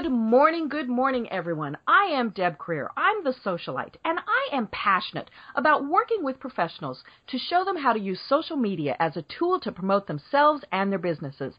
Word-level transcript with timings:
Good 0.00 0.12
morning, 0.12 0.68
good 0.68 0.88
morning, 0.88 1.28
everyone. 1.28 1.76
I 1.88 2.04
am 2.12 2.30
Deb 2.30 2.56
Krier. 2.56 2.86
I'm 2.96 3.24
the 3.24 3.34
socialite, 3.44 3.96
and 4.04 4.20
I 4.20 4.56
am 4.56 4.68
passionate 4.68 5.28
about 5.56 5.88
working 5.88 6.22
with 6.22 6.38
professionals 6.38 7.02
to 7.26 7.36
show 7.36 7.64
them 7.64 7.76
how 7.76 7.92
to 7.92 7.98
use 7.98 8.20
social 8.28 8.56
media 8.56 8.94
as 9.00 9.16
a 9.16 9.22
tool 9.22 9.58
to 9.58 9.72
promote 9.72 10.06
themselves 10.06 10.62
and 10.70 10.92
their 10.92 11.00
businesses. 11.00 11.54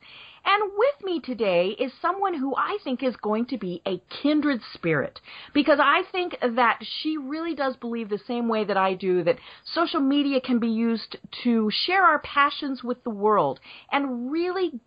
And 0.46 0.72
with 0.78 1.04
me 1.04 1.20
today 1.20 1.76
is 1.78 1.92
someone 2.02 2.34
who 2.34 2.56
I 2.56 2.78
think 2.82 3.04
is 3.04 3.18
going 3.18 3.48
to 3.48 3.58
be 3.58 3.82
a 3.86 4.02
kindred 4.22 4.62
spirit 4.74 5.20
because 5.54 5.80
I 5.82 6.04
think 6.10 6.38
that 6.42 6.80
she 7.02 7.18
really 7.18 7.56
does 7.56 7.76
believe 7.76 8.08
the 8.08 8.22
same 8.26 8.48
way 8.48 8.64
that 8.64 8.78
I 8.78 8.94
do 8.94 9.22
that 9.26 9.38
social 9.66 10.00
media 10.00 10.40
can 10.40 10.60
be 10.60 10.70
used 10.70 11.18
to 11.44 11.70
share 11.86 12.06
our 12.06 12.20
passions 12.20 12.86
with 12.86 13.04
the 13.04 13.10
world 13.10 13.60
and 13.92 14.32
really 14.32 14.80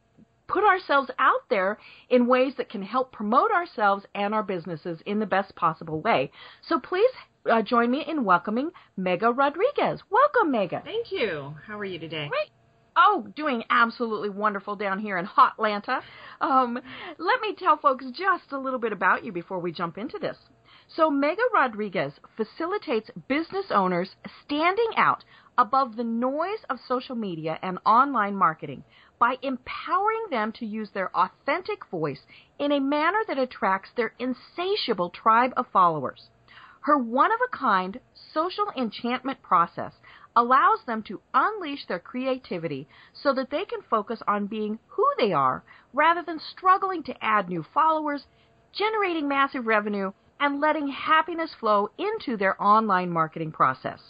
put 0.52 0.64
ourselves 0.64 1.10
out 1.18 1.48
there 1.48 1.78
in 2.10 2.26
ways 2.26 2.52
that 2.58 2.68
can 2.68 2.82
help 2.82 3.10
promote 3.10 3.50
ourselves 3.50 4.04
and 4.14 4.34
our 4.34 4.42
businesses 4.42 5.00
in 5.06 5.18
the 5.18 5.26
best 5.26 5.54
possible 5.56 6.00
way. 6.02 6.30
So 6.68 6.78
please 6.78 7.10
uh, 7.50 7.62
join 7.62 7.90
me 7.90 8.04
in 8.06 8.24
welcoming 8.24 8.70
Megha 8.98 9.34
Rodriquez. 9.34 10.00
Welcome, 10.10 10.52
Megha. 10.52 10.84
Thank 10.84 11.10
you. 11.10 11.54
How 11.66 11.78
are 11.78 11.84
you 11.84 11.98
today? 11.98 12.28
Great. 12.28 12.50
Oh, 12.94 13.26
doing 13.34 13.64
absolutely 13.70 14.28
wonderful 14.28 14.76
down 14.76 14.98
here 14.98 15.16
in 15.16 15.24
Hot 15.24 15.54
Atlanta. 15.54 16.00
Um, 16.42 16.78
let 17.18 17.40
me 17.40 17.54
tell 17.58 17.78
folks 17.78 18.04
just 18.12 18.52
a 18.52 18.58
little 18.58 18.78
bit 18.78 18.92
about 18.92 19.24
you 19.24 19.32
before 19.32 19.58
we 19.58 19.72
jump 19.72 19.96
into 19.96 20.18
this. 20.18 20.36
So, 20.94 21.10
Megha 21.10 21.36
Rodriquez 21.54 22.12
facilitates 22.36 23.10
business 23.26 23.64
owners 23.70 24.10
standing 24.44 24.90
out 24.98 25.24
above 25.56 25.96
the 25.96 26.04
noise 26.04 26.64
of 26.68 26.78
social 26.86 27.14
media 27.14 27.58
and 27.62 27.78
online 27.86 28.36
marketing 28.36 28.84
by 29.22 29.38
empowering 29.40 30.26
them 30.30 30.50
to 30.50 30.66
use 30.66 30.90
their 30.90 31.16
authentic 31.16 31.86
voice 31.92 32.18
in 32.58 32.72
a 32.72 32.80
manner 32.80 33.20
that 33.28 33.38
attracts 33.38 33.88
their 33.94 34.12
insatiable 34.18 35.10
tribe 35.10 35.52
of 35.56 35.64
followers. 35.72 36.28
Her 36.80 36.98
one 36.98 37.30
of 37.30 37.38
a 37.40 37.56
kind 37.56 38.00
social 38.34 38.72
enchantment 38.76 39.40
process 39.40 39.92
allows 40.34 40.80
them 40.86 41.04
to 41.04 41.20
unleash 41.32 41.86
their 41.86 42.00
creativity 42.00 42.88
so 43.12 43.32
that 43.34 43.50
they 43.50 43.64
can 43.64 43.82
focus 43.88 44.20
on 44.26 44.48
being 44.48 44.80
who 44.88 45.06
they 45.16 45.32
are 45.32 45.62
rather 45.92 46.24
than 46.24 46.40
struggling 46.40 47.04
to 47.04 47.24
add 47.24 47.48
new 47.48 47.64
followers, 47.72 48.24
generating 48.72 49.28
massive 49.28 49.68
revenue, 49.68 50.10
and 50.40 50.60
letting 50.60 50.88
happiness 50.88 51.54
flow 51.60 51.88
into 51.96 52.36
their 52.36 52.60
online 52.60 53.10
marketing 53.10 53.52
process. 53.52 54.00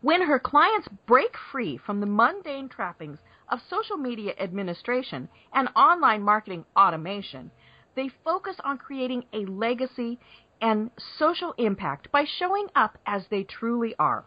When 0.00 0.22
her 0.22 0.38
clients 0.38 0.86
break 1.06 1.34
free 1.50 1.76
from 1.76 1.98
the 1.98 2.06
mundane 2.06 2.68
trappings 2.68 3.18
of 3.48 3.60
social 3.70 3.96
media 3.96 4.32
administration 4.38 5.28
and 5.52 5.68
online 5.76 6.22
marketing 6.22 6.64
automation, 6.76 7.50
they 7.94 8.10
focus 8.24 8.56
on 8.64 8.78
creating 8.78 9.24
a 9.32 9.46
legacy 9.46 10.18
and 10.60 10.90
social 11.18 11.54
impact 11.58 12.10
by 12.12 12.24
showing 12.38 12.68
up 12.74 12.98
as 13.06 13.22
they 13.30 13.42
truly 13.42 13.94
are. 13.98 14.24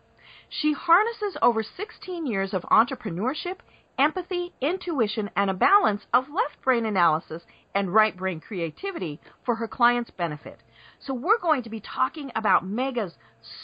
She 0.49 0.73
harnesses 0.73 1.37
over 1.41 1.63
16 1.63 2.25
years 2.25 2.53
of 2.53 2.63
entrepreneurship, 2.63 3.57
empathy, 3.97 4.53
intuition, 4.61 5.29
and 5.35 5.49
a 5.49 5.53
balance 5.53 6.01
of 6.13 6.29
left 6.29 6.61
brain 6.63 6.85
analysis 6.85 7.43
and 7.75 7.93
right 7.93 8.15
brain 8.15 8.39
creativity 8.39 9.19
for 9.45 9.55
her 9.55 9.67
clients' 9.67 10.11
benefit. 10.11 10.59
So 11.05 11.13
we're 11.13 11.39
going 11.39 11.63
to 11.63 11.69
be 11.69 11.81
talking 11.81 12.31
about 12.35 12.65
Megha's 12.65 13.13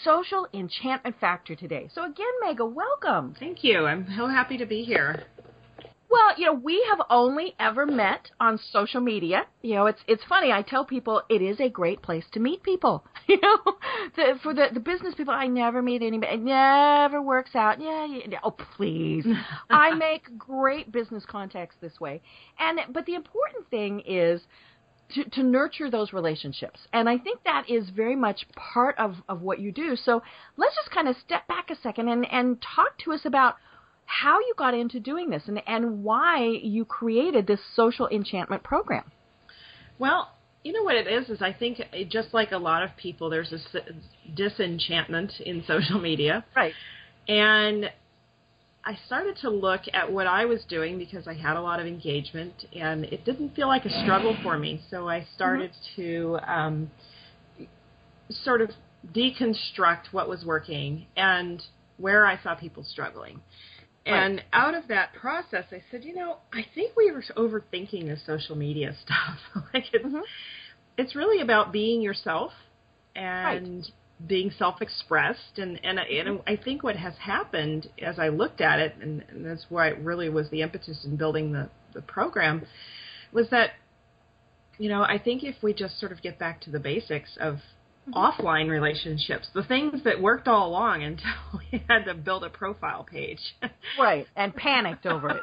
social 0.04 0.48
enchantment 0.54 1.20
factor 1.20 1.56
today. 1.56 1.90
So 1.94 2.04
again, 2.04 2.26
Megha, 2.44 2.72
welcome. 2.72 3.36
Thank 3.40 3.64
you. 3.64 3.86
I'm 3.86 4.08
so 4.18 4.28
happy 4.28 4.58
to 4.58 4.66
be 4.66 4.84
here. 4.84 5.24
Well, 6.16 6.40
you 6.40 6.46
know, 6.46 6.54
we 6.54 6.82
have 6.90 7.02
only 7.10 7.56
ever 7.60 7.86
met 7.86 8.32
on 8.40 8.58
social 8.72 9.02
media. 9.02 9.48
You 9.62 9.76
know, 9.76 9.86
it's 9.88 10.00
it's 10.08 10.24
funny. 10.24 10.50
I 10.50 10.62
tell 10.62 10.86
people 10.86 11.22
it 11.30 11.42
is 11.42 11.60
a 11.60 11.68
great 11.68 12.02
place 12.02 12.24
to 12.32 12.40
meet 12.40 12.64
people. 12.64 13.04
You 13.28 13.42
know, 13.42 13.58
the, 14.16 14.40
for 14.44 14.54
the 14.54 14.68
the 14.72 14.80
business 14.80 15.16
people, 15.16 15.34
I 15.34 15.48
never 15.48 15.82
meet 15.82 16.04
anybody. 16.04 16.36
It 16.36 16.42
never 16.42 17.20
works 17.24 17.56
out. 17.56 17.82
Yeah, 17.82 18.06
yeah. 18.06 18.38
Oh, 18.44 18.52
please. 18.52 19.26
I 19.72 19.96
make 19.96 20.38
great 20.38 20.92
business 20.92 21.26
contacts 21.28 21.76
this 21.82 22.00
way. 22.00 22.22
And 22.60 22.80
but 22.94 23.08
the 23.08 23.16
important 23.16 23.68
thing 23.72 24.02
is 24.06 24.42
to, 25.16 25.24
to 25.32 25.44
nurture 25.44 25.90
those 25.90 26.14
relationships. 26.14 26.80
And 26.94 27.10
I 27.10 27.18
think 27.18 27.44
that 27.44 27.70
is 27.70 27.90
very 27.90 28.16
much 28.16 28.46
part 28.56 28.96
of, 28.98 29.16
of 29.28 29.42
what 29.42 29.60
you 29.60 29.72
do. 29.72 29.96
So 29.96 30.22
let's 30.58 30.76
just 30.76 30.92
kind 30.92 31.08
of 31.08 31.16
step 31.26 31.48
back 31.48 31.70
a 31.70 31.76
second 31.76 32.10
and, 32.10 32.32
and 32.32 32.62
talk 32.62 32.98
to 33.06 33.14
us 33.14 33.22
about 33.26 33.56
how 34.06 34.40
you 34.40 34.54
got 34.58 34.74
into 34.74 35.00
doing 35.00 35.30
this 35.30 35.44
and, 35.48 35.62
and 35.68 36.04
why 36.04 36.46
you 36.46 36.86
created 36.86 37.48
this 37.48 37.60
social 37.76 38.08
enchantment 38.10 38.64
program. 38.64 39.12
Well, 39.98 40.30
you 40.64 40.74
know 40.74 40.84
what 40.84 40.96
it 40.96 41.08
is 41.08 41.30
is 41.30 41.42
I 41.42 41.54
think 41.54 41.80
just 42.10 42.34
like 42.34 42.52
a 42.52 42.58
lot 42.58 42.84
of 42.84 42.90
people, 42.98 43.30
there's 43.30 43.52
this 43.52 43.66
disenchantment 44.36 45.34
in 45.40 45.64
social 45.68 46.00
media, 46.00 46.44
right? 46.56 46.74
And 47.28 47.90
I 48.84 48.98
started 49.08 49.36
to 49.42 49.50
look 49.50 49.82
at 49.94 50.12
what 50.12 50.28
I 50.28 50.46
was 50.46 50.64
doing 50.70 51.00
because 51.00 51.28
I 51.28 51.34
had 51.34 51.56
a 51.56 51.62
lot 51.62 51.80
of 51.80 51.88
engagement, 51.88 52.66
and 52.76 53.06
it 53.06 53.26
didn't 53.26 53.56
feel 53.56 53.68
like 53.68 53.86
a 53.86 54.04
struggle 54.04 54.38
for 54.44 54.60
me. 54.60 54.82
So 54.92 55.10
I 55.10 55.26
started 55.36 55.72
mm-hmm. 55.72 56.02
to 56.02 56.38
um, 56.48 56.92
sort 58.30 58.62
of 58.62 58.70
deconstruct 59.14 60.12
what 60.12 60.30
was 60.30 60.44
working 60.46 61.06
and 61.16 61.62
where 61.98 62.26
I 62.26 62.42
saw 62.44 62.56
people 62.56 62.84
struggling. 62.84 63.42
And 64.06 64.38
right. 64.38 64.46
out 64.54 64.76
of 64.76 64.88
that 64.90 65.14
process, 65.14 65.66
I 65.72 65.82
said, 65.90 66.04
you 66.04 66.14
know, 66.14 66.38
I 66.54 66.64
think 66.76 66.96
we 66.96 67.12
were 67.12 67.24
overthinking 67.36 68.06
the 68.06 68.18
social 68.26 68.56
media 68.56 68.96
stuff. 69.04 69.64
like 69.74 69.86
it's 69.94 70.06
mm-hmm. 70.06 70.20
it's 70.98 71.16
really 71.16 71.42
about 71.42 71.72
being 71.72 72.02
yourself 72.02 72.52
and 73.16 73.78
right. 73.78 74.28
being 74.28 74.52
self-expressed. 74.58 75.58
And 75.58 75.80
and, 75.84 75.98
mm-hmm. 75.98 76.28
and 76.28 76.40
I 76.46 76.62
think 76.62 76.84
what 76.84 76.96
has 76.96 77.16
happened 77.18 77.90
as 78.00 78.20
I 78.20 78.30
looked 78.30 78.62
at 78.62 78.80
it, 78.80 78.96
and, 79.02 79.24
and 79.30 79.46
that's 79.46 79.66
why 79.70 79.88
it 79.88 79.98
really 80.00 80.30
was 80.30 80.50
the 80.52 80.62
impetus 80.62 81.04
in 81.04 81.16
building 81.16 81.52
the 81.52 81.70
the 81.94 82.02
program, 82.02 82.66
was 83.32 83.50
that 83.50 83.72
you 84.78 84.90
know 84.90 85.02
I 85.02 85.18
think 85.18 85.44
if 85.44 85.56
we 85.64 85.74
just 85.74 86.00
sort 86.00 86.12
of 86.12 86.22
get 86.22 86.38
back 86.38 86.62
to 86.62 86.70
the 86.70 86.80
basics 86.80 87.38
of 87.40 87.58
offline 88.14 88.70
relationships, 88.70 89.48
the 89.54 89.64
things 89.64 90.04
that 90.04 90.22
worked 90.22 90.48
all 90.48 90.70
along 90.70 91.04
until 91.04 91.32
we 91.72 91.84
had 91.90 92.06
to 92.06 92.14
build 92.14 92.44
a 92.44 92.50
profile 92.50 93.04
page. 93.04 93.40
right, 94.00 94.28
and 94.36 94.56
panicked 94.56 95.06
over 95.06 95.30
it. 95.30 95.42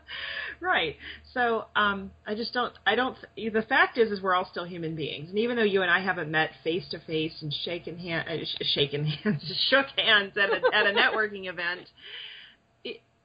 right. 0.60 0.96
So 1.32 1.66
um, 1.74 2.10
I 2.26 2.34
just 2.34 2.52
don't. 2.52 2.72
I 2.86 2.94
don't. 2.94 3.16
The 3.36 3.64
fact 3.68 3.98
is, 3.98 4.10
is 4.10 4.20
we're 4.20 4.34
all 4.34 4.48
still 4.50 4.64
human 4.64 4.94
beings, 4.94 5.30
and 5.30 5.38
even 5.38 5.56
though 5.56 5.62
you 5.62 5.82
and 5.82 5.90
I 5.90 6.00
haven't 6.00 6.30
met 6.30 6.50
face 6.62 6.84
to 6.90 6.98
face 7.00 7.34
and 7.40 7.52
shaken 7.64 7.98
hand, 7.98 8.28
uh, 8.28 8.44
shaken 8.74 9.04
hands, 9.06 9.42
shook 9.70 9.86
hands 9.96 10.32
at 10.36 10.50
a, 10.50 10.76
at 10.76 10.86
a 10.86 10.92
networking 10.92 11.48
event. 11.48 11.88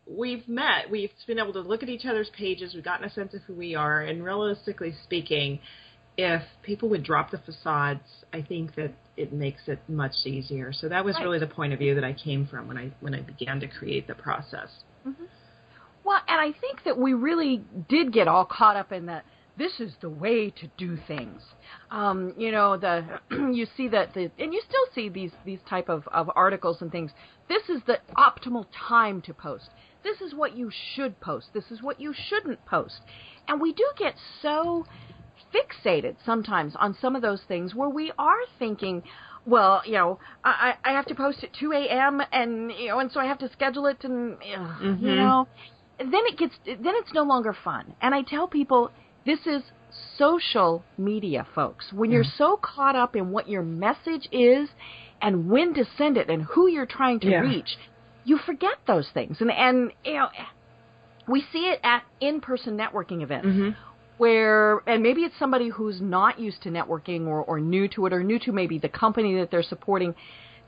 we've 0.08 0.48
met. 0.48 0.90
We've 0.90 1.12
been 1.28 1.40
able 1.40 1.54
to 1.54 1.62
look 1.62 1.84
at 1.84 1.90
each 1.90 2.06
other's 2.06 2.30
pages. 2.38 2.74
We've 2.74 2.84
gotten 2.84 3.06
a 3.06 3.12
sense 3.12 3.34
of 3.34 3.42
who 3.42 3.54
we 3.54 3.76
are, 3.76 4.02
and 4.02 4.24
realistically 4.24 4.96
speaking, 5.04 5.60
if 6.20 6.42
people 6.64 6.90
would 6.90 7.04
drop 7.04 7.32
the 7.32 7.38
facades, 7.38 8.04
I 8.34 8.42
think 8.42 8.76
that 8.76 8.92
it 9.16 9.32
makes 9.32 9.62
it 9.68 9.80
much 9.88 10.12
easier. 10.26 10.74
So 10.74 10.90
that 10.90 11.06
was 11.06 11.16
right. 11.16 11.24
really 11.24 11.40
the 11.40 11.48
point 11.48 11.72
of 11.72 11.80
view 11.80 11.96
that 11.96 12.04
I 12.04 12.12
came 12.12 12.46
from 12.46 12.68
when 12.68 12.78
I 12.78 12.92
when 13.00 13.16
I 13.16 13.22
began 13.22 13.62
to 13.62 13.68
create 13.68 14.06
the 14.06 14.16
process. 14.16 14.70
Mm-hmm. 15.08 15.24
Well, 16.04 16.20
and 16.28 16.42
I 16.42 16.58
think 16.60 16.84
that 16.84 16.98
we 16.98 17.14
really 17.14 17.64
did 17.88 18.12
get 18.12 18.28
all 18.28 18.46
caught 18.46 18.76
up 18.76 18.92
in 18.92 19.06
that. 19.06 19.24
This 19.58 19.80
is 19.80 19.94
the 20.02 20.10
way 20.10 20.50
to 20.50 20.70
do 20.78 20.98
things. 21.08 21.42
Um, 21.90 22.34
you 22.38 22.52
know, 22.52 22.78
the 22.78 23.20
you 23.32 23.66
see 23.78 23.88
that 23.88 24.14
the 24.14 24.30
and 24.40 24.54
you 24.54 24.62
still 24.68 24.86
see 24.94 25.08
these 25.08 25.32
these 25.46 25.60
type 25.70 25.88
of, 25.88 26.06
of 26.10 26.30
articles 26.36 26.82
and 26.82 26.92
things. 26.92 27.12
This 27.48 27.64
is 27.70 27.82
the 27.88 28.00
optimal 28.18 28.66
time 28.90 29.22
to 29.22 29.34
post. 29.34 29.70
This 30.04 30.20
is 30.22 30.34
what 30.34 30.56
you 30.56 30.70
should 30.96 31.20
post. 31.22 31.48
This 31.54 31.72
is 31.72 31.82
what 31.82 32.00
you 32.02 32.14
shouldn't 32.14 32.66
post. 32.66 33.02
And 33.48 33.62
we 33.62 33.74
do 33.74 33.86
get 33.98 34.16
so 34.42 34.86
fixated 35.54 36.16
sometimes 36.26 36.76
on 36.76 36.96
some 37.02 37.16
of 37.16 37.22
those 37.22 37.42
things 37.48 37.74
where 37.76 37.90
we 37.90 38.12
are 38.18 38.38
thinking, 38.58 39.04
well, 39.46 39.82
you 39.86 39.94
know, 39.94 40.20
I, 40.44 40.76
I 40.84 40.92
have 40.92 41.06
to 41.08 41.16
post 41.16 41.44
at 41.44 41.54
2 41.54 41.72
a.m. 41.72 42.22
and 42.32 42.72
you 42.72 42.88
know, 42.90 43.00
and 43.00 43.12
so 43.12 43.20
I 43.20 43.26
have 43.26 43.40
to 43.40 43.50
schedule 43.50 43.86
it, 43.88 44.04
and 44.04 44.38
mm-hmm. 44.38 45.06
you 45.06 45.16
know, 45.16 45.48
then 45.98 46.12
it 46.14 46.38
gets 46.38 46.56
then 46.66 46.94
it's 46.96 47.14
no 47.14 47.24
longer 47.24 47.56
fun. 47.64 47.94
And 48.02 48.14
I 48.14 48.22
tell 48.22 48.48
people 48.48 48.92
this 49.26 49.40
is 49.46 49.64
social 50.18 50.84
media, 50.98 51.46
folks. 51.56 51.92
When 51.92 52.12
you're 52.12 52.24
so 52.24 52.60
caught 52.62 52.96
up 52.96 53.16
in 53.16 53.32
what 53.32 53.50
your 53.50 53.64
message 53.64 54.28
is 54.32 54.70
and 55.22 55.50
when 55.50 55.74
to 55.74 55.86
send 55.98 56.18
it 56.18 56.30
and 56.30 56.44
who 56.44 56.68
you're 56.68 56.86
trying 56.86 57.20
to 57.22 57.30
Yeah. 57.30 57.42
reach, 57.42 57.78
you 58.24 58.38
forget 58.38 58.78
those 58.86 59.10
things. 59.10 59.42
And 59.42 59.52
and 59.52 59.92
you 60.06 60.14
know, 60.14 60.30
we 61.28 61.44
see 61.52 61.68
it 61.70 61.80
at 61.84 62.04
in-person 62.20 62.78
networking 62.78 63.22
events 63.22 63.48
Mhm. 63.48 63.76
Where 64.20 64.80
and 64.88 65.02
maybe 65.02 65.22
it's 65.22 65.38
somebody 65.40 65.70
who's 65.70 66.00
not 66.00 66.40
used 66.40 66.62
to 66.64 66.70
networking 66.70 67.26
or, 67.26 67.44
or 67.44 67.60
new 67.60 67.88
to 67.88 68.06
it 68.06 68.14
or 68.14 68.24
new 68.24 68.38
to 68.40 68.52
maybe 68.52 68.78
the 68.78 68.90
company 68.90 69.36
that 69.38 69.50
they're 69.50 69.64
supporting 69.64 70.14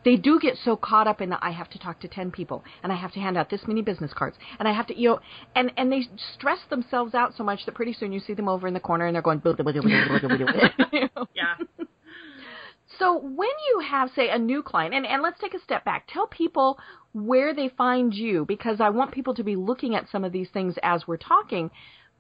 they 0.03 0.15
do 0.15 0.39
get 0.39 0.57
so 0.65 0.75
caught 0.75 1.05
up 1.05 1.21
in 1.21 1.29
the 1.29 1.45
I 1.45 1.51
have 1.51 1.69
to 1.71 1.79
talk 1.79 1.99
to 1.99 2.07
10 2.07 2.31
people 2.31 2.63
and 2.81 2.91
I 2.91 2.95
have 2.95 3.11
to 3.13 3.19
hand 3.19 3.37
out 3.37 3.49
this 3.49 3.61
many 3.67 3.81
business 3.81 4.11
cards 4.13 4.37
and 4.57 4.67
I 4.67 4.73
have 4.73 4.87
to 4.87 4.97
you 4.97 5.09
know 5.09 5.19
and 5.55 5.71
and 5.77 5.91
they 5.91 6.07
stress 6.33 6.59
themselves 6.69 7.13
out 7.13 7.33
so 7.37 7.43
much 7.43 7.65
that 7.65 7.75
pretty 7.75 7.93
soon 7.93 8.11
you 8.11 8.19
see 8.19 8.33
them 8.33 8.47
over 8.47 8.67
in 8.67 8.73
the 8.73 8.79
corner 8.79 9.05
and 9.05 9.13
they're 9.13 9.21
going 9.21 9.39
blah, 9.39 9.53
blah, 9.53 9.71
blah, 9.71 9.73
blah, 9.73 9.81
blah, 9.81 10.19
blah, 10.19 10.37
blah, 10.37 10.53
blah. 10.53 10.85
You 10.91 11.09
know? 11.15 11.27
Yeah. 11.35 11.85
So 12.99 13.17
when 13.17 13.49
you 13.69 13.79
have, 13.89 14.11
say, 14.15 14.29
a 14.29 14.37
new 14.37 14.61
client, 14.61 14.93
and, 14.93 15.07
and 15.07 15.23
let's 15.23 15.39
take 15.39 15.55
a 15.55 15.59
step 15.59 15.83
back, 15.83 16.07
tell 16.07 16.27
people 16.27 16.77
where 17.13 17.51
they 17.51 17.69
find 17.69 18.13
you 18.13 18.45
because 18.45 18.79
I 18.79 18.89
want 18.89 19.11
people 19.11 19.33
to 19.35 19.43
be 19.43 19.55
looking 19.55 19.95
at 19.95 20.07
some 20.11 20.23
of 20.23 20.31
these 20.31 20.49
things 20.53 20.75
as 20.83 21.07
we're 21.07 21.17
talking 21.17 21.71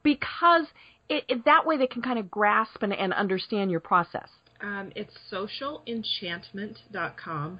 because 0.01 0.65
it, 1.09 1.25
it, 1.27 1.45
that 1.45 1.65
way 1.65 1.77
they 1.77 1.87
can 1.87 2.01
kind 2.01 2.19
of 2.19 2.29
grasp 2.31 2.81
and, 2.81 2.93
and 2.93 3.13
understand 3.13 3.71
your 3.71 3.79
process. 3.79 4.27
Um, 4.61 4.91
it's 4.95 5.13
socialenchantment.com. 5.31 7.59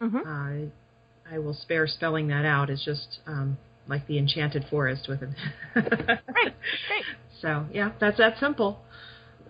Mm-hmm. 0.00 0.16
Uh, 0.16 1.34
I 1.34 1.38
will 1.38 1.54
spare 1.54 1.86
spelling 1.86 2.28
that 2.28 2.44
out. 2.44 2.68
It's 2.70 2.84
just 2.84 3.20
um, 3.26 3.56
like 3.88 4.06
the 4.06 4.18
enchanted 4.18 4.66
forest 4.68 5.08
with 5.08 5.22
it. 5.22 5.30
Great, 5.74 6.26
great. 6.26 6.52
So 7.40 7.66
yeah, 7.72 7.92
that's 8.00 8.18
that 8.18 8.38
simple. 8.38 8.80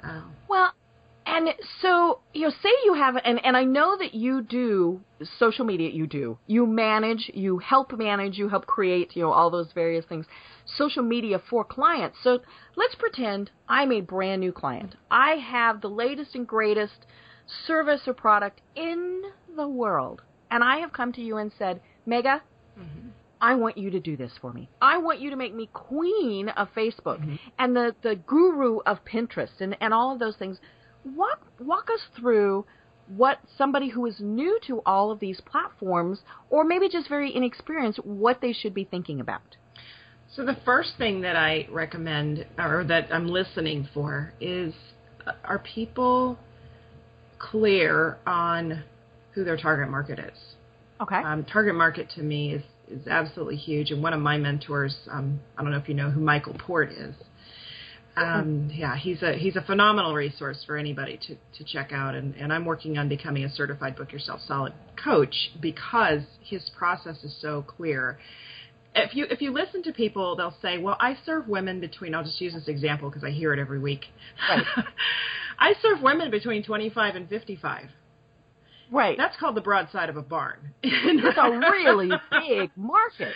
Uh, 0.02 0.22
Well, 0.48 0.72
and 1.26 1.48
so 1.80 2.20
you 2.32 2.42
know, 2.42 2.50
say 2.62 2.70
you 2.84 2.94
have, 2.94 3.16
and 3.24 3.44
and 3.44 3.56
I 3.56 3.64
know 3.64 3.96
that 3.98 4.14
you 4.14 4.42
do 4.42 5.00
social 5.38 5.64
media. 5.64 5.90
You 5.90 6.06
do. 6.06 6.38
You 6.46 6.66
manage. 6.66 7.30
You 7.34 7.58
help 7.58 7.96
manage. 7.96 8.38
You 8.38 8.48
help 8.48 8.66
create. 8.66 9.14
You 9.14 9.22
know 9.22 9.32
all 9.32 9.50
those 9.50 9.72
various 9.72 10.04
things. 10.06 10.26
Social 10.76 11.02
media 11.02 11.40
for 11.50 11.64
clients. 11.64 12.18
So 12.22 12.40
let's 12.76 12.94
pretend 12.94 13.50
I'm 13.68 13.92
a 13.92 14.00
brand 14.00 14.40
new 14.40 14.52
client. 14.52 14.96
I 15.10 15.36
have 15.36 15.80
the 15.80 15.88
latest 15.88 16.34
and 16.34 16.46
greatest 16.46 17.06
service 17.66 18.02
or 18.06 18.14
product 18.14 18.60
in 18.74 19.22
the 19.56 19.68
world, 19.68 20.22
and 20.50 20.64
I 20.64 20.78
have 20.78 20.92
come 20.92 21.12
to 21.12 21.20
you 21.20 21.36
and 21.36 21.52
said, 21.58 21.80
Megha, 22.06 22.40
mm-hmm. 22.78 23.08
I 23.42 23.56
want 23.56 23.76
you 23.76 23.90
to 23.90 23.98
do 23.98 24.16
this 24.16 24.30
for 24.40 24.52
me. 24.52 24.68
I 24.80 24.98
want 24.98 25.20
you 25.20 25.30
to 25.30 25.36
make 25.36 25.52
me 25.52 25.68
queen 25.72 26.48
of 26.50 26.68
Facebook 26.76 27.18
mm-hmm. 27.18 27.34
and 27.58 27.74
the, 27.74 27.94
the 28.02 28.14
guru 28.14 28.78
of 28.86 29.04
Pinterest 29.04 29.60
and, 29.60 29.76
and 29.80 29.92
all 29.92 30.12
of 30.12 30.20
those 30.20 30.36
things. 30.36 30.58
Walk 31.04 31.40
walk 31.60 31.88
us 31.92 32.00
through 32.18 32.64
what 33.08 33.38
somebody 33.58 33.88
who 33.88 34.06
is 34.06 34.14
new 34.20 34.58
to 34.66 34.80
all 34.86 35.10
of 35.10 35.20
these 35.20 35.40
platforms 35.40 36.20
or 36.50 36.64
maybe 36.64 36.88
just 36.88 37.08
very 37.08 37.34
inexperienced 37.34 37.98
what 38.04 38.40
they 38.40 38.52
should 38.52 38.72
be 38.72 38.84
thinking 38.84 39.20
about. 39.20 39.56
So 40.34 40.46
the 40.46 40.56
first 40.64 40.92
thing 40.96 41.20
that 41.22 41.36
I 41.36 41.68
recommend, 41.70 42.46
or 42.58 42.84
that 42.84 43.12
I'm 43.12 43.26
listening 43.26 43.86
for, 43.92 44.32
is 44.40 44.72
uh, 45.26 45.32
are 45.44 45.58
people 45.58 46.38
clear 47.38 48.18
on 48.26 48.82
who 49.32 49.44
their 49.44 49.58
target 49.58 49.90
market 49.90 50.18
is? 50.18 50.38
Okay. 51.02 51.16
Um, 51.16 51.44
target 51.44 51.74
market 51.74 52.08
to 52.14 52.22
me 52.22 52.54
is 52.54 52.62
is 52.88 53.06
absolutely 53.06 53.56
huge, 53.56 53.90
and 53.90 54.02
one 54.02 54.12
of 54.12 54.20
my 54.20 54.36
mentors, 54.36 54.94
um, 55.10 55.40
I 55.56 55.62
don't 55.62 55.70
know 55.70 55.78
if 55.78 55.88
you 55.88 55.94
know 55.94 56.10
who 56.10 56.20
Michael 56.20 56.54
Port 56.58 56.92
is. 56.92 57.14
Um, 58.14 58.70
yeah, 58.72 58.96
he's 58.96 59.22
a 59.22 59.32
he's 59.34 59.56
a 59.56 59.62
phenomenal 59.62 60.14
resource 60.14 60.62
for 60.66 60.76
anybody 60.76 61.18
to, 61.28 61.34
to 61.58 61.64
check 61.64 61.92
out, 61.92 62.14
and, 62.14 62.34
and 62.34 62.52
I'm 62.52 62.66
working 62.66 62.98
on 62.98 63.08
becoming 63.08 63.44
a 63.44 63.50
certified 63.50 63.96
Book 63.96 64.12
Yourself 64.12 64.40
Solid 64.46 64.74
coach 65.02 65.34
because 65.60 66.20
his 66.42 66.70
process 66.76 67.24
is 67.24 67.34
so 67.40 67.62
clear. 67.62 68.18
If 68.94 69.14
you 69.14 69.26
if 69.30 69.40
you 69.40 69.50
listen 69.50 69.82
to 69.84 69.92
people, 69.92 70.36
they'll 70.36 70.54
say, 70.60 70.76
"Well, 70.76 70.96
I 71.00 71.16
serve 71.24 71.48
women 71.48 71.80
between." 71.80 72.14
I'll 72.14 72.24
just 72.24 72.38
use 72.38 72.52
this 72.52 72.68
example 72.68 73.08
because 73.08 73.24
I 73.24 73.30
hear 73.30 73.54
it 73.54 73.58
every 73.58 73.78
week. 73.78 74.04
Right. 74.48 74.62
I 75.58 75.74
serve 75.80 76.02
women 76.02 76.30
between 76.30 76.62
25 76.64 77.14
and 77.16 77.28
55. 77.28 77.86
right. 78.90 79.16
That's 79.16 79.36
called 79.38 79.54
the 79.54 79.60
broadside 79.62 80.10
of 80.10 80.16
a 80.16 80.22
barn. 80.22 80.74
It's 80.82 81.38
a 81.38 81.50
really 81.50 82.10
big 82.30 82.70
market. 82.76 83.32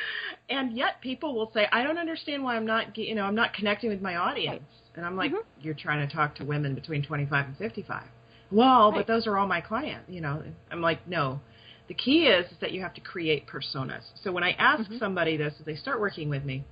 And 0.48 0.76
yet 0.76 1.00
people 1.00 1.34
will 1.34 1.50
say, 1.52 1.66
"I 1.72 1.82
don't 1.82 1.98
understand 1.98 2.42
why 2.42 2.56
I'm 2.56 2.66
not, 2.66 2.96
you 2.96 3.14
know, 3.14 3.24
I'm 3.24 3.34
not 3.34 3.52
connecting 3.52 3.90
with 3.90 4.00
my 4.00 4.16
audience." 4.16 4.62
And 4.94 5.04
I'm 5.04 5.16
like, 5.16 5.32
Mhm. 5.32 5.44
"You're 5.60 5.74
trying 5.74 6.06
to 6.06 6.14
talk 6.14 6.34
to 6.36 6.44
women 6.44 6.74
between 6.74 7.02
25 7.02 7.46
and 7.46 7.56
55." 7.56 8.04
Well, 8.50 8.90
Right. 8.90 8.98
but 8.98 9.06
those 9.06 9.26
are 9.26 9.36
all 9.36 9.46
my 9.46 9.60
clients, 9.60 10.08
you 10.08 10.20
know. 10.20 10.42
I'm 10.70 10.80
like, 10.80 11.06
"No." 11.06 11.40
The 11.88 11.94
key 11.94 12.26
is, 12.26 12.50
is 12.50 12.58
that 12.58 12.72
you 12.72 12.80
have 12.80 12.94
to 12.94 13.00
create 13.00 13.46
personas. 13.46 14.02
So 14.22 14.32
when 14.32 14.42
I 14.42 14.52
ask 14.52 14.90
Mhm. 14.90 14.98
somebody 14.98 15.36
this, 15.36 15.58
if 15.60 15.66
they 15.66 15.76
start 15.76 16.00
working 16.00 16.28
with 16.28 16.44
me, 16.44 16.64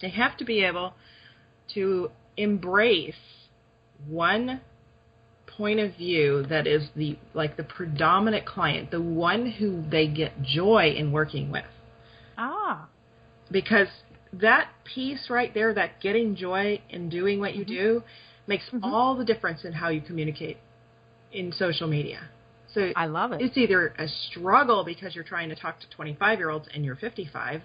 they 0.00 0.08
have 0.08 0.36
to 0.38 0.44
be 0.44 0.64
able 0.64 0.94
to 1.68 2.10
embrace 2.36 3.14
one 4.06 4.60
point 5.46 5.80
of 5.80 5.94
view 5.96 6.42
that 6.44 6.66
is 6.66 6.90
the 6.96 7.16
like 7.34 7.56
the 7.56 7.64
predominant 7.64 8.46
client, 8.46 8.90
the 8.90 9.00
one 9.00 9.46
who 9.46 9.82
they 9.82 10.06
get 10.06 10.42
joy 10.42 10.90
in 10.96 11.12
working 11.12 11.50
with 11.50 11.64
Ah. 12.38 12.88
because 13.50 13.88
that 14.32 14.68
piece 14.84 15.28
right 15.28 15.52
there, 15.52 15.74
that 15.74 16.00
getting 16.00 16.34
joy 16.34 16.80
in 16.88 17.10
doing 17.10 17.38
what 17.38 17.54
you 17.54 17.64
do, 17.64 18.02
makes 18.46 18.64
Mhm. 18.70 18.80
all 18.82 19.14
the 19.14 19.24
difference 19.24 19.64
in 19.64 19.72
how 19.72 19.88
you 19.88 20.00
communicate 20.00 20.56
in 21.32 21.52
social 21.52 21.86
media. 21.86 22.20
So 22.68 22.92
I 22.96 23.06
love 23.06 23.32
it. 23.32 23.42
it's 23.42 23.58
either 23.58 23.94
a 23.98 24.08
struggle 24.08 24.84
because 24.84 25.14
you're 25.14 25.24
trying 25.24 25.50
to 25.50 25.54
talk 25.54 25.78
to 25.80 25.90
25 25.90 26.38
year 26.38 26.48
olds 26.48 26.68
and 26.72 26.84
you're 26.84 26.96
55. 26.96 27.62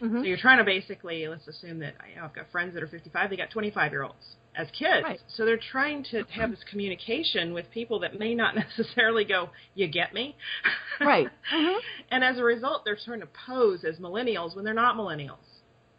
Mhm. 0.00 0.20
So 0.20 0.24
you're 0.26 0.36
trying 0.36 0.58
to 0.58 0.64
basically, 0.64 1.26
let's 1.28 1.46
assume 1.48 1.78
that 1.80 1.94
you 2.08 2.16
know, 2.16 2.24
I've 2.24 2.34
got 2.34 2.50
friends 2.50 2.74
that 2.74 2.82
are 2.82 2.86
55, 2.88 3.30
they 3.30 3.36
got 3.36 3.50
25 3.50 3.92
year 3.92 4.02
olds 4.02 4.36
as 4.54 4.68
kids. 4.70 5.04
Right. 5.04 5.20
So 5.28 5.44
they're 5.44 5.58
trying 5.58 6.02
to 6.10 6.24
have 6.30 6.50
this 6.50 6.64
communication 6.70 7.52
with 7.52 7.70
people 7.70 7.98
that 8.00 8.18
may 8.18 8.34
not 8.34 8.54
necessarily 8.78 9.24
go, 9.24 9.50
you 9.74 9.86
get 9.88 10.12
me? 10.14 10.36
Right. 11.00 11.28
Mhm. 11.52 11.78
and 12.10 12.24
as 12.24 12.38
a 12.38 12.44
result, 12.44 12.84
they're 12.86 12.96
trying 12.96 13.20
to 13.20 13.26
pose 13.46 13.84
as 13.84 13.98
millennials 13.98 14.56
when 14.56 14.64
they're 14.64 14.72
not 14.74 14.96
millennials. 14.96 15.44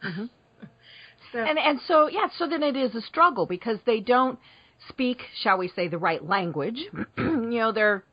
Mhm. 0.04 0.30
So, 1.34 1.40
And 1.40 1.60
and 1.60 1.80
so 1.88 2.08
yeah, 2.08 2.30
so 2.38 2.48
then 2.48 2.64
it 2.64 2.78
is 2.78 2.96
a 2.96 3.02
struggle 3.02 3.46
because 3.46 3.80
they 3.86 4.00
don't 4.00 4.40
speak, 4.88 5.22
shall 5.42 5.58
we 5.58 5.68
say, 5.68 5.88
the 5.90 5.98
right 5.98 6.24
language. 6.26 6.80
you 7.18 7.60
know, 7.60 7.72
they're 7.74 8.04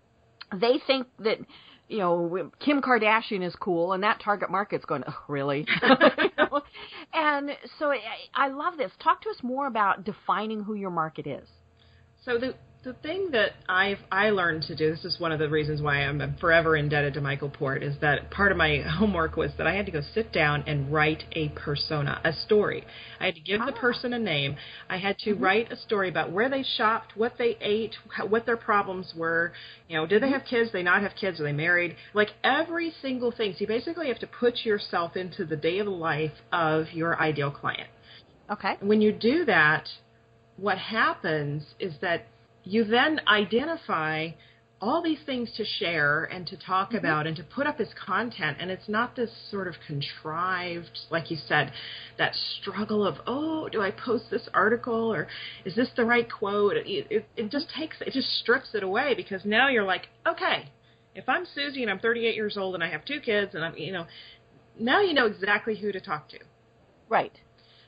they 0.52 0.78
think 0.86 1.06
that 1.20 1.38
you 1.88 1.98
know 1.98 2.50
Kim 2.60 2.80
Kardashian 2.80 3.46
is 3.46 3.54
cool, 3.56 3.92
and 3.92 4.02
that 4.02 4.20
target 4.20 4.50
market's 4.50 4.84
going, 4.84 5.04
oh, 5.06 5.22
really? 5.28 5.66
You 5.82 5.88
know? 6.38 6.60
And 7.16 7.50
so 7.78 7.92
I, 7.92 7.98
I 8.34 8.48
love 8.48 8.76
this. 8.76 8.90
Talk 9.00 9.22
to 9.22 9.30
us 9.30 9.36
more 9.42 9.68
about 9.68 10.04
defining 10.04 10.64
who 10.64 10.74
your 10.74 10.90
market 10.90 11.26
is. 11.28 11.48
so 12.24 12.38
the 12.38 12.54
the 12.84 12.92
thing 12.92 13.30
that 13.32 13.52
I've 13.68 13.98
I 14.12 14.30
learned 14.30 14.62
to 14.64 14.76
do 14.76 14.90
this 14.90 15.04
is 15.04 15.18
one 15.18 15.32
of 15.32 15.38
the 15.38 15.48
reasons 15.48 15.80
why 15.80 16.04
I'm 16.04 16.36
forever 16.38 16.76
indebted 16.76 17.14
to 17.14 17.20
Michael 17.20 17.48
Port 17.48 17.82
is 17.82 17.96
that 18.00 18.30
part 18.30 18.52
of 18.52 18.58
my 18.58 18.78
homework 18.98 19.36
was 19.36 19.50
that 19.58 19.66
I 19.66 19.74
had 19.74 19.86
to 19.86 19.92
go 19.92 20.02
sit 20.14 20.32
down 20.32 20.62
and 20.66 20.92
write 20.92 21.24
a 21.32 21.48
persona, 21.50 22.20
a 22.24 22.32
story. 22.32 22.84
I 23.20 23.26
had 23.26 23.34
to 23.34 23.40
give 23.40 23.60
the 23.60 23.72
Ah. 23.74 23.80
person 23.80 24.12
a 24.12 24.18
name. 24.18 24.56
I 24.88 24.98
had 24.98 25.18
to 25.20 25.34
write 25.34 25.72
a 25.72 25.76
story 25.76 26.08
about 26.08 26.30
where 26.30 26.48
they 26.48 26.62
shopped, 26.62 27.16
what 27.16 27.32
they 27.38 27.56
ate, 27.60 27.96
how, 28.14 28.26
what 28.26 28.44
their 28.44 28.56
problems 28.58 29.14
were. 29.16 29.52
You 29.88 29.96
know, 29.96 30.06
did 30.06 30.22
they 30.22 30.30
have 30.30 30.44
kids? 30.44 30.70
They 30.72 30.82
not 30.82 31.02
have 31.02 31.12
kids? 31.18 31.40
Are 31.40 31.44
they 31.44 31.52
married? 31.52 31.96
Like 32.12 32.30
every 32.44 32.92
single 33.00 33.32
thing. 33.32 33.52
So 33.52 33.60
you 33.60 33.66
basically 33.66 34.08
have 34.08 34.18
to 34.20 34.26
put 34.26 34.64
yourself 34.64 35.16
into 35.16 35.44
the 35.44 35.56
day 35.56 35.78
of 35.78 35.86
life 35.86 36.32
of 36.52 36.92
your 36.92 37.18
ideal 37.20 37.50
client. 37.50 37.88
Okay. 38.50 38.76
when 38.80 39.00
you 39.00 39.10
do 39.10 39.46
that, 39.46 39.88
what 40.58 40.76
happens 40.76 41.62
is 41.80 41.94
that 42.02 42.26
you 42.64 42.84
then 42.84 43.20
identify 43.28 44.30
all 44.80 45.02
these 45.02 45.20
things 45.24 45.50
to 45.56 45.64
share 45.64 46.24
and 46.24 46.46
to 46.46 46.56
talk 46.56 46.88
Mm-hmm. 46.88 46.96
about 46.98 47.26
and 47.26 47.36
to 47.36 47.42
put 47.42 47.66
up 47.66 47.80
as 47.80 47.88
content 48.06 48.58
and 48.60 48.70
it's 48.70 48.88
not 48.88 49.16
this 49.16 49.30
sort 49.50 49.66
of 49.68 49.74
contrived 49.86 50.98
like 51.10 51.30
you 51.30 51.36
said 51.48 51.72
that 52.18 52.34
struggle 52.60 53.06
of 53.06 53.16
oh 53.26 53.68
do 53.70 53.80
i 53.80 53.90
post 53.90 54.24
this 54.30 54.48
article 54.52 55.12
or 55.14 55.26
is 55.64 55.74
this 55.74 55.88
the 55.96 56.04
right 56.04 56.28
quote 56.30 56.76
it, 56.76 56.86
it, 57.10 57.26
it 57.36 57.50
just 57.50 57.66
takes 57.70 57.96
it 58.00 58.12
just 58.12 58.28
strips 58.40 58.70
it 58.74 58.82
away 58.82 59.14
because 59.14 59.44
now 59.44 59.68
you're 59.68 59.84
like 59.84 60.08
okay 60.26 60.68
if 61.14 61.28
i'm 61.28 61.46
susie 61.54 61.82
and 61.82 61.90
i'm 61.90 61.98
38 61.98 62.34
years 62.34 62.56
old 62.58 62.74
and 62.74 62.84
i 62.84 62.88
have 62.88 63.04
two 63.04 63.20
kids 63.20 63.54
and 63.54 63.64
i'm 63.64 63.76
you 63.76 63.92
know 63.92 64.06
now 64.78 65.00
you 65.00 65.14
know 65.14 65.26
exactly 65.26 65.76
who 65.76 65.92
to 65.92 66.00
talk 66.00 66.28
to 66.28 66.38
Right. 67.08 67.32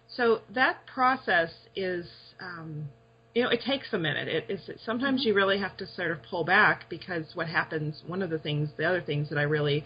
so 0.08 0.40
that 0.54 0.86
process 0.86 1.50
is, 1.74 2.06
um, 2.40 2.88
you 3.36 3.42
know, 3.42 3.50
it 3.50 3.60
takes 3.60 3.88
a 3.92 3.98
minute. 3.98 4.28
It 4.28 4.46
is 4.48 4.80
sometimes 4.86 5.26
you 5.26 5.34
really 5.34 5.58
have 5.58 5.76
to 5.76 5.86
sort 5.86 6.10
of 6.10 6.22
pull 6.22 6.42
back 6.42 6.88
because 6.88 7.32
what 7.34 7.46
happens. 7.46 8.02
One 8.06 8.22
of 8.22 8.30
the 8.30 8.38
things, 8.38 8.70
the 8.78 8.86
other 8.86 9.02
things 9.02 9.28
that 9.28 9.36
I 9.36 9.42
really 9.42 9.84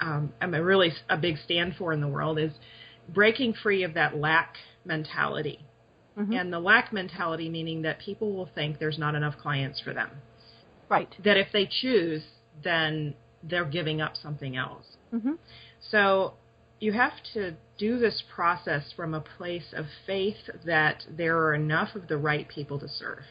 um, 0.00 0.32
am 0.40 0.54
a 0.54 0.62
really 0.62 0.92
a 1.10 1.18
big 1.18 1.36
stand 1.44 1.74
for 1.76 1.92
in 1.92 2.00
the 2.00 2.08
world 2.08 2.38
is 2.38 2.52
breaking 3.12 3.52
free 3.52 3.82
of 3.82 3.92
that 3.94 4.16
lack 4.16 4.56
mentality. 4.86 5.60
Mhm. 6.18 6.40
And 6.40 6.50
the 6.50 6.58
lack 6.58 6.90
mentality 6.90 7.50
meaning 7.50 7.82
that 7.82 7.98
people 7.98 8.32
will 8.32 8.46
think 8.54 8.78
there's 8.78 8.98
not 8.98 9.14
enough 9.14 9.36
clients 9.36 9.78
for 9.78 9.92
them. 9.92 10.10
right. 10.88 11.14
That 11.22 11.36
if 11.36 11.48
they 11.52 11.66
choose, 11.66 12.22
then 12.64 13.12
they're 13.42 13.66
giving 13.66 14.00
up 14.00 14.16
something 14.16 14.56
else. 14.56 14.96
hmm 15.10 15.34
So 15.90 16.32
you 16.80 16.92
have 16.92 17.12
to 17.34 17.54
do 17.78 17.98
this 17.98 18.22
process 18.34 18.92
from 18.94 19.14
a 19.14 19.20
place 19.20 19.72
of 19.74 19.86
faith 20.06 20.36
that 20.64 21.04
there 21.10 21.36
are 21.38 21.54
enough 21.54 21.94
of 21.94 22.08
the 22.08 22.16
right 22.16 22.46
people 22.48 22.78
to 22.78 22.88
serve. 22.88 23.24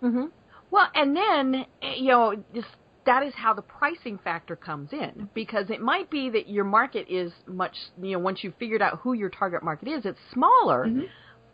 hmm 0.00 0.26
Well, 0.70 0.88
and 0.94 1.16
then 1.16 1.66
you 1.82 2.08
know 2.08 2.42
just, 2.54 2.68
that 3.06 3.22
is 3.22 3.34
how 3.34 3.54
the 3.54 3.62
pricing 3.62 4.18
factor 4.22 4.56
comes 4.56 4.90
in 4.92 5.28
because 5.34 5.70
it 5.70 5.80
might 5.80 6.10
be 6.10 6.30
that 6.30 6.48
your 6.48 6.64
market 6.64 7.06
is 7.10 7.32
much 7.46 7.74
you 8.00 8.12
know 8.12 8.18
once 8.18 8.42
you've 8.42 8.54
figured 8.58 8.82
out 8.82 9.00
who 9.00 9.12
your 9.14 9.30
target 9.30 9.62
market 9.62 9.88
is, 9.88 10.04
it's 10.04 10.18
smaller. 10.32 10.86
Mhm. 10.86 11.08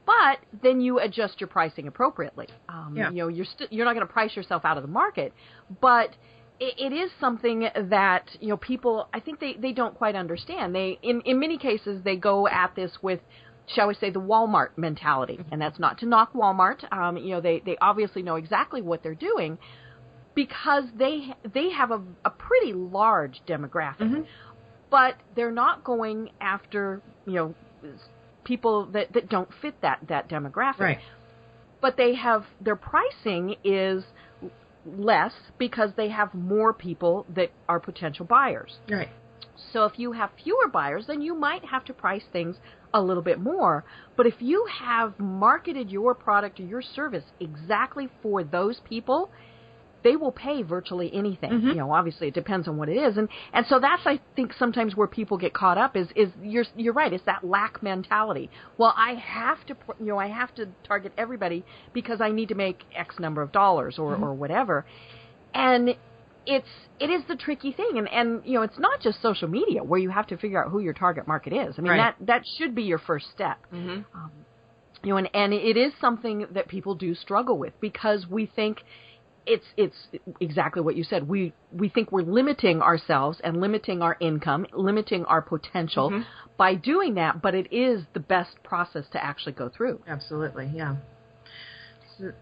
But 0.06 0.38
then 0.62 0.80
you 0.80 1.00
adjust 1.00 1.40
your 1.40 1.48
pricing 1.48 1.88
appropriately. 1.88 2.46
Um, 2.68 2.94
Yeah. 2.96 3.10
You 3.10 3.16
know, 3.22 3.28
you're 3.28 3.44
st- 3.44 3.72
you're 3.72 3.84
not 3.84 3.94
going 3.94 4.06
to 4.06 4.12
price 4.12 4.36
yourself 4.36 4.64
out 4.64 4.76
of 4.76 4.84
the 4.84 4.88
market, 4.88 5.32
but 5.80 6.10
it, 6.60 6.92
is 6.92 7.10
something 7.20 7.68
that 7.90 8.24
you 8.40 8.48
know 8.48 8.56
people. 8.56 9.08
I 9.12 9.20
think 9.20 9.40
they 9.40 9.54
they 9.54 9.72
don't 9.72 9.94
quite 9.94 10.14
understand. 10.14 10.74
They 10.74 10.98
in 11.02 11.20
in 11.22 11.38
many 11.38 11.58
cases 11.58 12.02
they 12.04 12.16
go 12.16 12.48
at 12.48 12.74
this 12.74 12.92
with 13.02 13.20
shall 13.68 13.88
we 13.88 13.94
say, 13.94 14.10
the 14.10 14.20
Walmart 14.20 14.70
mentality. 14.76 15.40
And 15.50 15.60
that's 15.60 15.78
not 15.78 15.98
to 15.98 16.06
knock 16.06 16.32
Walmart. 16.32 16.90
Um, 16.92 17.16
you 17.16 17.30
know, 17.30 17.40
they, 17.40 17.60
they 17.64 17.76
obviously 17.80 18.22
know 18.22 18.36
exactly 18.36 18.80
what 18.80 19.02
they're 19.02 19.14
doing 19.14 19.58
because 20.34 20.84
they 20.96 21.34
they 21.52 21.70
have 21.70 21.90
a, 21.90 22.00
a 22.24 22.30
pretty 22.30 22.72
large 22.72 23.40
demographic. 23.48 24.02
Mhm. 24.02 24.26
But 24.90 25.16
they're 25.34 25.50
not 25.50 25.82
going 25.82 26.30
after, 26.40 27.02
you 27.26 27.32
know, 27.34 27.54
people 28.44 28.86
that, 28.92 29.12
that 29.14 29.28
don't 29.28 29.48
fit 29.60 29.80
that, 29.82 29.98
that 30.08 30.28
demographic. 30.28 30.78
Right. 30.78 30.98
But 31.80 31.96
they 31.96 32.14
have 32.14 32.44
their 32.60 32.76
pricing 32.76 33.56
is 33.64 34.04
less 34.86 35.32
because 35.58 35.90
they 35.96 36.08
have 36.08 36.32
more 36.34 36.72
people 36.72 37.26
that 37.34 37.50
are 37.68 37.80
potential 37.80 38.24
buyers. 38.24 38.78
Right. 38.90 39.08
So 39.72 39.84
if 39.84 39.98
you 39.98 40.12
have 40.12 40.30
fewer 40.42 40.68
buyers, 40.68 41.06
then 41.06 41.20
you 41.20 41.34
might 41.34 41.64
have 41.64 41.84
to 41.86 41.94
price 41.94 42.24
things 42.32 42.56
a 42.94 43.00
little 43.00 43.22
bit 43.22 43.40
more. 43.40 43.84
But 44.16 44.26
if 44.26 44.34
you 44.40 44.66
have 44.80 45.18
marketed 45.18 45.90
your 45.90 46.14
product 46.14 46.60
or 46.60 46.64
your 46.64 46.82
service 46.82 47.24
exactly 47.40 48.08
for 48.22 48.44
those 48.44 48.80
people, 48.84 49.30
they 50.02 50.14
will 50.16 50.30
pay 50.32 50.62
virtually 50.62 51.12
anything. 51.12 51.50
Mhm. 51.50 51.68
You 51.68 51.74
know, 51.74 51.92
obviously 51.92 52.28
it 52.28 52.34
depends 52.34 52.68
on 52.68 52.76
what 52.76 52.88
it 52.88 52.96
is, 52.96 53.16
and 53.18 53.28
and 53.52 53.66
so 53.66 53.78
that's 53.80 54.06
I 54.06 54.20
think 54.36 54.52
sometimes 54.52 54.94
where 54.96 55.08
people 55.08 55.36
get 55.36 55.52
caught 55.52 55.78
up 55.78 55.96
is 55.96 56.08
is 56.14 56.30
you're 56.40 56.64
you're 56.76 56.92
right. 56.92 57.12
It's 57.12 57.24
that 57.24 57.42
lack 57.44 57.82
mentality. 57.82 58.50
Well, 58.78 58.94
I 58.96 59.14
have 59.14 59.64
to 59.66 59.76
you 59.98 60.06
know 60.06 60.18
I 60.18 60.28
have 60.28 60.54
to 60.56 60.68
target 60.84 61.12
everybody 61.18 61.64
because 61.92 62.20
I 62.20 62.30
need 62.30 62.48
to 62.50 62.54
make 62.54 62.84
X 62.94 63.18
number 63.18 63.42
of 63.42 63.50
dollars 63.52 63.98
or 63.98 64.14
or 64.16 64.34
whatever, 64.34 64.84
and 65.54 65.96
it's 66.46 66.68
it 67.00 67.10
is 67.10 67.22
the 67.26 67.34
tricky 67.36 67.72
thing 67.72 67.92
and 67.98 68.08
and 68.08 68.40
you 68.44 68.54
know 68.54 68.62
it's 68.62 68.78
not 68.78 69.00
just 69.00 69.20
social 69.20 69.48
media 69.48 69.82
where 69.82 69.98
you 69.98 70.10
have 70.10 70.26
to 70.28 70.36
figure 70.36 70.62
out 70.64 70.70
who 70.70 70.78
your 70.78 70.92
target 70.92 71.26
market 71.26 71.52
is 71.52 71.74
i 71.76 71.82
mean 71.82 71.90
Right. 71.90 72.14
that 72.20 72.26
that 72.26 72.42
should 72.56 72.72
be 72.74 72.84
your 72.84 72.98
first 72.98 73.26
step 73.32 73.58
Mm-hmm. 73.72 74.02
um, 74.16 74.30
you 75.02 75.10
know 75.10 75.16
and 75.16 75.28
and 75.34 75.52
it 75.52 75.76
is 75.76 75.92
something 76.00 76.46
that 76.52 76.68
people 76.68 76.94
do 76.94 77.16
struggle 77.16 77.58
with 77.58 77.72
because 77.80 78.28
we 78.28 78.46
think 78.46 78.78
it's 79.46 79.64
it's 79.76 79.96
exactly 80.40 80.82
what 80.82 80.96
you 80.96 81.04
said 81.04 81.28
we 81.28 81.52
we 81.72 81.88
think 81.88 82.10
we're 82.12 82.22
limiting 82.22 82.82
ourselves 82.82 83.40
and 83.44 83.60
limiting 83.60 84.02
our 84.02 84.16
income 84.20 84.66
limiting 84.72 85.24
our 85.26 85.40
potential 85.40 86.10
Mhm. 86.10 86.24
by 86.56 86.74
doing 86.74 87.14
that 87.14 87.40
but 87.40 87.54
it 87.54 87.72
is 87.72 88.04
the 88.12 88.20
best 88.20 88.60
process 88.62 89.04
to 89.10 89.22
actually 89.22 89.52
go 89.52 89.68
through 89.68 90.00
Absolutely. 90.08 90.70
Yeah. 90.74 90.96
So 92.18 92.32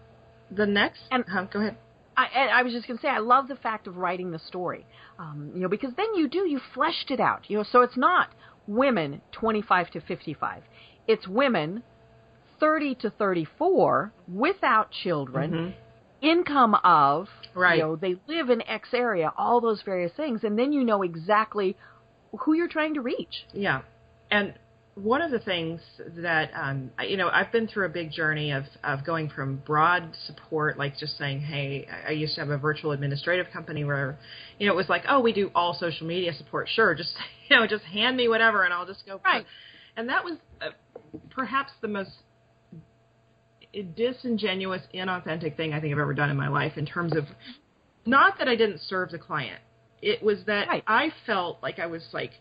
the 0.51 0.65
next. 0.65 1.01
And- 1.11 1.25
go 1.51 1.59
ahead. 1.59 1.77
I, 2.17 2.47
I 2.47 2.63
was 2.63 2.71
just 2.71 2.87
going 2.87 2.97
to 2.97 3.01
say, 3.01 3.09
I 3.09 3.17
love 3.17 3.49
the 3.49 3.57
fact 3.57 3.87
of 3.87 3.97
writing 3.97 4.31
the 4.31 4.39
story, 4.39 4.85
um, 5.19 5.51
you 5.53 5.59
know, 5.59 5.67
because 5.67 5.93
then 5.97 6.15
you 6.15 6.29
do 6.29 6.47
you 6.47 6.61
fleshed 6.73 7.11
it 7.11 7.19
out, 7.19 7.41
you 7.49 7.57
know. 7.57 7.63
So 7.69 7.81
it's 7.81 7.97
not 7.97 8.29
women 8.67 9.21
25 9.33 9.91
to 9.91 9.99
55; 9.99 10.63
it's 11.09 11.27
women 11.27 11.83
30 12.61 12.95
to 12.95 13.09
34 13.09 14.13
without 14.33 14.91
children, 14.91 15.51
Mhm. 15.51 15.73
Income 16.21 16.75
of, 16.83 17.27
Right. 17.53 17.77
you 17.77 17.83
know, 17.83 17.95
they 17.95 18.15
live 18.27 18.49
in 18.49 18.61
X 18.67 18.89
area, 18.93 19.31
all 19.37 19.61
those 19.61 19.81
various 19.83 20.11
things, 20.13 20.43
and 20.43 20.57
then 20.57 20.71
you 20.73 20.83
know 20.83 21.03
exactly 21.03 21.75
who 22.39 22.53
you're 22.53 22.67
trying 22.67 22.93
to 22.95 23.01
reach. 23.01 23.45
Yeah, 23.53 23.81
and 24.31 24.53
one 24.95 25.21
of 25.21 25.29
the 25.29 25.39
things 25.39 25.81
that 26.17 26.51
um, 26.55 26.89
I- 26.97 27.05
you 27.05 27.17
know, 27.17 27.29
I've 27.29 27.51
been 27.51 27.67
through 27.67 27.85
a 27.85 27.89
big 27.89 28.11
journey 28.11 28.51
of 28.51 28.63
of 28.83 29.03
going 29.03 29.29
from 29.29 29.57
broad 29.57 30.15
support, 30.25 30.77
like 30.77 30.97
just 30.97 31.17
saying, 31.17 31.41
"Hey, 31.41 31.87
I 31.91 32.09
I 32.09 32.11
used 32.11 32.35
to 32.35 32.41
have 32.41 32.49
a 32.49 32.57
virtual 32.57 32.91
administrative 32.93 33.51
company 33.51 33.83
where, 33.83 34.17
you 34.57 34.67
know, 34.67 34.73
it 34.73 34.77
was 34.77 34.87
like, 34.89 35.03
oh, 35.09 35.19
we 35.19 35.33
do 35.33 35.51
all 35.53 35.73
social 35.73 36.07
media 36.07 36.33
support. 36.33 36.69
Sure, 36.69 36.95
just 36.95 37.13
you 37.49 37.57
know, 37.57 37.67
just 37.67 37.83
hand 37.85 38.15
me 38.15 38.27
whatever, 38.29 38.63
and 38.63 38.73
I'll 38.73 38.85
just 38.85 39.05
go." 39.05 39.19
Right. 39.23 39.45
And 39.97 40.07
that 40.09 40.23
was 40.23 40.37
uh, 40.61 40.69
perhaps 41.29 41.71
the 41.81 41.87
most 41.89 42.11
disingenuous, 43.83 44.81
inauthentic 44.93 45.55
thing 45.57 45.73
I 45.73 45.79
think 45.81 45.93
I've 45.93 45.99
ever 45.99 46.13
done 46.13 46.29
in 46.29 46.37
my 46.37 46.47
life 46.47 46.77
in 46.77 46.85
terms 46.85 47.15
of 47.15 47.25
not 48.05 48.37
that 48.37 48.47
I 48.47 48.55
didn't 48.55 48.79
serve 48.81 49.11
the 49.11 49.17
client. 49.19 49.59
It 50.01 50.21
was 50.23 50.43
that 50.45 50.67
Right. 50.67 50.83
I 50.87 51.11
felt 51.25 51.61
like 51.63 51.79
I 51.79 51.87
was 51.87 52.07
like, 52.13 52.31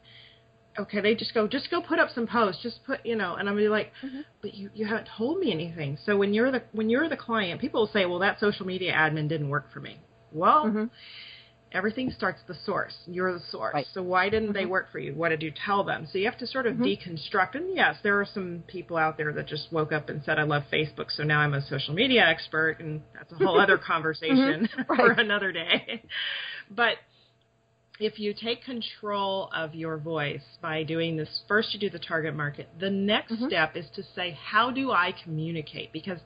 okay, 0.78 1.00
they 1.00 1.14
just 1.14 1.32
go, 1.34 1.46
just 1.46 1.70
go 1.70 1.80
put 1.80 1.98
up 1.98 2.10
some 2.10 2.26
posts, 2.26 2.62
just 2.62 2.84
put, 2.84 3.04
you 3.06 3.16
know, 3.16 3.36
and 3.36 3.48
I'm 3.48 3.56
be 3.56 3.68
like, 3.68 3.92
Mhm. 4.02 4.24
but 4.42 4.54
you 4.54 4.70
you 4.74 4.84
haven't 4.86 5.06
told 5.16 5.38
me 5.38 5.52
anything. 5.52 5.96
So 6.04 6.16
when 6.16 6.34
you're 6.34 6.50
the 6.50 6.62
when 6.72 6.90
you're 6.90 7.08
the 7.08 7.16
client, 7.16 7.60
people 7.60 7.80
will 7.80 7.86
say, 7.88 8.06
well, 8.06 8.18
that 8.18 8.40
social 8.40 8.66
media 8.66 8.92
admin 8.92 9.28
didn't 9.28 9.48
work 9.48 9.70
for 9.70 9.80
me. 9.80 9.98
Well, 10.32 10.66
Mhm. 10.66 10.90
Everything 11.74 12.10
starts 12.10 12.40
at 12.40 12.46
the 12.46 12.54
source. 12.64 12.94
You're 13.06 13.32
the 13.32 13.44
source. 13.50 13.74
Right. 13.74 13.86
So 13.92 14.02
why 14.02 14.28
didn't 14.28 14.52
they 14.52 14.64
Mhm. 14.64 14.68
work 14.70 14.90
for 14.92 15.00
you? 15.00 15.12
What 15.14 15.30
did 15.30 15.42
you 15.42 15.50
tell 15.50 15.82
them? 15.84 16.06
So 16.06 16.18
you 16.18 16.24
have 16.26 16.38
to 16.38 16.46
sort 16.46 16.66
of 16.66 16.76
Mhm. 16.76 16.84
deconstruct. 16.84 17.56
And 17.56 17.74
yes, 17.76 18.00
there 18.02 18.18
are 18.20 18.24
some 18.24 18.62
people 18.68 18.96
out 18.96 19.16
there 19.16 19.32
that 19.32 19.46
just 19.46 19.70
woke 19.72 19.92
up 19.92 20.08
and 20.08 20.22
said, 20.22 20.38
I 20.38 20.44
love 20.44 20.64
Facebook, 20.70 21.10
so 21.10 21.24
now 21.24 21.40
I'm 21.40 21.52
a 21.52 21.60
social 21.60 21.92
media 21.92 22.24
expert, 22.24 22.78
and 22.78 23.02
that's 23.12 23.32
a 23.32 23.36
whole 23.36 23.58
other 23.60 23.76
conversation 23.92 24.68
Mhm. 24.68 24.86
for 24.86 24.94
Right. 24.94 25.18
another 25.18 25.50
day. 25.52 26.02
But 26.70 26.98
if 28.00 28.18
you 28.18 28.34
take 28.34 28.64
control 28.64 29.50
of 29.52 29.74
your 29.74 29.96
voice 29.98 30.44
by 30.60 30.84
doing 30.84 31.16
this, 31.16 31.42
first 31.48 31.74
you 31.74 31.80
do 31.80 31.90
the 31.90 31.98
target 31.98 32.34
market. 32.34 32.68
The 32.78 32.90
next 32.90 33.32
Mhm. 33.32 33.46
step 33.48 33.76
is 33.76 33.90
to 33.90 34.02
say, 34.02 34.30
how 34.32 34.70
do 34.70 34.92
I 34.92 35.12
communicate? 35.12 35.92
Because 35.92 36.20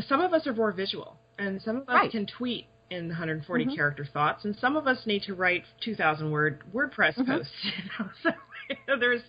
some 0.00 0.20
of 0.20 0.32
us 0.32 0.46
are 0.46 0.54
more 0.54 0.72
visual, 0.72 1.18
and 1.38 1.60
some 1.62 1.76
of 1.76 1.82
us 1.88 1.94
Right. 1.94 2.10
can 2.10 2.26
tweet 2.26 2.66
in 2.90 3.08
140 3.08 3.64
Mhm. 3.64 3.74
character 3.74 4.04
thoughts, 4.04 4.44
and 4.44 4.56
some 4.56 4.76
of 4.76 4.86
us 4.86 5.06
need 5.06 5.22
to 5.22 5.34
write 5.34 5.64
2,000 5.80 6.30
word 6.30 6.62
WordPress 6.72 7.16
Mhm. 7.16 7.26
posts. 7.26 7.52
You 7.64 7.82
know? 7.98 8.10
So 8.22 8.32
you 8.68 8.76
know, 8.88 8.98
there's 8.98 9.22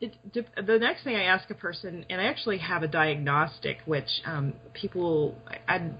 it, 0.00 0.16
the 0.66 0.78
next 0.78 1.04
thing 1.04 1.16
I 1.16 1.24
ask 1.24 1.48
a 1.50 1.54
person, 1.54 2.04
and 2.10 2.20
I 2.20 2.24
actually 2.24 2.58
have 2.58 2.82
a 2.82 2.88
diagnostic, 2.88 3.78
which 3.86 4.08
um, 4.24 4.54
people, 4.72 5.36
I, 5.68 5.76
I, 5.76 5.90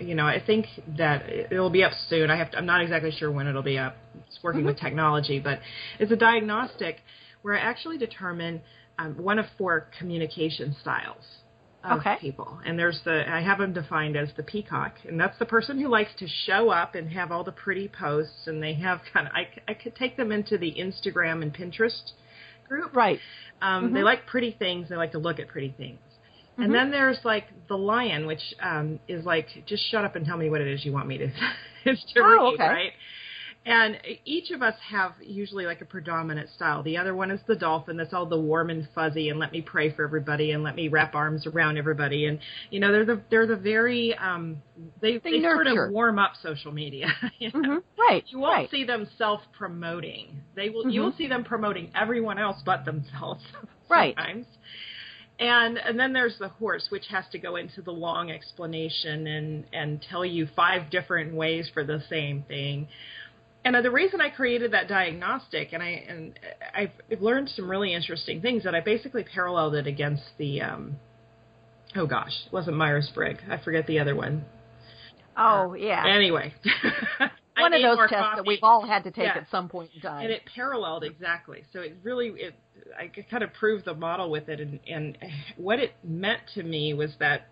you 0.00 0.14
know, 0.14 0.26
I 0.26 0.40
think 0.44 0.66
that 0.96 1.28
it'll 1.28 1.70
be 1.70 1.84
up 1.84 1.92
soon. 2.08 2.30
I 2.30 2.36
have, 2.36 2.50
to, 2.52 2.58
I'm 2.58 2.66
not 2.66 2.80
exactly 2.80 3.10
sure 3.10 3.30
when 3.30 3.46
it'll 3.46 3.62
be 3.62 3.78
up. 3.78 3.96
It's 4.26 4.38
working 4.42 4.64
with 4.64 4.78
technology, 4.78 5.38
but 5.38 5.60
it's 5.98 6.10
a 6.10 6.16
diagnostic 6.16 7.00
where 7.42 7.54
I 7.54 7.60
actually 7.60 7.98
determine 7.98 8.60
um, 8.98 9.14
one 9.16 9.38
of 9.38 9.46
four 9.56 9.88
communication 9.98 10.74
styles 10.80 11.24
of 11.84 12.00
Okay. 12.00 12.16
people. 12.20 12.60
And 12.64 12.78
there's 12.78 13.00
the 13.04 13.28
I 13.30 13.40
have 13.40 13.58
them 13.58 13.72
defined 13.72 14.16
as 14.16 14.28
the 14.36 14.42
peacock, 14.42 14.94
and 15.06 15.18
that's 15.20 15.38
the 15.38 15.46
person 15.46 15.78
who 15.80 15.88
likes 15.88 16.10
to 16.18 16.26
show 16.28 16.70
up 16.70 16.94
and 16.94 17.10
have 17.12 17.30
all 17.32 17.44
the 17.44 17.52
pretty 17.52 17.88
posts, 17.88 18.46
and 18.46 18.62
they 18.62 18.74
have 18.74 19.00
kind 19.12 19.26
of 19.26 19.32
I 19.34 19.48
I 19.68 19.74
could 19.74 19.94
take 19.94 20.16
them 20.16 20.32
into 20.32 20.58
the 20.58 20.74
Instagram 20.78 21.42
and 21.42 21.54
Pinterest 21.54 22.12
group. 22.68 22.94
Right. 22.94 23.20
Um, 23.62 23.90
Mhm. 23.90 23.94
They 23.94 24.02
like 24.02 24.26
pretty 24.26 24.50
things. 24.52 24.88
They 24.88 24.96
like 24.96 25.12
to 25.12 25.18
look 25.18 25.38
at 25.38 25.48
pretty 25.48 25.70
things. 25.70 26.00
And 26.60 26.74
then 26.74 26.90
there's 26.90 27.24
like 27.24 27.44
the 27.68 27.76
lion, 27.78 28.26
which 28.26 28.42
um, 28.60 28.98
is 29.06 29.24
like 29.24 29.46
just 29.64 29.88
shut 29.92 30.04
up 30.04 30.16
and 30.16 30.26
tell 30.26 30.36
me 30.36 30.50
what 30.50 30.60
it 30.60 30.66
is 30.66 30.84
you 30.84 30.90
want 30.92 31.06
me 31.06 31.16
to, 31.18 31.26
to 31.84 31.96
Oh, 32.20 32.50
read, 32.50 32.54
okay. 32.54 32.66
right? 32.68 32.92
And 33.66 33.98
each 34.24 34.50
of 34.50 34.62
us 34.62 34.74
have 34.88 35.12
usually 35.20 35.66
like 35.66 35.82
a 35.82 35.84
predominant 35.84 36.48
style. 36.56 36.82
The 36.82 36.96
other 36.96 37.14
one 37.14 37.30
is 37.30 37.40
the 37.46 37.56
dolphin. 37.56 37.98
That's 37.98 38.14
all 38.14 38.24
the 38.24 38.38
warm 38.40 38.70
and 38.70 38.88
fuzzy, 38.94 39.28
and 39.28 39.38
let 39.38 39.52
me 39.52 39.60
pray 39.60 39.92
for 39.92 40.04
everybody, 40.04 40.52
and 40.52 40.62
let 40.62 40.74
me 40.74 40.88
wrap 40.88 41.14
arms 41.14 41.46
around 41.46 41.76
everybody. 41.76 42.26
And 42.26 42.38
you 42.70 42.80
know, 42.80 42.90
they're 42.90 43.04
the 43.04 43.20
they're 43.30 43.46
the 43.46 43.56
very 43.56 44.14
um, 44.16 44.62
they 45.02 45.18
They 45.18 45.32
they, 45.32 45.42
sort 45.42 45.66
of 45.66 45.90
warm 45.90 46.18
up 46.18 46.32
social 46.42 46.72
media. 46.72 47.08
you 47.38 47.50
know? 47.52 47.60
Mhm. 47.60 47.82
Right. 47.98 48.24
You 48.28 48.38
won't 48.38 48.54
right. 48.54 48.70
see 48.70 48.84
them 48.84 49.06
self-promoting. 49.18 50.40
They 50.54 50.70
will. 50.70 50.88
You 50.88 51.02
will 51.02 51.12
Mhm. 51.12 51.18
see 51.18 51.26
them 51.28 51.44
promoting 51.44 51.90
everyone 51.94 52.38
else 52.38 52.62
but 52.64 52.84
themselves. 52.84 53.44
Right. 53.90 54.14
Sometimes. 54.18 54.46
And 55.40 55.78
and 55.78 55.98
then 55.98 56.12
there's 56.12 56.36
the 56.38 56.48
horse, 56.48 56.86
which 56.90 57.06
has 57.08 57.24
to 57.32 57.38
go 57.38 57.56
into 57.56 57.80
the 57.80 57.92
long 57.92 58.30
explanation 58.30 59.26
and 59.26 59.64
and 59.72 60.02
tell 60.10 60.24
you 60.24 60.46
five 60.56 60.90
different 60.90 61.32
ways 61.34 61.70
for 61.72 61.84
the 61.84 62.02
same 62.10 62.42
thing. 62.42 62.88
And 63.76 63.84
the 63.84 63.90
reason 63.90 64.20
I 64.20 64.30
created 64.30 64.72
that 64.72 64.88
diagnostic, 64.88 65.72
and 65.72 65.82
I 65.82 65.88
and 66.08 66.38
I've, 66.74 66.90
I've 67.10 67.20
learned 67.20 67.50
some 67.50 67.70
really 67.70 67.94
interesting 67.94 68.40
things 68.40 68.64
that 68.64 68.74
I 68.74 68.80
basically 68.80 69.24
paralleled 69.24 69.74
it 69.74 69.86
against 69.86 70.22
the, 70.38 70.60
um, 70.62 70.96
oh 71.96 72.06
gosh, 72.06 72.32
it 72.46 72.52
wasn't 72.52 72.76
Myers 72.76 73.10
Briggs. 73.14 73.40
I 73.50 73.58
forget 73.58 73.86
the 73.86 73.98
other 73.98 74.14
one. 74.16 74.44
Oh 75.36 75.74
yeah. 75.74 76.04
Anyway, 76.06 76.52
one 77.58 77.72
of 77.72 77.82
those 77.82 77.98
tests 78.08 78.14
coffee. 78.14 78.36
that 78.36 78.46
we've 78.46 78.58
all 78.62 78.86
had 78.86 79.04
to 79.04 79.10
take 79.10 79.24
Yeah. 79.26 79.38
at 79.38 79.46
some 79.50 79.68
point 79.68 79.90
in 79.94 80.00
time. 80.00 80.24
and 80.24 80.32
it 80.32 80.42
paralleled 80.54 81.04
exactly. 81.04 81.64
So 81.72 81.80
it 81.80 81.96
really, 82.02 82.28
it 82.28 82.54
I 82.98 83.08
kind 83.30 83.42
of 83.42 83.52
proved 83.54 83.84
the 83.84 83.94
model 83.94 84.30
with 84.30 84.48
it, 84.48 84.60
and 84.60 84.80
and 84.90 85.16
what 85.56 85.78
it 85.78 85.92
meant 86.04 86.40
to 86.54 86.62
me 86.62 86.94
was 86.94 87.10
that 87.20 87.48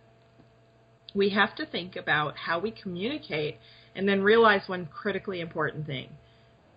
we 1.14 1.30
have 1.30 1.54
to 1.56 1.66
think 1.66 1.96
about 1.96 2.37
how 2.37 2.58
we 2.58 2.70
communicate, 2.70 3.58
and 3.97 4.09
then 4.09 4.23
realize 4.23 4.69
one 4.69 4.87
critically 4.87 5.41
important 5.41 5.87
thing: 5.87 6.09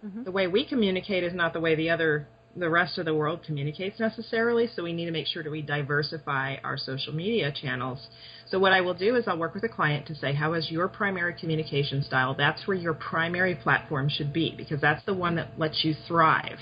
Mhm. 0.05 0.23
the 0.23 0.31
way 0.31 0.47
we 0.47 0.63
communicate 0.65 1.23
is 1.23 1.33
not 1.33 1.53
the 1.53 1.59
way 1.59 1.75
the 1.75 1.89
other, 1.89 2.27
the 2.55 2.69
rest 2.69 2.97
of 2.97 3.05
the 3.05 3.13
world 3.13 3.43
communicates 3.43 3.99
necessarily. 3.99 4.65
So 4.67 4.83
we 4.83 4.93
need 4.93 5.05
to 5.05 5.11
make 5.11 5.27
sure 5.27 5.43
that 5.43 5.51
we 5.51 5.61
diversify 5.61 6.55
our 6.63 6.77
social 6.77 7.13
media 7.13 7.51
channels. 7.51 8.07
So 8.47 8.57
what 8.57 8.71
I 8.71 8.81
will 8.81 8.95
do 8.95 9.15
is 9.15 9.27
I'll 9.27 9.37
work 9.37 9.53
with 9.53 9.63
a 9.63 9.69
client 9.69 10.07
to 10.07 10.15
say, 10.15 10.33
how 10.33 10.53
is 10.53 10.71
your 10.71 10.87
primary 10.87 11.33
communication 11.33 12.01
style? 12.01 12.33
That's 12.33 12.65
where 12.67 12.77
your 12.77 12.95
primary 12.95 13.55
platform 13.55 14.09
should 14.09 14.33
be 14.33 14.55
because 14.57 14.81
that's 14.81 15.03
the 15.05 15.13
one 15.13 15.35
that 15.35 15.59
lets 15.59 15.83
you 15.85 15.93
thrive. 15.93 16.59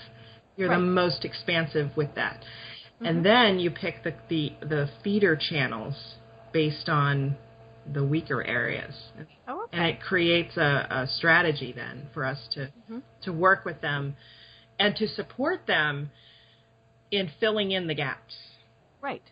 You're 0.57 0.69
the 0.69 0.79
most 0.79 1.23
expansive 1.23 1.95
with 1.95 2.13
that. 2.15 2.43
Mhm. 3.01 3.07
And 3.09 3.25
then 3.25 3.59
you 3.59 3.69
pick 3.71 4.03
the, 4.03 4.13
the 4.27 4.53
the 4.61 4.89
feeder 5.03 5.35
channels 5.35 5.95
based 6.51 6.89
on 6.89 7.37
the 7.93 8.03
weaker 8.03 8.43
areas. 8.43 8.93
oh, 9.47 9.63
okay. 9.65 9.77
And 9.77 9.85
it 9.87 10.01
creates 10.01 10.57
a, 10.57 10.87
a 10.89 11.07
strategy 11.07 11.71
then 11.73 12.07
for 12.13 12.25
us 12.25 12.47
to 12.53 12.71
Mhm. 12.89 13.01
to 13.23 13.33
work 13.33 13.65
with 13.65 13.81
them 13.81 14.15
and 14.79 14.95
to 14.97 15.07
support 15.07 15.65
them 15.67 16.11
in 17.11 17.29
filling 17.39 17.71
in 17.71 17.87
the 17.87 17.95
gaps. 17.95 18.35
Right. 19.01 19.23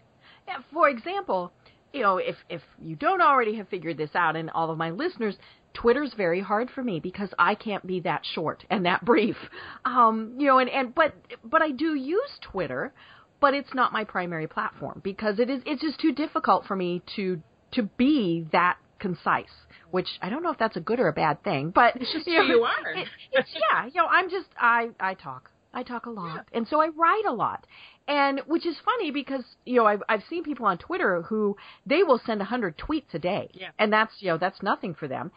Yeah, 0.48 0.60
for 0.74 0.90
example, 0.90 1.52
you 1.94 2.02
know, 2.02 2.18
if 2.18 2.36
if 2.50 2.62
you 2.82 2.96
don't 2.96 3.22
already 3.22 3.56
have 3.56 3.68
figured 3.70 3.98
this 3.98 4.16
out, 4.16 4.36
and 4.36 4.50
all 4.52 4.70
of 4.72 4.78
my 4.78 4.92
listeners, 4.92 5.36
Twitter's 5.74 6.14
very 6.14 6.40
hard 6.42 6.70
for 6.72 6.84
me 6.84 7.00
because 7.00 7.34
I 7.38 7.56
can't 7.56 7.86
be 7.86 8.00
that 8.02 8.26
short 8.26 8.64
and 8.70 8.86
that 8.86 9.04
brief. 9.04 9.36
Um, 9.84 10.36
you 10.38 10.48
know, 10.48 10.60
and, 10.60 10.70
and 10.70 10.96
but 10.96 11.14
but 11.44 11.62
I 11.62 11.72
do 11.72 11.96
use 11.96 12.40
Twitter, 12.42 12.94
but 13.42 13.54
it's 13.54 13.74
not 13.74 13.92
my 13.94 14.04
primary 14.04 14.48
platform 14.48 15.02
because 15.04 15.40
it 15.40 15.50
is 15.50 15.62
it's 15.66 15.82
just 15.82 16.00
too 16.00 16.14
difficult 16.14 16.66
for 16.66 16.76
me 16.76 17.02
to 17.18 17.42
to 17.76 17.84
be 17.84 18.48
that 18.52 18.78
concise. 19.00 19.52
Which 19.92 20.08
I 20.22 20.30
don't 20.30 20.44
know 20.44 20.52
if 20.52 20.58
that's 20.58 20.76
a 20.76 20.82
good 20.82 21.00
or 21.00 21.08
a 21.08 21.14
bad 21.14 21.42
thing, 21.44 21.70
but 21.70 21.96
It's 21.96 22.12
just 22.12 22.28
you 22.32 22.38
know, 22.40 22.44
you 22.44 22.64
are. 22.64 22.92
it- 22.96 23.08
it's 23.32 23.50
yeah, 23.54 23.86
you 23.86 24.02
know, 24.02 24.08
I'm 24.08 24.30
just 24.30 24.48
I 24.60 24.90
I 25.00 25.14
talk. 25.14 25.52
I 25.74 25.84
talk 25.84 26.06
a 26.06 26.10
lot, 26.10 26.46
and 26.54 26.66
so 26.68 26.82
I 26.82 26.88
write 26.88 27.24
a 27.28 27.34
lot, 27.34 27.68
and 28.08 28.40
which 28.48 28.66
is 28.66 28.78
funny 28.86 29.12
because 29.12 29.44
you 29.66 29.76
know 29.76 29.86
I've 29.86 30.02
I've 30.08 30.24
seen 30.30 30.44
people 30.44 30.66
on 30.66 30.78
Twitter 30.78 31.22
who 31.24 31.56
they 31.86 32.02
will 32.04 32.20
send 32.26 32.42
a 32.42 32.46
hundred 32.46 32.78
tweets 32.78 33.14
a 33.14 33.20
day, 33.20 33.50
Yeah. 33.54 33.70
and 33.78 33.92
that's 33.92 34.14
you 34.20 34.30
know 34.30 34.38
that's 34.38 34.62
nothing 34.64 34.94
for 34.96 35.08
them, 35.10 35.32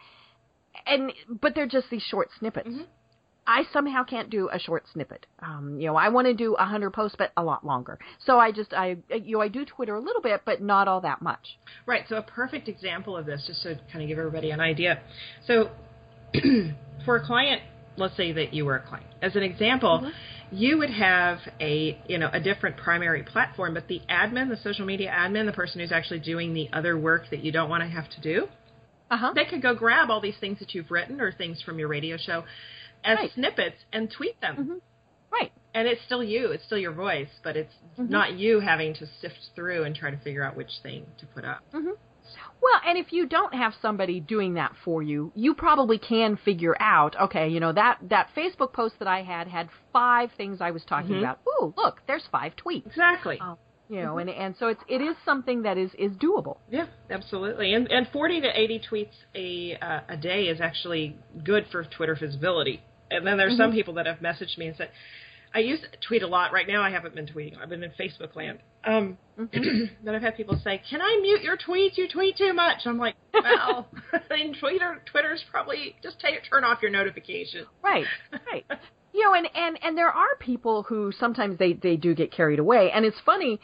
and 0.85 1.11
but 1.41 1.55
they're 1.55 1.67
just 1.67 1.89
these 1.89 2.01
short 2.03 2.29
snippets. 2.39 2.69
Mhm. 2.69 2.85
I 3.49 3.63
somehow 3.73 4.03
can't 4.03 4.29
do 4.29 4.47
a 4.53 4.59
short 4.59 4.83
snippet. 4.93 5.25
Um, 5.41 5.79
you 5.79 5.87
know, 5.87 5.95
I 5.95 6.09
want 6.09 6.27
to 6.27 6.35
do 6.35 6.53
a 6.53 6.65
hundred 6.65 6.91
posts, 6.91 7.15
but 7.17 7.31
a 7.35 7.43
lot 7.43 7.65
longer. 7.65 7.97
So 8.25 8.37
I 8.37 8.51
just 8.51 8.73
I 8.73 8.97
you 9.09 9.37
know 9.37 9.41
I 9.41 9.47
do 9.47 9.65
Twitter 9.65 9.95
a 9.95 9.99
little 9.99 10.21
bit, 10.21 10.41
but 10.45 10.61
not 10.61 10.87
all 10.87 11.01
that 11.01 11.21
much. 11.23 11.57
Right. 11.87 12.03
So 12.07 12.17
a 12.17 12.21
perfect 12.21 12.67
example 12.67 13.17
of 13.17 13.25
this, 13.25 13.43
just 13.47 13.63
to 13.63 13.79
kind 13.91 14.03
of 14.03 14.07
give 14.07 14.19
everybody 14.19 14.51
an 14.51 14.59
idea. 14.59 14.99
So 15.47 15.71
for 17.05 17.15
a 17.15 17.25
client, 17.25 17.63
let's 17.97 18.15
say 18.15 18.31
that 18.33 18.53
you 18.53 18.65
were 18.65 18.75
a 18.75 18.87
client. 18.87 19.07
As 19.23 19.35
an 19.35 19.41
example, 19.41 20.01
Mhm. 20.03 20.11
you 20.51 20.77
would 20.77 20.91
have 20.91 21.39
a 21.59 21.99
you 22.07 22.19
know 22.19 22.29
a 22.31 22.39
different 22.39 22.77
primary 22.77 23.23
platform, 23.23 23.73
but 23.73 23.87
the 23.87 23.99
admin, 24.09 24.49
the 24.49 24.57
social 24.57 24.85
media 24.85 25.11
admin, 25.11 25.47
the 25.47 25.51
person 25.53 25.81
who's 25.81 25.91
actually 25.91 26.19
doing 26.19 26.53
the 26.53 26.69
other 26.71 26.95
work 26.99 27.23
that 27.31 27.43
you 27.43 27.51
don't 27.51 27.69
want 27.69 27.81
to 27.81 27.89
have 27.89 28.07
to 28.11 28.21
do, 28.21 28.47
Uh 29.09 29.17
huh. 29.17 29.31
they 29.33 29.45
could 29.45 29.63
go 29.63 29.73
grab 29.73 30.11
all 30.11 30.21
these 30.21 30.37
things 30.39 30.59
that 30.59 30.75
you've 30.75 30.91
written 30.91 31.19
or 31.19 31.31
things 31.31 31.63
from 31.63 31.79
your 31.79 31.87
radio 31.87 32.15
show 32.15 32.43
as 33.03 33.17
Right. 33.17 33.31
snippets 33.33 33.77
and 33.93 34.11
tweet 34.11 34.39
them. 34.41 34.55
hmm 34.55 34.73
Right. 35.31 35.51
And 35.75 35.87
it's 35.87 36.01
still 36.03 36.23
you, 36.23 36.47
it's 36.51 36.63
still 36.65 36.77
your 36.79 36.91
voice, 36.91 37.29
but 37.43 37.55
it's 37.55 37.73
Mhm. 37.99 38.09
not 38.09 38.33
you 38.33 38.59
having 38.59 38.93
to 38.95 39.05
sift 39.05 39.51
through 39.55 39.83
and 39.83 39.95
try 39.95 40.09
to 40.11 40.17
figure 40.17 40.43
out 40.43 40.55
which 40.55 40.79
thing 40.81 41.05
to 41.19 41.25
put 41.27 41.45
up. 41.45 41.61
hmm 41.71 41.91
Well, 42.61 42.81
and 42.85 42.97
if 42.97 43.11
you 43.13 43.25
don't 43.25 43.53
have 43.53 43.73
somebody 43.81 44.19
doing 44.19 44.55
that 44.55 44.75
for 44.83 45.01
you, 45.01 45.31
you 45.35 45.53
probably 45.55 45.97
can 45.97 46.35
figure 46.35 46.75
out, 46.79 47.15
okay, 47.19 47.47
you 47.47 47.59
know, 47.59 47.71
that, 47.71 47.97
that 48.09 48.29
Facebook 48.35 48.73
post 48.73 48.99
that 48.99 49.07
I 49.07 49.21
had 49.23 49.47
had 49.47 49.69
five 49.93 50.31
things 50.33 50.59
I 50.61 50.71
was 50.71 50.83
talking 50.85 51.15
Mhm. 51.15 51.19
about. 51.19 51.39
Ooh, 51.47 51.73
look, 51.77 52.01
there's 52.07 52.25
five 52.27 52.55
tweets. 52.55 52.85
Exactly. 52.87 53.39
Oh, 53.41 53.57
You 53.87 54.01
know, 54.03 54.17
and, 54.19 54.29
and 54.29 54.55
so 54.57 54.67
it's, 54.67 54.83
it 54.87 55.01
is 55.01 55.15
something 55.25 55.63
that 55.63 55.77
is, 55.77 55.91
is 55.95 56.11
doable. 56.17 56.57
Yeah, 56.69 56.85
absolutely. 57.09 57.73
And 57.73 57.87
and 57.91 58.07
40 58.09 58.41
to 58.41 58.59
80 58.59 58.79
tweets 58.79 59.15
a 59.33 59.77
uh, 59.81 60.01
a 60.09 60.17
day 60.17 60.43
is 60.47 60.61
actually 60.61 61.17
good 61.43 61.65
for 61.71 61.83
Twitter 61.85 62.13
visibility. 62.15 62.83
And 63.11 63.25
then 63.25 63.37
there's 63.37 63.57
some 63.57 63.71
people 63.71 63.95
that 63.95 64.05
have 64.05 64.19
messaged 64.19 64.57
me 64.57 64.67
and 64.67 64.75
said, 64.75 64.89
I 65.53 65.59
used 65.59 65.83
to 65.83 65.89
tweet 66.07 66.21
a 66.21 66.27
lot. 66.27 66.53
Right 66.53 66.67
now, 66.67 66.81
I 66.81 66.91
haven't 66.91 67.15
been 67.15 67.25
tweeting. 67.25 67.57
I've 67.59 67.69
been 67.69 67.83
in 67.83 67.91
Facebook 67.91 68.35
land. 68.35 68.59
Um, 68.85 69.17
but 70.03 70.15
I've 70.15 70.21
had 70.21 70.35
people 70.35 70.59
say, 70.63 70.81
"Can 70.89 71.01
I 71.01 71.19
mute 71.21 71.41
your 71.41 71.57
tweets? 71.57 71.97
You 71.97 72.07
tweet 72.07 72.37
too 72.37 72.53
much." 72.53 72.81
I'm 72.85 72.99
like, 72.99 73.15
"Well, 73.33 73.87
I 74.13 74.35
mean, 74.35 74.55
Twitter 74.59 75.01
Twitter's 75.11 75.43
probably 75.49 75.95
just 76.03 76.19
take 76.19 76.35
turn 76.49 76.63
off 76.63 76.81
your 76.81 76.91
notification." 76.91 77.65
Right, 77.83 78.05
right. 78.51 78.65
You 79.11 79.25
know, 79.25 79.33
and, 79.33 79.49
and, 79.55 79.79
and 79.81 79.97
there 79.97 80.11
are 80.11 80.35
people 80.39 80.83
who 80.83 81.11
sometimes 81.11 81.57
they, 81.57 81.73
they 81.73 81.95
do 81.95 82.13
get 82.13 82.31
carried 82.31 82.59
away. 82.59 82.91
And 82.93 83.03
it's 83.03 83.17
funny, 83.25 83.59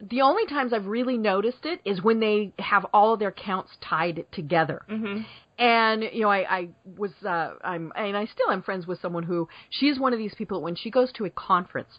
the 0.00 0.22
only 0.22 0.46
times 0.46 0.72
I've 0.72 0.86
really 0.86 1.16
noticed 1.16 1.64
it 1.64 1.80
is 1.84 2.02
when 2.02 2.18
they 2.18 2.52
have 2.58 2.84
all 2.92 3.12
of 3.14 3.20
their 3.20 3.30
counts 3.30 3.70
tied 3.80 4.24
together. 4.32 4.82
Mm-hmm. 4.90 5.22
And 5.60 6.02
you 6.12 6.22
know, 6.22 6.30
I, 6.30 6.56
I 6.58 6.68
was, 6.96 7.10
uh, 7.24 7.50
I'm, 7.62 7.92
and 7.94 8.16
I 8.16 8.24
still 8.26 8.50
am 8.50 8.62
friends 8.62 8.86
with 8.86 9.00
someone 9.00 9.22
who 9.22 9.46
she's 9.68 9.98
one 9.98 10.12
of 10.14 10.18
these 10.18 10.34
people. 10.34 10.58
that 10.58 10.64
When 10.64 10.74
she 10.74 10.90
goes 10.90 11.12
to 11.12 11.26
a 11.26 11.30
conference, 11.30 11.90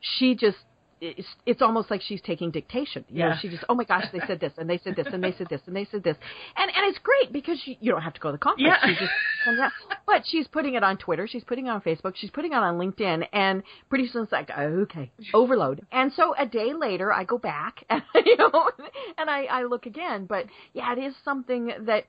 she 0.00 0.34
just, 0.34 0.58
it's, 1.00 1.26
it's 1.46 1.62
almost 1.62 1.90
like 1.90 2.02
she's 2.02 2.20
taking 2.20 2.50
dictation. 2.50 3.04
You 3.08 3.20
know, 3.20 3.28
Yeah. 3.28 3.38
she 3.40 3.48
just, 3.48 3.64
oh 3.70 3.74
my 3.74 3.84
gosh, 3.84 4.04
they 4.12 4.20
said 4.26 4.38
this, 4.40 4.52
and 4.58 4.68
they 4.68 4.78
said 4.78 4.96
this, 4.96 5.06
and 5.12 5.24
they 5.24 5.32
said 5.32 5.46
this, 5.48 5.62
and 5.66 5.74
they 5.74 5.86
said 5.90 6.02
this, 6.04 6.16
and 6.56 6.70
and 6.76 6.86
it's 6.90 6.98
great 6.98 7.32
because 7.32 7.58
you, 7.64 7.76
you 7.80 7.90
don't 7.92 8.02
have 8.02 8.14
to 8.14 8.20
go 8.20 8.28
to 8.28 8.32
the 8.32 8.38
conference. 8.38 8.70
Yeah. 8.82 8.88
You 8.90 8.94
just, 8.96 9.12
send 9.46 9.60
out. 9.60 9.72
but 10.06 10.22
she's 10.26 10.46
putting 10.46 10.74
it 10.74 10.82
on 10.82 10.96
Twitter, 10.98 11.26
she's 11.26 11.44
putting 11.44 11.66
it 11.66 11.70
on 11.70 11.80
Facebook, 11.80 12.14
she's 12.16 12.30
putting 12.30 12.52
it 12.52 12.56
on 12.56 12.78
LinkedIn, 12.78 13.26
and 13.32 13.62
pretty 13.88 14.08
soon 14.08 14.24
it's 14.24 14.32
like, 14.32 14.50
okay, 14.50 15.10
overload. 15.32 15.86
And 15.92 16.12
so 16.14 16.34
a 16.38 16.46
day 16.46 16.72
later, 16.74 17.12
I 17.12 17.24
go 17.24 17.38
back, 17.38 17.84
and, 17.88 18.02
you 18.26 18.36
know, 18.36 18.70
and 19.16 19.30
I, 19.30 19.44
I 19.44 19.64
look 19.64 19.86
again. 19.86 20.26
But 20.26 20.46
yeah, 20.72 20.92
it 20.92 20.98
is 20.98 21.14
something 21.24 21.72
that, 21.86 22.04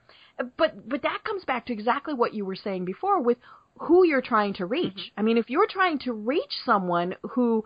but 0.58 0.88
but 0.88 1.02
that 1.04 1.24
comes 1.24 1.46
back 1.46 1.66
to 1.68 1.74
exactly 1.74 2.14
what 2.14 2.34
you 2.34 2.46
were 2.46 2.56
saying 2.56 2.86
before 2.86 3.22
with 3.22 3.38
who 3.80 4.06
you're 4.06 4.22
trying 4.22 4.54
to 4.56 4.66
reach. 4.66 4.94
Mm-hmm. 4.94 5.20
I 5.20 5.24
mean, 5.24 5.38
if 5.38 5.50
you're 5.50 5.68
trying 5.68 6.00
to 6.00 6.14
reach 6.14 6.54
someone 6.66 7.16
who 7.32 7.64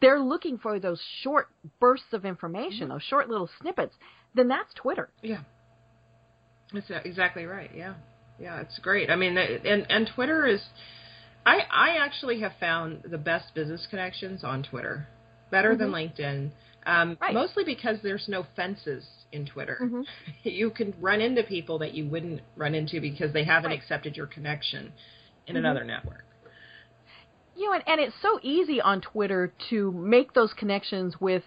they're 0.00 0.20
looking 0.20 0.58
for 0.58 0.78
those 0.80 1.00
short 1.22 1.48
bursts 1.80 2.12
of 2.12 2.24
information, 2.24 2.82
mm-hmm. 2.82 2.92
those 2.92 3.02
short 3.02 3.28
little 3.28 3.50
snippets, 3.60 3.94
then 4.34 4.48
that's 4.48 4.72
Twitter. 4.74 5.10
Yeah, 5.22 5.40
that's 6.72 6.90
exactly 7.04 7.44
right. 7.44 7.70
Yeah, 7.74 7.94
yeah, 8.40 8.60
it's 8.60 8.78
great. 8.78 9.10
I 9.10 9.16
mean, 9.16 9.36
and 9.38 9.86
and 9.90 10.10
Twitter 10.14 10.46
is. 10.46 10.60
I 11.46 11.60
I 11.70 11.96
actually 11.98 12.40
have 12.40 12.52
found 12.60 13.02
the 13.04 13.18
best 13.18 13.54
business 13.54 13.86
connections 13.88 14.44
on 14.44 14.62
Twitter, 14.62 15.06
better 15.50 15.74
than 15.76 15.90
LinkedIn. 15.90 16.50
Um, 16.86 17.16
Right. 17.20 17.34
Mostly 17.34 17.64
because 17.64 17.98
there's 18.02 18.26
no 18.28 18.46
fences 18.56 19.04
in 19.32 19.46
Twitter. 19.46 19.78
Mhm. 19.82 20.04
You 20.44 20.70
can 20.70 20.94
run 21.00 21.20
into 21.20 21.42
people 21.42 21.78
that 21.78 21.92
you 21.94 22.06
wouldn't 22.08 22.40
run 22.56 22.74
into 22.74 23.00
because 23.00 23.32
they 23.32 23.44
haven't 23.44 23.70
Right. 23.70 23.78
accepted 23.78 24.16
your 24.16 24.26
connection 24.26 24.92
in 25.46 25.54
Mhm. 25.56 25.58
another 25.60 25.84
network. 25.84 26.24
You 27.60 27.66
know, 27.66 27.74
and, 27.74 27.84
and 27.86 28.00
it's 28.00 28.14
so 28.22 28.40
easy 28.42 28.80
on 28.80 29.02
Twitter 29.02 29.52
to 29.68 29.92
make 29.92 30.32
those 30.32 30.50
connections 30.54 31.20
with, 31.20 31.42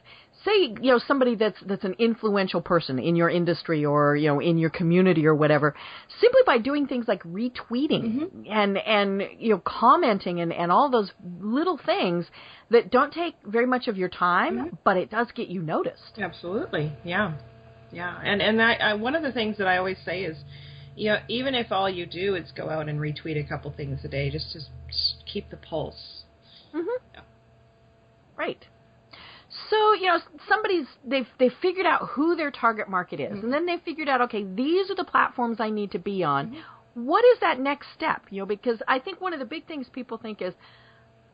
say, 0.46 0.76
you 0.80 0.92
know, 0.92 1.00
somebody 1.08 1.34
that's 1.34 1.58
that's 1.66 1.84
an 1.84 1.96
influential 1.98 2.62
person 2.62 3.00
in 3.00 3.16
your 3.16 3.32
industry 3.32 3.84
or 3.84 4.16
you 4.16 4.28
know 4.28 4.40
in 4.40 4.60
your 4.60 4.70
community 4.70 5.26
or 5.26 5.34
whatever, 5.34 5.76
simply 6.22 6.42
by 6.46 6.60
doing 6.60 6.86
things 6.86 7.06
like 7.08 7.24
retweeting 7.24 8.04
mm-hmm. 8.04 8.44
and 8.48 8.78
and 8.78 9.24
you 9.40 9.56
know 9.56 9.62
commenting 9.66 10.40
and 10.40 10.54
and 10.54 10.72
all 10.72 10.92
those 10.92 11.12
little 11.40 11.80
things 11.84 12.28
that 12.70 12.92
don't 12.92 13.12
take 13.12 13.34
very 13.44 13.66
much 13.66 13.88
of 13.88 13.98
your 13.98 14.10
time, 14.10 14.58
mm-hmm. 14.58 14.76
but 14.84 14.98
it 14.98 15.10
does 15.10 15.28
get 15.34 15.48
you 15.48 15.64
noticed. 15.64 16.20
Absolutely, 16.20 16.94
yeah, 17.04 17.34
yeah. 17.92 18.20
And 18.24 18.40
and 18.40 18.62
I, 18.62 18.74
I 18.74 18.94
one 18.94 19.16
of 19.16 19.24
the 19.24 19.32
things 19.32 19.58
that 19.58 19.68
I 19.68 19.78
always 19.78 19.98
say 20.06 20.26
is, 20.26 20.38
you 20.96 21.12
know, 21.12 21.18
even 21.28 21.56
if 21.56 21.72
all 21.72 21.90
you 21.90 22.06
do 22.06 22.36
is 22.36 22.52
go 22.52 22.70
out 22.70 22.88
and 22.90 23.00
retweet 23.00 23.44
a 23.44 23.48
couple 23.48 23.72
things 23.72 24.00
a 24.04 24.08
day, 24.08 24.30
just 24.30 24.52
to 24.54 24.60
keep 25.32 25.50
the 25.50 25.58
pulse. 25.58 26.24
Mm-hmm. 26.74 27.04
Yeah. 27.14 27.22
Right. 28.38 28.66
So 29.70 29.94
you 29.94 30.08
know 30.08 30.20
somebody's 30.50 30.88
they've 31.06 31.28
they've 31.38 31.54
figured 31.62 31.86
out 31.86 32.10
who 32.10 32.36
their 32.36 32.50
target 32.52 32.90
market 32.90 33.20
is, 33.20 33.44
and 33.44 33.54
then 33.54 33.66
they 33.68 33.78
figured 33.86 34.10
out 34.10 34.22
okay 34.22 34.44
these 34.44 34.90
are 34.90 34.96
the 34.96 35.04
platforms 35.04 35.58
I 35.60 35.70
need 35.70 35.92
to 35.92 36.00
be 36.00 36.24
on. 36.24 36.58
what 36.96 37.24
is 37.26 37.40
that 37.42 37.60
next 37.60 37.88
step? 37.96 38.24
You 38.30 38.42
know, 38.42 38.46
because 38.46 38.82
I 38.88 39.00
think 39.00 39.22
one 39.22 39.34
of 39.34 39.40
the 39.40 39.46
big 39.46 39.68
things 39.68 39.88
people 39.92 40.18
think 40.18 40.42
is, 40.42 40.54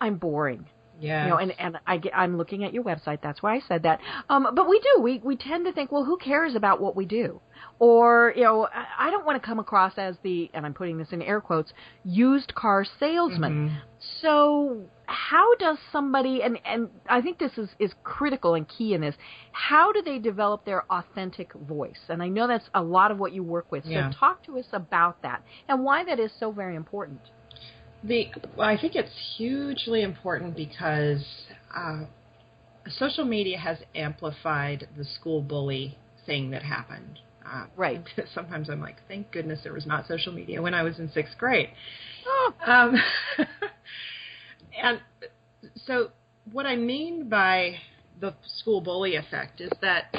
I'm 0.02 0.18
boring. 0.18 0.66
Yeah. 1.00 1.24
You 1.24 1.30
know, 1.30 1.38
and 1.38 1.54
and 1.60 1.78
I 1.88 1.98
get, 1.98 2.14
I'm 2.16 2.38
looking 2.38 2.64
at 2.64 2.74
your 2.74 2.84
website. 2.84 3.20
That's 3.22 3.42
why 3.42 3.56
I 3.56 3.62
said 3.68 3.84
that. 3.84 4.00
Um, 4.30 4.48
but 4.54 4.68
we 4.68 4.80
do. 4.80 5.02
We 5.02 5.20
we 5.24 5.36
tend 5.36 5.66
to 5.66 5.74
think, 5.74 5.92
well, 5.92 6.06
who 6.06 6.18
cares 6.18 6.56
about 6.56 6.82
what 6.82 6.96
we 6.96 7.06
do? 7.06 7.42
Or 7.80 8.34
you 8.36 8.44
know, 8.44 8.68
I, 8.74 9.08
I 9.08 9.12
don't 9.12 9.26
want 9.26 9.42
to 9.42 9.46
come 9.46 9.60
across 9.60 9.94
as 9.98 10.16
the, 10.24 10.50
and 10.54 10.66
I'm 10.66 10.74
putting 10.74 10.98
this 10.98 11.12
in 11.12 11.22
air 11.22 11.42
quotes, 11.42 11.72
used 12.04 12.54
car 12.56 12.86
salesman. 13.00 13.70
Mm-hmm. 13.70 13.76
So 14.22 14.86
how 15.10 15.56
does 15.56 15.78
somebody 15.92 16.44
and 16.44 16.60
and 16.66 16.90
I 17.10 17.22
think 17.22 17.40
this 17.40 17.58
is 17.58 17.70
is 17.80 17.92
critical 18.04 18.54
and 18.54 18.68
key 18.68 18.94
in 18.94 19.02
this. 19.02 19.16
How 19.52 19.92
do 19.92 20.02
they 20.02 20.20
develop 20.20 20.66
their 20.66 20.84
authentic 20.92 21.54
voice? 21.54 22.00
And 22.10 22.22
I 22.22 22.28
know 22.28 22.48
that's 22.48 22.70
a 22.74 22.82
lot 22.82 23.12
of 23.12 23.20
what 23.20 23.34
you 23.34 23.44
work 23.44 23.72
with. 23.72 23.86
Yeah. 23.86 24.12
So 24.12 24.18
talk 24.18 24.44
to 24.46 24.60
us 24.60 24.68
about 24.72 25.22
that 25.24 25.44
and 25.68 25.84
why 25.84 26.04
that 26.06 26.20
is 26.20 26.32
so 26.40 26.52
very 26.52 26.76
important. 26.76 27.22
The 28.04 28.28
well, 28.56 28.68
I 28.68 28.80
think 28.80 28.96
it's 28.96 29.12
hugely 29.38 30.04
important 30.04 30.56
because 30.56 31.24
uh, 31.76 32.06
social 32.98 33.26
media 33.26 33.58
has 33.58 33.78
amplified 33.96 34.88
the 34.98 35.04
school 35.04 35.42
bully 35.42 35.98
thing 36.26 36.50
that 36.52 36.64
happened. 36.64 37.20
Uh, 37.46 37.66
Right. 37.76 38.04
Sometimes 38.34 38.70
I'm 38.70 38.82
like, 38.82 38.98
thank 39.08 39.32
goodness 39.32 39.60
there 39.64 39.74
was 39.74 39.86
not 39.86 40.08
social 40.08 40.32
media 40.32 40.62
when 40.62 40.74
I 40.74 40.84
was 40.84 41.00
in 41.00 41.10
sixth 41.12 41.38
grade. 41.38 41.70
Oh, 42.28 42.54
Um, 42.66 42.96
and 44.82 45.02
so, 45.86 46.12
what 46.52 46.66
I 46.66 46.76
mean 46.76 47.28
by 47.30 47.76
the 48.20 48.34
school 48.60 48.82
bully 48.82 49.16
effect 49.16 49.62
is 49.62 49.72
that 49.82 50.16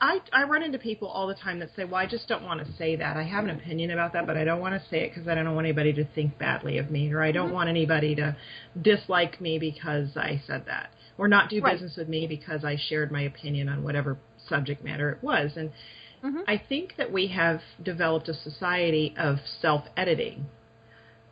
I 0.00 0.20
I 0.32 0.44
run 0.44 0.62
into 0.62 0.78
people 0.78 1.08
all 1.08 1.26
the 1.26 1.34
time 1.34 1.58
that 1.60 1.70
say, 1.74 1.84
"Well, 1.84 1.96
I 1.96 2.06
just 2.06 2.28
don't 2.28 2.44
want 2.44 2.64
to 2.64 2.72
say 2.74 2.96
that. 2.96 3.16
I 3.16 3.22
have 3.22 3.44
an 3.44 3.50
opinion 3.50 3.90
about 3.90 4.12
that, 4.12 4.26
but 4.26 4.36
I 4.36 4.44
don't 4.44 4.60
want 4.60 4.74
to 4.80 4.88
say 4.88 5.04
it 5.04 5.14
because 5.14 5.28
I 5.28 5.34
don't 5.34 5.54
want 5.54 5.66
anybody 5.66 5.92
to 5.94 6.04
think 6.04 6.38
badly 6.38 6.78
of 6.78 6.90
me, 6.90 7.12
or 7.12 7.22
I 7.22 7.32
don't 7.32 7.52
want 7.52 7.68
anybody 7.68 8.14
to 8.16 8.36
dislike 8.80 9.40
me 9.40 9.58
because 9.58 10.16
I 10.16 10.42
said 10.46 10.66
that, 10.66 10.90
or 11.16 11.26
not 11.28 11.48
do 11.48 11.60
Right. 11.60 11.72
business 11.72 11.96
with 11.96 12.08
me 12.08 12.26
because 12.26 12.64
I 12.64 12.76
shared 12.76 13.10
my 13.10 13.22
opinion 13.22 13.68
on 13.68 13.82
whatever 13.82 14.18
subject 14.48 14.84
matter 14.84 15.10
it 15.10 15.22
was." 15.22 15.56
And 15.56 15.70
Mhm. 16.22 16.44
I 16.46 16.58
think 16.58 16.96
that 16.96 17.10
we 17.10 17.28
have 17.28 17.62
developed 17.82 18.28
a 18.28 18.34
society 18.34 19.14
of 19.16 19.40
self-editing. 19.46 20.44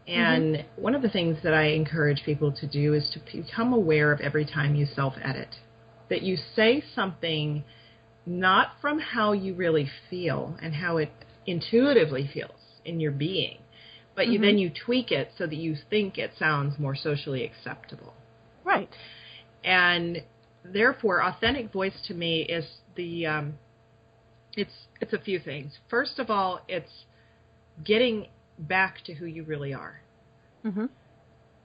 And 0.07 0.65
one 0.77 0.95
of 0.95 1.03
the 1.03 1.11
things 1.11 1.41
that 1.43 1.55
I 1.55 1.65
encourage 1.67 2.25
people 2.25 2.53
to 2.53 2.67
do 2.67 2.95
is 2.95 3.11
to 3.11 3.19
become 3.21 3.73
aware 3.73 4.11
of 4.13 4.21
every 4.21 4.45
time 4.45 4.75
you 4.75 4.87
self 4.87 5.15
edit. 5.23 5.59
That 6.09 6.23
you 6.23 6.37
say 6.37 6.81
something 6.81 7.65
not 8.31 8.69
from 8.81 9.01
how 9.01 9.33
you 9.33 9.55
really 9.55 9.91
feel 10.09 10.57
and 10.63 10.75
how 10.75 10.97
it 10.99 11.11
intuitively 11.47 12.31
feels 12.33 12.61
in 12.85 13.01
your 13.01 13.11
being, 13.13 13.59
but 14.15 14.29
you 14.29 14.39
Mhm. 14.39 14.43
then 14.43 14.59
you 14.59 14.71
tweak 14.71 15.11
it 15.11 15.33
so 15.37 15.47
that 15.47 15.57
you 15.57 15.75
think 15.91 16.17
it 16.19 16.33
sounds 16.39 16.79
more 16.79 16.95
socially 16.95 17.45
acceptable. 17.45 18.15
right. 18.65 18.95
And 19.65 20.23
therefore, 20.65 21.23
authentic 21.23 21.73
voice 21.73 22.01
to 22.07 22.15
me 22.15 22.43
is 22.43 22.67
the 22.95 23.27
um, 23.27 23.59
it's 24.57 24.87
it's 25.01 25.13
a 25.13 25.19
few 25.19 25.39
things. 25.39 25.79
First 25.89 26.19
of 26.19 26.31
all, 26.31 26.61
it's 26.69 27.05
getting 27.85 28.29
back 28.59 29.03
to 29.05 29.15
who 29.15 29.27
you 29.27 29.43
really 29.45 29.75
are. 29.75 30.01
Mhm. 30.65 30.89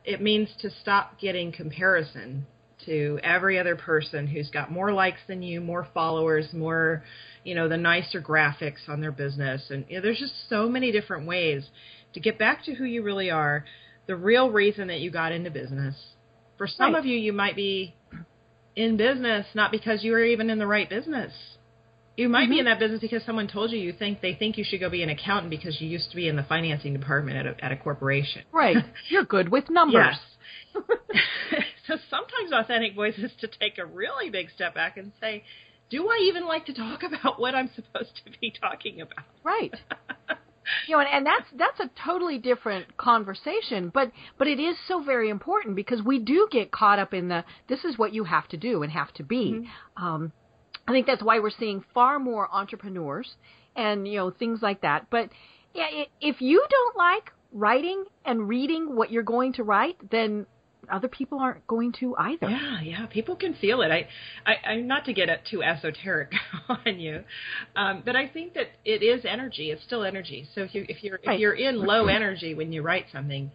It 0.04 0.22
means 0.22 0.56
to 0.58 0.70
stop 0.70 1.20
getting 1.20 1.52
comparison 1.52 2.48
to 2.86 3.20
every 3.24 3.58
other 3.60 3.76
person 3.76 4.28
who's 4.28 4.50
got 4.50 4.72
more 4.72 4.92
likes 4.92 5.20
than 5.28 5.42
you, 5.42 5.62
more 5.62 5.88
followers, 5.94 6.48
more, 6.54 7.04
you 7.44 7.56
know, 7.56 7.68
the 7.68 7.78
nicer 7.78 8.22
graphics 8.22 8.88
on 8.88 9.02
their 9.02 9.12
business. 9.12 9.70
And 9.70 9.86
you 9.90 9.98
know, 9.98 10.02
there's 10.02 10.20
just 10.20 10.50
so 10.50 10.70
many 10.70 10.92
different 10.92 11.28
ways 11.28 11.68
to 12.14 12.20
get 12.20 12.38
back 12.40 12.64
to 12.66 12.74
who 12.74 12.86
you 12.86 13.04
really 13.04 13.30
are, 13.32 13.66
the 14.08 14.16
real 14.16 14.50
reason 14.50 14.88
that 14.88 15.00
you 15.00 15.12
got 15.12 15.32
into 15.32 15.50
business. 15.52 15.96
For 16.58 16.68
some 16.68 16.94
Right. 16.94 17.00
of 17.00 17.06
you, 17.06 17.18
you 17.18 17.34
might 17.34 17.56
be 17.56 17.96
in 18.76 18.98
business 18.98 19.46
not 19.54 19.72
because 19.72 20.04
you 20.04 20.12
were 20.12 20.24
even 20.24 20.50
in 20.50 20.60
the 20.60 20.68
right 20.68 20.90
business. 20.90 21.34
You 22.18 22.30
might 22.30 22.50
be 22.50 22.56
Mhm. 22.56 22.60
in 22.60 22.66
that 22.66 22.80
business 22.80 23.02
because 23.02 23.24
someone 23.24 23.48
told 23.48 23.72
you 23.72 23.78
you 23.78 23.92
think 23.92 24.22
they 24.22 24.34
think 24.36 24.58
you 24.58 24.64
should 24.64 24.80
go 24.80 24.90
be 24.90 25.04
an 25.04 25.10
accountant 25.10 25.50
because 25.50 25.82
you 25.82 25.90
used 25.90 26.10
to 26.12 26.16
be 26.16 26.30
in 26.30 26.38
the 26.38 26.44
financing 26.44 26.94
department 26.94 27.38
at 27.38 27.46
a, 27.46 27.66
at 27.66 27.72
a 27.74 27.76
corporation. 27.76 28.44
Right. 28.54 28.78
You're 29.10 29.26
good 29.26 29.50
with 29.50 29.70
numbers. 29.70 30.16
Yes. 30.76 30.84
So 31.88 31.98
sometimes 32.10 32.52
authentic 32.54 32.96
voice 32.96 33.18
is 33.18 33.32
to 33.42 33.48
take 33.48 33.78
a 33.78 33.86
really 33.86 34.30
big 34.30 34.50
step 34.52 34.76
back 34.76 34.98
and 34.98 35.12
say, 35.20 35.44
do 35.90 36.08
I 36.08 36.20
even 36.28 36.46
like 36.46 36.66
to 36.66 36.74
talk 36.74 37.04
about 37.04 37.40
what 37.40 37.56
I'm 37.56 37.70
supposed 37.76 38.22
to 38.26 38.32
be 38.40 38.52
talking 38.52 39.02
about? 39.02 39.26
Right. 39.44 39.74
You 40.88 40.96
know, 40.96 41.02
and, 41.02 41.10
and 41.12 41.26
that's 41.26 41.46
that's 41.56 41.80
a 41.80 41.92
totally 42.04 42.40
different 42.40 42.98
conversation, 42.98 43.92
but 43.94 44.12
but 44.40 44.48
it 44.48 44.60
is 44.60 44.76
so 44.88 45.04
very 45.04 45.30
important 45.30 45.76
because 45.76 46.02
we 46.02 46.20
do 46.20 46.48
get 46.52 46.72
caught 46.72 46.98
up 46.98 47.14
in 47.14 47.28
the 47.28 47.44
this 47.70 47.84
is 47.86 48.00
what 48.00 48.14
you 48.14 48.24
have 48.24 48.48
to 48.50 48.58
do 48.58 48.82
and 48.82 48.92
have 48.92 49.14
to 49.14 49.24
be. 49.24 49.68
Um, 49.96 50.32
I 50.88 50.92
think 50.92 51.08
that's 51.08 51.24
why 51.24 51.40
we're 51.40 51.52
seeing 51.52 51.84
far 51.94 52.20
more 52.20 52.50
entrepreneurs 52.52 53.36
and 53.76 54.08
you 54.08 54.18
know 54.18 54.32
things 54.32 54.60
like 54.62 54.82
that. 54.82 55.08
But 55.10 55.30
yeah, 55.74 56.06
if 56.22 56.42
you 56.42 56.66
don't 56.68 56.98
like 56.98 57.32
writing 57.52 58.06
and 58.26 58.48
reading 58.50 58.96
what 58.96 59.12
you're 59.12 59.24
going 59.24 59.54
to 59.54 59.64
write, 59.64 59.98
then 60.10 60.46
other 60.90 61.08
people 61.08 61.40
aren't 61.40 61.66
going 61.68 61.92
to 62.00 62.16
either. 62.18 62.50
Yeah, 62.50 62.82
yeah, 62.82 63.06
people 63.08 63.36
can 63.36 63.54
feel 63.56 63.82
it. 63.82 63.92
I, 63.92 64.08
I, 64.46 64.72
I 64.72 64.76
not 64.82 65.06
to 65.06 65.14
get 65.14 65.30
it 65.30 65.42
too 65.50 65.64
esoteric 65.64 66.32
on 66.70 67.00
you, 67.00 67.24
um, 67.76 68.04
but 68.06 68.16
I 68.16 68.28
think 68.28 68.54
that 68.54 68.68
it 68.84 69.04
is 69.04 69.26
energy. 69.26 69.72
It's 69.72 69.84
still 69.84 70.04
energy. 70.04 70.48
So 70.56 70.62
if 70.62 70.74
you 70.76 70.86
if 70.90 71.04
you're 71.04 71.20
Right. 71.26 71.36
if 71.36 71.40
you're 71.40 71.54
in 71.54 71.78
low 71.80 72.08
energy 72.08 72.54
when 72.54 72.72
you 72.72 72.82
write 72.82 73.06
something, 73.12 73.52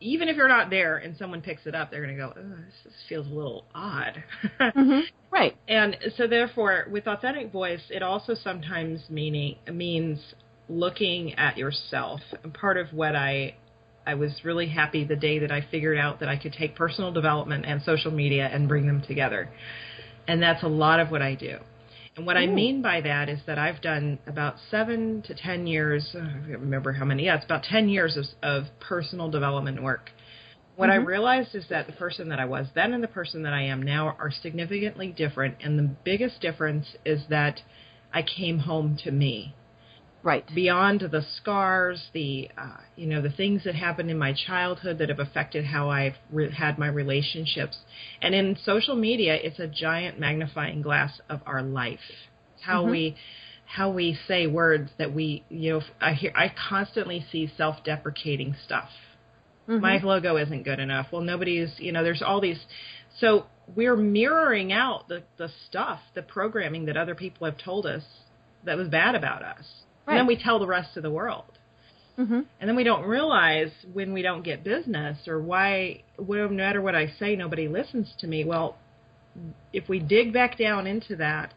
even 0.00 0.28
if 0.28 0.36
you're 0.36 0.48
not 0.48 0.70
there 0.70 0.96
and 0.98 1.16
someone 1.16 1.40
picks 1.40 1.66
it 1.66 1.74
up, 1.74 1.90
they're 1.90 2.04
going 2.04 2.16
to 2.16 2.22
go, 2.22 2.32
oh, 2.36 2.42
this, 2.64 2.74
this 2.84 2.92
feels 3.08 3.26
a 3.26 3.30
little 3.30 3.64
odd. 3.74 4.22
hmm 4.74 5.00
Right. 5.30 5.56
and 5.68 5.96
so 6.16 6.26
therefore, 6.28 6.86
with 6.90 7.06
authentic 7.08 7.50
voice, 7.50 7.80
it 7.90 8.02
also 8.02 8.34
sometimes 8.34 9.00
meaning 9.10 9.56
means 9.72 10.20
looking 10.68 11.34
at 11.34 11.58
yourself. 11.58 12.20
And 12.42 12.54
part 12.54 12.76
of 12.76 12.92
what 12.92 13.16
I 13.16 13.56
I 14.06 14.14
was 14.14 14.32
really 14.44 14.68
happy 14.68 15.04
the 15.04 15.16
day 15.16 15.38
that 15.38 15.50
I 15.50 15.66
figured 15.70 15.98
out 15.98 16.20
that 16.20 16.28
I 16.28 16.36
could 16.36 16.52
take 16.52 16.76
personal 16.76 17.12
development 17.12 17.64
and 17.66 17.82
social 17.82 18.10
media 18.10 18.48
and 18.52 18.68
bring 18.68 18.86
them 18.86 19.02
together. 19.06 19.48
And 20.28 20.42
that's 20.42 20.62
a 20.62 20.68
lot 20.68 21.00
of 21.00 21.10
what 21.10 21.22
I 21.22 21.34
do. 21.34 21.58
And 22.16 22.26
what 22.26 22.36
I 22.36 22.46
mean 22.46 22.80
by 22.80 23.00
that 23.00 23.28
is 23.28 23.40
that 23.46 23.58
I've 23.58 23.80
done 23.80 24.18
about 24.26 24.54
seven 24.70 25.22
to 25.22 25.34
ten 25.34 25.66
years, 25.66 26.08
I 26.14 26.18
can't 26.46 26.60
remember 26.60 26.92
how 26.92 27.04
many, 27.04 27.24
yeah, 27.24 27.36
it's 27.36 27.44
about 27.44 27.64
10 27.64 27.88
years 27.88 28.16
of, 28.16 28.24
of 28.42 28.66
personal 28.78 29.30
development 29.30 29.82
work. 29.82 30.10
What 30.76 30.90
I 30.90 30.98
Mhm. 30.98 31.06
realized 31.06 31.54
is 31.54 31.66
that 31.68 31.86
the 31.86 31.92
person 31.92 32.28
that 32.28 32.38
I 32.38 32.44
was 32.44 32.68
then 32.74 32.94
and 32.94 33.02
the 33.02 33.08
person 33.08 33.42
that 33.42 33.52
I 33.52 33.62
am 33.62 33.82
now 33.82 34.16
are 34.18 34.30
significantly 34.30 35.08
different. 35.08 35.56
And 35.60 35.78
the 35.78 35.90
biggest 36.04 36.40
difference 36.40 36.96
is 37.04 37.26
that 37.28 37.62
I 38.12 38.22
came 38.22 38.60
home 38.60 38.96
to 39.04 39.10
me 39.10 39.54
Right. 40.24 40.44
beyond 40.54 41.02
the 41.02 41.20
scars, 41.36 42.08
the 42.14 42.50
uh, 42.56 42.78
you 42.96 43.06
know 43.06 43.20
the 43.20 43.30
things 43.30 43.62
that 43.64 43.74
happened 43.74 44.10
in 44.10 44.16
my 44.16 44.32
childhood 44.32 44.96
that 44.98 45.10
have 45.10 45.20
affected 45.20 45.66
how 45.66 45.90
I've 45.90 46.14
re- 46.30 46.50
had 46.50 46.78
my 46.78 46.88
relationships. 46.88 47.76
And 48.22 48.34
in 48.34 48.56
social 48.64 48.96
media, 48.96 49.34
it's 49.34 49.58
a 49.58 49.66
giant 49.66 50.18
magnifying 50.18 50.80
glass 50.80 51.20
of 51.28 51.42
our 51.44 51.62
life. 51.62 52.00
It's 52.54 52.64
how 52.64 52.84
Mhm. 52.84 52.90
we 52.90 53.16
how 53.66 53.90
we 53.90 54.14
say 54.26 54.46
words 54.46 54.90
that 54.96 55.12
we 55.12 55.44
you 55.50 55.74
know 55.74 55.82
I 56.00 56.14
hear 56.14 56.32
I 56.34 56.48
constantly 56.48 57.20
see 57.30 57.46
self-deprecating 57.46 58.54
stuff. 58.64 58.90
Mhm. 59.68 59.80
My 59.80 59.98
logo 59.98 60.38
isn't 60.38 60.62
good 60.62 60.78
enough. 60.80 61.12
Well, 61.12 61.22
nobody's 61.22 61.78
you 61.78 61.92
know 61.92 62.02
there's 62.02 62.22
all 62.22 62.40
these 62.40 62.64
so 63.18 63.44
we're 63.76 63.96
mirroring 63.96 64.72
out 64.72 65.06
the 65.08 65.22
the 65.36 65.50
stuff, 65.66 66.00
the 66.14 66.22
programming 66.22 66.86
that 66.86 66.96
other 66.96 67.14
people 67.14 67.44
have 67.44 67.58
told 67.58 67.84
us 67.84 68.04
that 68.64 68.78
was 68.78 68.88
bad 68.88 69.14
about 69.14 69.42
us. 69.42 69.66
And 70.06 70.18
then 70.18 70.26
we 70.26 70.36
tell 70.36 70.58
the 70.58 70.66
rest 70.66 70.96
of 70.96 71.02
the 71.02 71.10
world. 71.10 71.44
Mhm. 72.18 72.44
And 72.60 72.68
then 72.68 72.76
we 72.76 72.84
don't 72.84 73.04
realize 73.06 73.72
when 73.92 74.12
we 74.12 74.22
don't 74.22 74.42
get 74.42 74.62
business 74.62 75.26
or 75.26 75.40
why, 75.40 76.02
no 76.18 76.48
matter 76.48 76.80
what 76.80 76.94
I 76.94 77.08
say, 77.18 77.34
nobody 77.34 77.66
listens 77.66 78.14
to 78.18 78.26
me. 78.26 78.44
Well, 78.44 78.76
if 79.72 79.88
we 79.88 79.98
dig 79.98 80.32
back 80.32 80.56
down 80.56 80.86
into 80.86 81.16
that, 81.16 81.52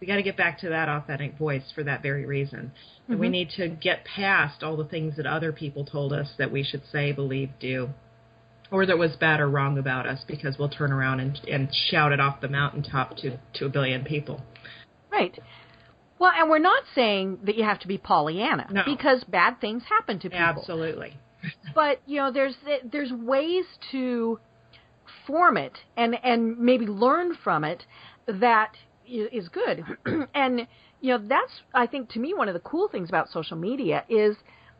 we 0.00 0.06
got 0.06 0.16
to 0.16 0.22
get 0.22 0.36
back 0.36 0.58
to 0.60 0.68
that 0.70 0.88
authentic 0.88 1.36
voice 1.36 1.70
for 1.74 1.82
that 1.82 2.02
very 2.02 2.24
reason. 2.24 2.72
And 3.08 3.18
we 3.18 3.26
Mhm. 3.26 3.32
need 3.32 3.50
to 3.50 3.68
get 3.68 4.04
past 4.04 4.62
all 4.62 4.76
the 4.76 4.84
things 4.84 5.16
that 5.16 5.26
other 5.26 5.52
people 5.52 5.84
told 5.84 6.12
us 6.12 6.32
that 6.38 6.50
we 6.50 6.62
should 6.62 6.86
say, 6.86 7.12
believe, 7.12 7.50
do, 7.58 7.90
or 8.70 8.86
that 8.86 8.96
was 8.96 9.16
bad 9.16 9.40
or 9.40 9.48
wrong 9.48 9.76
about 9.76 10.06
us 10.06 10.24
because 10.24 10.58
we'll 10.58 10.68
turn 10.68 10.92
around 10.92 11.20
and, 11.20 11.40
and 11.48 11.74
shout 11.74 12.12
it 12.12 12.20
off 12.20 12.40
the 12.40 12.48
mountaintop 12.48 13.16
to, 13.18 13.38
to 13.54 13.66
a 13.66 13.68
billion 13.68 14.04
people. 14.04 14.40
Right. 15.10 15.38
Well, 16.18 16.32
and 16.36 16.50
we're 16.50 16.58
not 16.58 16.82
saying 16.94 17.38
that 17.44 17.54
you 17.56 17.64
have 17.64 17.78
to 17.80 17.88
be 17.88 17.98
Pollyanna 17.98 18.66
No. 18.70 18.82
because 18.84 19.24
bad 19.24 19.60
things 19.60 19.84
happen 19.88 20.18
to 20.20 20.28
people. 20.30 20.44
Absolutely. 20.44 21.16
But 21.74 22.00
you 22.06 22.16
know, 22.16 22.32
there's 22.32 22.56
there's 22.84 23.12
ways 23.12 23.64
to 23.92 24.40
form 25.26 25.56
it 25.56 25.78
and 25.96 26.16
and 26.24 26.58
maybe 26.58 26.86
learn 26.86 27.34
from 27.44 27.62
it 27.64 27.84
that 28.26 28.72
is 29.06 29.48
good. 29.48 29.84
and 30.34 30.66
you 31.00 31.16
know, 31.16 31.18
that's 31.26 31.52
I 31.72 31.86
think 31.86 32.10
to 32.10 32.18
me 32.18 32.34
one 32.34 32.48
of 32.48 32.54
the 32.54 32.60
cool 32.60 32.88
things 32.88 33.08
about 33.08 33.28
social 33.30 33.56
media 33.56 34.04
is 34.08 34.36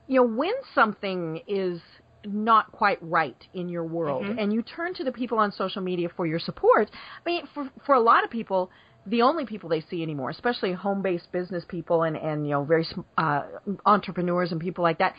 you 0.08 0.16
know, 0.16 0.26
when 0.26 0.54
something 0.74 1.42
is 1.46 1.80
not 2.24 2.72
quite 2.72 2.98
right 3.02 3.46
in 3.54 3.68
your 3.68 3.84
world 3.84 4.24
Mhm. 4.24 4.36
and 4.42 4.52
you 4.52 4.62
turn 4.62 4.94
to 4.94 5.04
the 5.04 5.12
people 5.12 5.38
on 5.38 5.52
social 5.52 5.82
media 5.82 6.08
for 6.08 6.26
your 6.26 6.38
support, 6.40 6.90
I 7.24 7.28
mean, 7.30 7.46
for 7.54 7.70
for 7.86 7.94
a 7.94 8.00
lot 8.00 8.24
of 8.24 8.30
people, 8.30 8.70
the 9.08 9.22
only 9.22 9.46
people 9.46 9.68
they 9.68 9.80
see 9.80 10.02
anymore, 10.02 10.30
especially 10.30 10.72
home-based 10.72 11.30
business 11.32 11.64
people 11.68 12.02
and 12.02 12.16
and 12.16 12.46
you 12.46 12.52
know 12.52 12.64
very 12.64 12.86
uh, 13.16 13.42
entrepreneurs 13.86 14.52
and 14.52 14.60
people 14.60 14.82
like 14.82 14.98
that, 14.98 15.14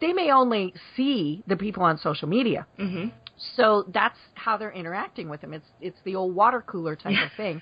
they 0.00 0.12
may 0.12 0.30
only 0.30 0.72
see 0.96 1.42
the 1.46 1.56
people 1.56 1.82
on 1.82 1.98
social 1.98 2.28
media. 2.28 2.66
Mhm. 2.78 3.12
So 3.56 3.84
that's 3.92 4.18
how 4.34 4.56
they're 4.56 4.72
interacting 4.72 5.28
with 5.28 5.40
them. 5.42 5.52
It's 5.52 5.68
it's 5.80 5.98
the 6.04 6.14
old 6.16 6.34
water 6.34 6.62
cooler 6.62 6.96
type 6.96 7.16
of 7.24 7.32
thing. 7.36 7.60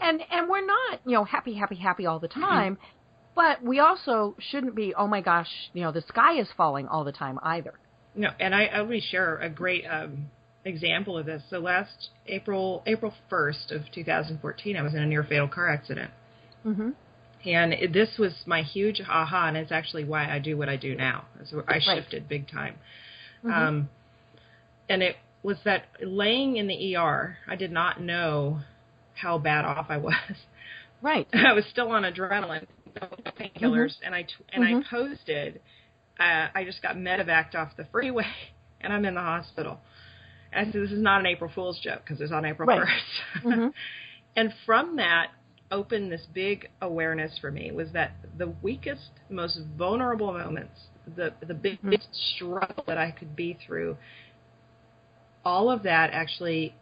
and 0.00 0.22
and 0.30 0.48
we're 0.48 0.66
not, 0.66 1.00
you 1.04 1.12
know, 1.12 1.24
happy, 1.24 1.54
happy, 1.54 1.76
happy 1.76 2.06
all 2.06 2.18
the 2.18 2.28
time. 2.28 2.78
But 3.34 3.62
we 3.62 3.78
also 3.78 4.36
shouldn't 4.38 4.74
be, 4.74 4.94
oh 4.94 5.06
my 5.06 5.22
gosh, 5.22 5.48
you 5.72 5.82
know, 5.82 5.90
the 5.92 6.02
sky 6.02 6.38
is 6.38 6.48
falling 6.54 6.86
all 6.86 7.02
the 7.02 7.12
time 7.12 7.38
either. 7.42 7.74
No, 8.14 8.28
and 8.38 8.54
I, 8.54 8.66
I'll 8.66 9.00
share 9.00 9.38
a 9.38 9.48
great 9.48 9.84
um, 9.86 10.26
example 10.64 11.18
of 11.18 11.26
this. 11.26 11.42
So 11.50 11.58
last 11.58 12.10
April, 12.26 12.82
April 12.86 13.12
first 13.28 13.70
of 13.72 13.82
2014, 13.92 14.76
I 14.76 14.82
was 14.82 14.94
in 14.94 15.00
a 15.00 15.06
near 15.06 15.24
fatal 15.24 15.48
car 15.48 15.68
accident, 15.68 16.10
Mm-hmm. 16.64 16.90
and 17.44 17.72
it, 17.72 17.92
this 17.92 18.16
was 18.18 18.32
my 18.46 18.62
huge 18.62 19.00
aha, 19.08 19.48
and 19.48 19.56
it's 19.56 19.72
actually 19.72 20.04
why 20.04 20.30
I 20.32 20.38
do 20.38 20.56
what 20.56 20.68
I 20.68 20.76
do 20.76 20.94
now. 20.94 21.24
So 21.44 21.64
I 21.66 21.72
Right. 21.72 21.82
shifted 21.82 22.28
big 22.28 22.48
time, 22.48 22.76
Mhm. 23.44 23.50
um, 23.52 23.88
and 24.88 25.02
it 25.02 25.16
was 25.42 25.56
that 25.64 25.86
laying 26.00 26.56
in 26.56 26.68
the 26.68 26.94
ER, 26.96 27.36
I 27.48 27.56
did 27.56 27.72
not 27.72 28.00
know 28.00 28.60
how 29.14 29.38
bad 29.38 29.64
off 29.64 29.86
I 29.90 29.96
was. 29.98 30.14
Right. 31.02 31.26
I 31.34 31.52
was 31.52 31.64
still 31.66 31.90
on 31.90 32.04
adrenaline, 32.04 32.64
no 33.00 33.08
painkillers, 33.36 33.96
and 34.04 34.14
I 34.14 34.22
t- 34.22 34.34
and. 34.52 34.62
I 34.64 34.80
posted. 34.88 35.60
Uh, 36.20 36.46
I 36.54 36.62
just 36.64 36.80
got 36.80 36.94
medevaced 36.94 37.56
off 37.56 37.74
the 37.76 37.86
freeway, 37.86 38.24
and 38.80 38.92
I'm 38.92 39.04
in 39.04 39.14
the 39.14 39.20
hospital. 39.20 39.80
And 40.52 40.68
I 40.68 40.72
said, 40.72 40.82
"This 40.82 40.92
is 40.92 41.02
not 41.02 41.20
an 41.20 41.26
April 41.26 41.50
Fool's 41.54 41.80
joke 41.80 42.02
because 42.04 42.20
it's 42.20 42.32
on 42.32 42.44
April 42.44 42.66
Right. 42.68 42.80
1st." 42.80 43.44
Mhm. 43.44 43.72
and 44.36 44.52
from 44.66 44.96
that 44.96 45.28
opened 45.70 46.12
this 46.12 46.26
big 46.34 46.68
awareness 46.82 47.38
for 47.38 47.50
me 47.50 47.70
was 47.72 47.90
that 47.92 48.12
the 48.38 48.48
weakest, 48.62 49.10
most 49.30 49.58
vulnerable 49.76 50.32
moments, 50.32 50.88
the 51.16 51.32
the 51.40 51.54
biggest 51.54 52.08
struggle 52.36 52.84
that 52.86 52.98
I 52.98 53.10
could 53.10 53.34
be 53.34 53.54
through, 53.66 53.96
all 55.44 55.70
of 55.70 55.82
that 55.84 56.10
actually 56.12 56.74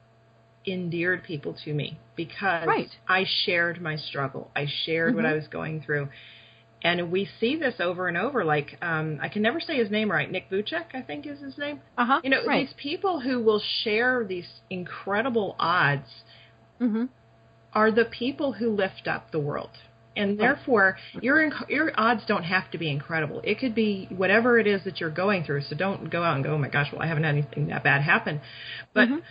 endeared 0.67 1.25
people 1.25 1.55
to 1.65 1.73
me 1.73 1.99
because 2.17 2.67
Right. 2.67 2.91
I 3.09 3.25
shared 3.45 3.81
my 3.81 3.97
struggle. 3.97 4.51
I 4.57 4.67
shared 4.85 5.15
what 5.15 5.25
Mhm. 5.25 5.29
I 5.31 5.33
was 5.35 5.49
going 5.49 5.81
through. 5.83 6.09
And 6.83 7.11
we 7.13 7.29
see 7.39 7.57
this 7.57 7.75
over 7.79 8.09
and 8.09 8.17
over. 8.17 8.45
Like, 8.45 8.79
um, 8.81 9.19
I 9.21 9.29
can 9.29 9.43
never 9.43 9.61
say 9.61 9.77
his 9.77 9.91
name 9.91 10.11
right. 10.11 10.31
Nick 10.31 10.49
Vucek, 10.51 10.95
I 10.95 11.03
think 11.03 11.27
is 11.27 11.41
his 11.41 11.59
name. 11.59 11.81
Uh 11.99 12.07
huh. 12.07 12.21
You 12.25 12.31
know, 12.31 12.45
right. 12.47 12.67
these 12.67 12.75
people 12.79 13.21
who 13.21 13.43
will 13.43 13.61
share 13.83 14.25
these 14.25 14.49
incredible 14.71 15.57
odds 15.59 16.09
Mm-hmm. 16.81 17.05
are 17.75 17.91
the 17.91 18.07
people 18.07 18.53
who 18.55 18.71
lift 18.71 19.07
up 19.07 19.31
the 19.31 19.39
world. 19.39 19.69
And 20.17 20.31
Right. 20.31 20.39
therefore, 20.39 20.97
your 21.21 21.37
inc- 21.37 21.69
your 21.69 21.93
odds 21.97 22.23
don't 22.27 22.43
have 22.45 22.71
to 22.71 22.79
be 22.79 22.91
incredible. 22.91 23.43
It 23.45 23.59
could 23.59 23.75
be 23.75 24.07
whatever 24.11 24.59
it 24.59 24.67
is 24.67 24.83
that 24.85 24.99
you're 25.01 25.11
going 25.11 25.45
through. 25.45 25.63
So 25.63 25.77
don't 25.77 26.09
go 26.11 26.23
out 26.23 26.35
and 26.37 26.43
go, 26.45 26.55
"Oh 26.55 26.59
my 26.59 26.69
gosh, 26.69 26.91
well 26.91 27.03
I 27.03 27.07
haven't 27.07 27.25
had 27.25 27.35
anything 27.35 27.67
that 27.69 27.85
bad 27.85 28.01
happen." 28.01 28.41
But 28.95 29.09
Mhm. 29.09 29.23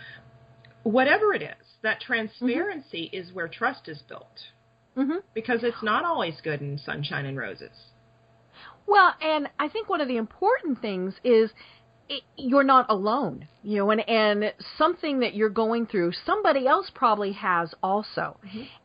whatever 0.84 1.34
it 1.34 1.42
is, 1.42 1.66
that 1.82 2.00
transparency 2.00 3.10
is 3.12 3.32
where 3.32 3.48
trust 3.48 3.88
is 3.88 4.00
built 4.02 4.48
Mm-hmm. 4.96 5.18
because 5.34 5.60
it's 5.62 5.82
not 5.82 6.04
always 6.04 6.34
good 6.42 6.60
in 6.60 6.76
sunshine 6.78 7.24
and 7.24 7.38
roses. 7.38 7.70
Well, 8.86 9.14
and 9.22 9.48
I 9.58 9.68
think 9.68 9.88
one 9.88 10.00
of 10.00 10.08
the 10.08 10.16
important 10.16 10.80
things 10.80 11.14
is 11.22 11.50
it, 12.08 12.24
you're 12.36 12.64
not 12.64 12.86
alone, 12.90 13.46
you 13.62 13.76
know, 13.76 13.90
and 13.92 14.00
and 14.08 14.52
something 14.76 15.20
that 15.20 15.34
you're 15.34 15.48
going 15.48 15.86
through, 15.86 16.10
somebody 16.26 16.66
else 16.66 16.90
probably 16.92 17.30
has 17.32 17.72
also, 17.84 18.36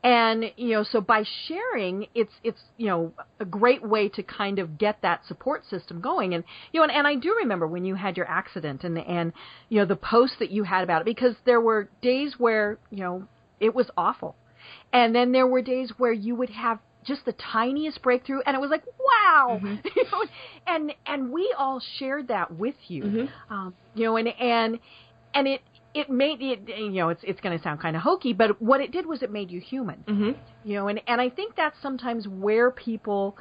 and 0.04 0.46
you 0.58 0.76
know, 0.76 0.84
so 0.84 1.02
by 1.02 1.24
sharing, 1.48 2.06
it's 2.13 2.34
it's 2.44 2.62
you 2.78 2.86
know 2.86 3.13
a 3.39 3.46
great 3.46 3.82
way 3.82 4.10
to 4.10 4.22
kind 4.22 4.60
of 4.60 4.78
get 4.78 5.02
that 5.02 5.26
support 5.28 5.65
system 5.68 6.02
going, 6.02 6.36
and 6.36 6.44
you 6.72 6.80
know, 6.80 6.84
and, 6.84 6.91
and 6.91 7.08
I 7.08 7.15
do 7.15 7.36
remember 7.39 7.65
when 7.65 7.84
you 7.84 7.96
had 7.96 8.15
your 8.15 8.30
accident 8.30 8.84
and 8.84 9.00
and 9.00 9.34
you 9.70 9.80
know 9.80 9.86
the 9.86 9.96
post 9.96 10.34
that 10.38 10.52
you 10.52 10.63
had 10.63 10.84
about 10.84 11.02
it 11.02 11.06
because 11.06 11.36
there 11.46 11.60
were 11.60 11.89
days 12.04 12.36
where 12.38 12.78
you 12.91 13.00
know 13.00 13.28
it 13.60 13.74
was 13.74 13.89
awful, 13.98 14.36
and 14.93 15.13
then 15.15 15.32
there 15.32 15.48
were 15.48 15.62
days 15.62 15.91
where 15.98 16.13
you 16.13 16.36
would 16.36 16.50
have 16.50 16.80
just 17.06 17.24
the 17.26 17.34
tiniest 17.34 18.02
breakthrough 18.02 18.39
and 18.45 18.56
it 18.56 18.60
was 18.60 18.71
like 18.71 18.84
wow 19.00 19.60
Mhm. 19.62 19.80
you 19.95 20.04
know 20.12 20.26
and 20.67 20.93
and 21.06 21.32
we 21.32 21.54
all 21.58 21.80
shared 21.98 22.28
that 22.30 22.52
with 22.52 22.76
you 22.88 23.04
Mhm. 23.04 23.30
um 23.50 23.74
you 23.93 24.06
know 24.06 24.17
and 24.17 24.28
and 24.39 24.80
and 25.34 25.48
it 25.48 25.62
it 25.93 26.10
made 26.10 26.41
it 26.41 26.67
you 26.67 26.89
know 26.91 27.10
it's 27.10 27.21
it's 27.24 27.39
going 27.41 27.56
to 27.58 27.63
sound 27.63 27.80
kind 27.80 27.95
of 27.95 28.02
hokey 28.02 28.34
but 28.34 28.60
what 28.62 28.82
it 28.82 28.91
did 28.91 29.06
was 29.06 29.21
it 29.21 29.32
made 29.32 29.52
you 29.52 29.60
human 29.60 30.04
Mm-hmm. 30.08 30.32
you 30.63 30.74
know 30.76 30.88
and 30.88 31.00
and 31.08 31.21
I 31.21 31.30
think 31.30 31.56
that's 31.56 31.80
sometimes 31.82 32.28
where 32.28 32.71
people 32.71 33.38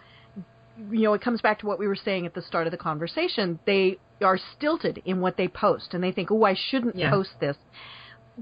you 0.91 1.03
know 1.05 1.15
it 1.15 1.23
comes 1.23 1.41
back 1.41 1.61
to 1.61 1.67
what 1.67 1.79
we 1.79 1.87
were 1.87 1.97
saying 1.97 2.27
at 2.27 2.35
the 2.35 2.43
start 2.43 2.67
of 2.67 2.71
the 2.73 2.77
conversation 2.77 3.59
they 3.65 3.97
are 4.21 4.39
stilted 4.57 5.01
in 5.05 5.21
what 5.21 5.37
they 5.37 5.49
post 5.49 5.95
and 5.95 6.03
they 6.05 6.13
think 6.13 6.31
oh 6.31 6.43
I 6.45 6.55
shouldn't 6.55 6.97
Yeah. 6.97 7.11
post 7.11 7.31
this 7.41 7.57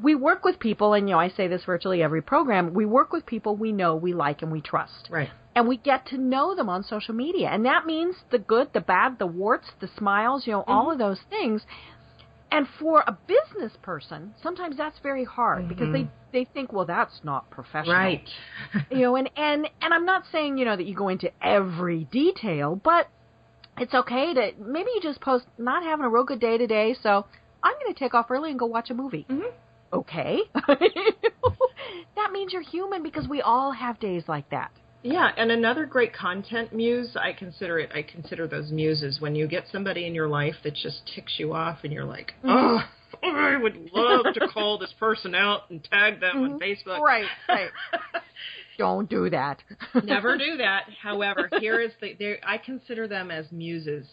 we 0.01 0.15
work 0.15 0.45
with 0.45 0.59
people 0.59 0.95
and 0.95 1.09
you 1.09 1.15
know 1.15 1.21
I 1.21 1.29
say 1.29 1.49
this 1.49 1.65
virtually 1.65 2.03
every 2.03 2.23
program 2.23 2.73
we 2.75 2.87
work 2.87 3.13
with 3.13 3.27
people 3.27 3.57
we 3.57 3.73
know 3.73 3.95
we 3.95 4.13
like 4.15 4.43
and 4.43 4.51
we 4.51 4.61
trust 4.61 5.09
Right. 5.11 5.29
and 5.55 5.69
we 5.69 5.77
get 5.77 6.07
to 6.07 6.19
know 6.19 6.55
them 6.55 6.69
on 6.69 6.83
social 6.83 7.15
media 7.15 7.49
and 7.51 7.65
that 7.67 7.85
means 7.87 8.17
the 8.31 8.39
good 8.39 8.73
the 8.73 8.81
bad 8.81 9.19
the 9.19 9.27
warts 9.27 9.69
the 9.81 9.89
smiles 9.89 10.47
you 10.47 10.53
know 10.55 10.65
all 10.67 10.87
Mhm. 10.89 10.93
of 10.95 10.99
those 10.99 11.21
things 11.29 11.67
and 12.51 12.67
for 12.79 13.03
a 13.07 13.17
business 13.27 13.77
person 13.83 14.35
sometimes 14.43 14.77
that's 14.77 14.99
very 15.01 15.25
hard 15.25 15.69
because 15.69 15.89
Mhm. 15.89 15.93
they 15.93 16.09
they 16.33 16.45
think 16.45 16.73
well 16.73 16.87
that's 16.87 17.23
not 17.23 17.51
professional 17.51 17.95
Right. 17.97 18.27
you 18.91 19.03
know 19.03 19.17
and 19.17 19.29
and 19.37 19.69
and 19.83 19.93
i'm 19.95 20.07
not 20.07 20.25
saying 20.33 20.57
you 20.57 20.65
know 20.65 20.77
that 20.77 20.87
you 20.87 20.95
go 20.95 21.09
into 21.09 21.31
every 21.43 22.05
detail 22.05 22.77
but 22.77 23.09
it's 23.77 23.93
okay 23.95 24.33
to 24.33 24.53
maybe 24.59 24.91
you 24.95 25.01
just 25.03 25.21
post 25.21 25.45
not 25.59 25.83
having 25.83 26.07
a 26.07 26.09
real 26.09 26.25
good 26.25 26.41
day 26.41 26.57
today 26.57 26.95
so 27.03 27.27
i'm 27.63 27.75
going 27.83 27.93
to 27.93 27.99
take 27.99 28.15
off 28.15 28.31
early 28.31 28.51
and 28.51 28.59
go 28.59 28.65
watch 28.67 28.89
a 28.91 28.95
movie 28.95 29.27
Mhm. 29.29 29.51
Okay 29.93 30.39
that 32.17 32.33
means 32.33 32.53
you're 32.53 32.63
human 32.63 33.03
because 33.03 33.29
we 33.29 33.41
all 33.43 33.73
have 33.73 33.99
days 34.01 34.25
like 34.29 34.49
that 34.51 34.71
Yeah, 35.03 35.31
and 35.37 35.51
another 35.51 35.85
great 35.85 36.15
content 36.15 36.73
muse, 36.73 37.17
I 37.17 37.33
consider 37.33 37.79
it. 37.81 37.91
I 37.93 38.03
consider 38.03 38.47
those 38.47 38.71
muses 38.71 39.21
when 39.21 39.35
you 39.35 39.49
get 39.49 39.65
somebody 39.73 40.07
in 40.07 40.15
your 40.15 40.29
life 40.29 40.55
that 40.63 40.75
just 40.75 41.03
ticks 41.13 41.35
you 41.39 41.53
off, 41.55 41.79
and 41.83 41.93
you're 41.93 42.05
like, 42.05 42.35
oh, 42.45 42.79
I 43.23 43.57
would 43.61 43.91
love 43.93 44.33
to 44.35 44.47
call 44.49 44.79
this 44.79 44.95
person 45.01 45.35
out 45.35 45.63
and 45.71 45.83
tag 45.83 46.21
them 46.21 46.37
on 46.45 46.51
Mhm. 46.53 46.63
Facebook. 46.63 47.01
Right, 47.01 47.27
right. 47.49 47.71
don't 48.79 49.09
do 49.11 49.29
that 49.31 49.63
Never 50.05 50.39
do 50.39 50.57
that. 50.59 50.85
However, 51.03 51.49
here 51.61 51.81
is 51.81 51.93
the. 52.01 52.37
I 52.47 52.59
consider 52.59 53.07
them 53.09 53.31
as 53.31 53.51
muses. 53.53 54.07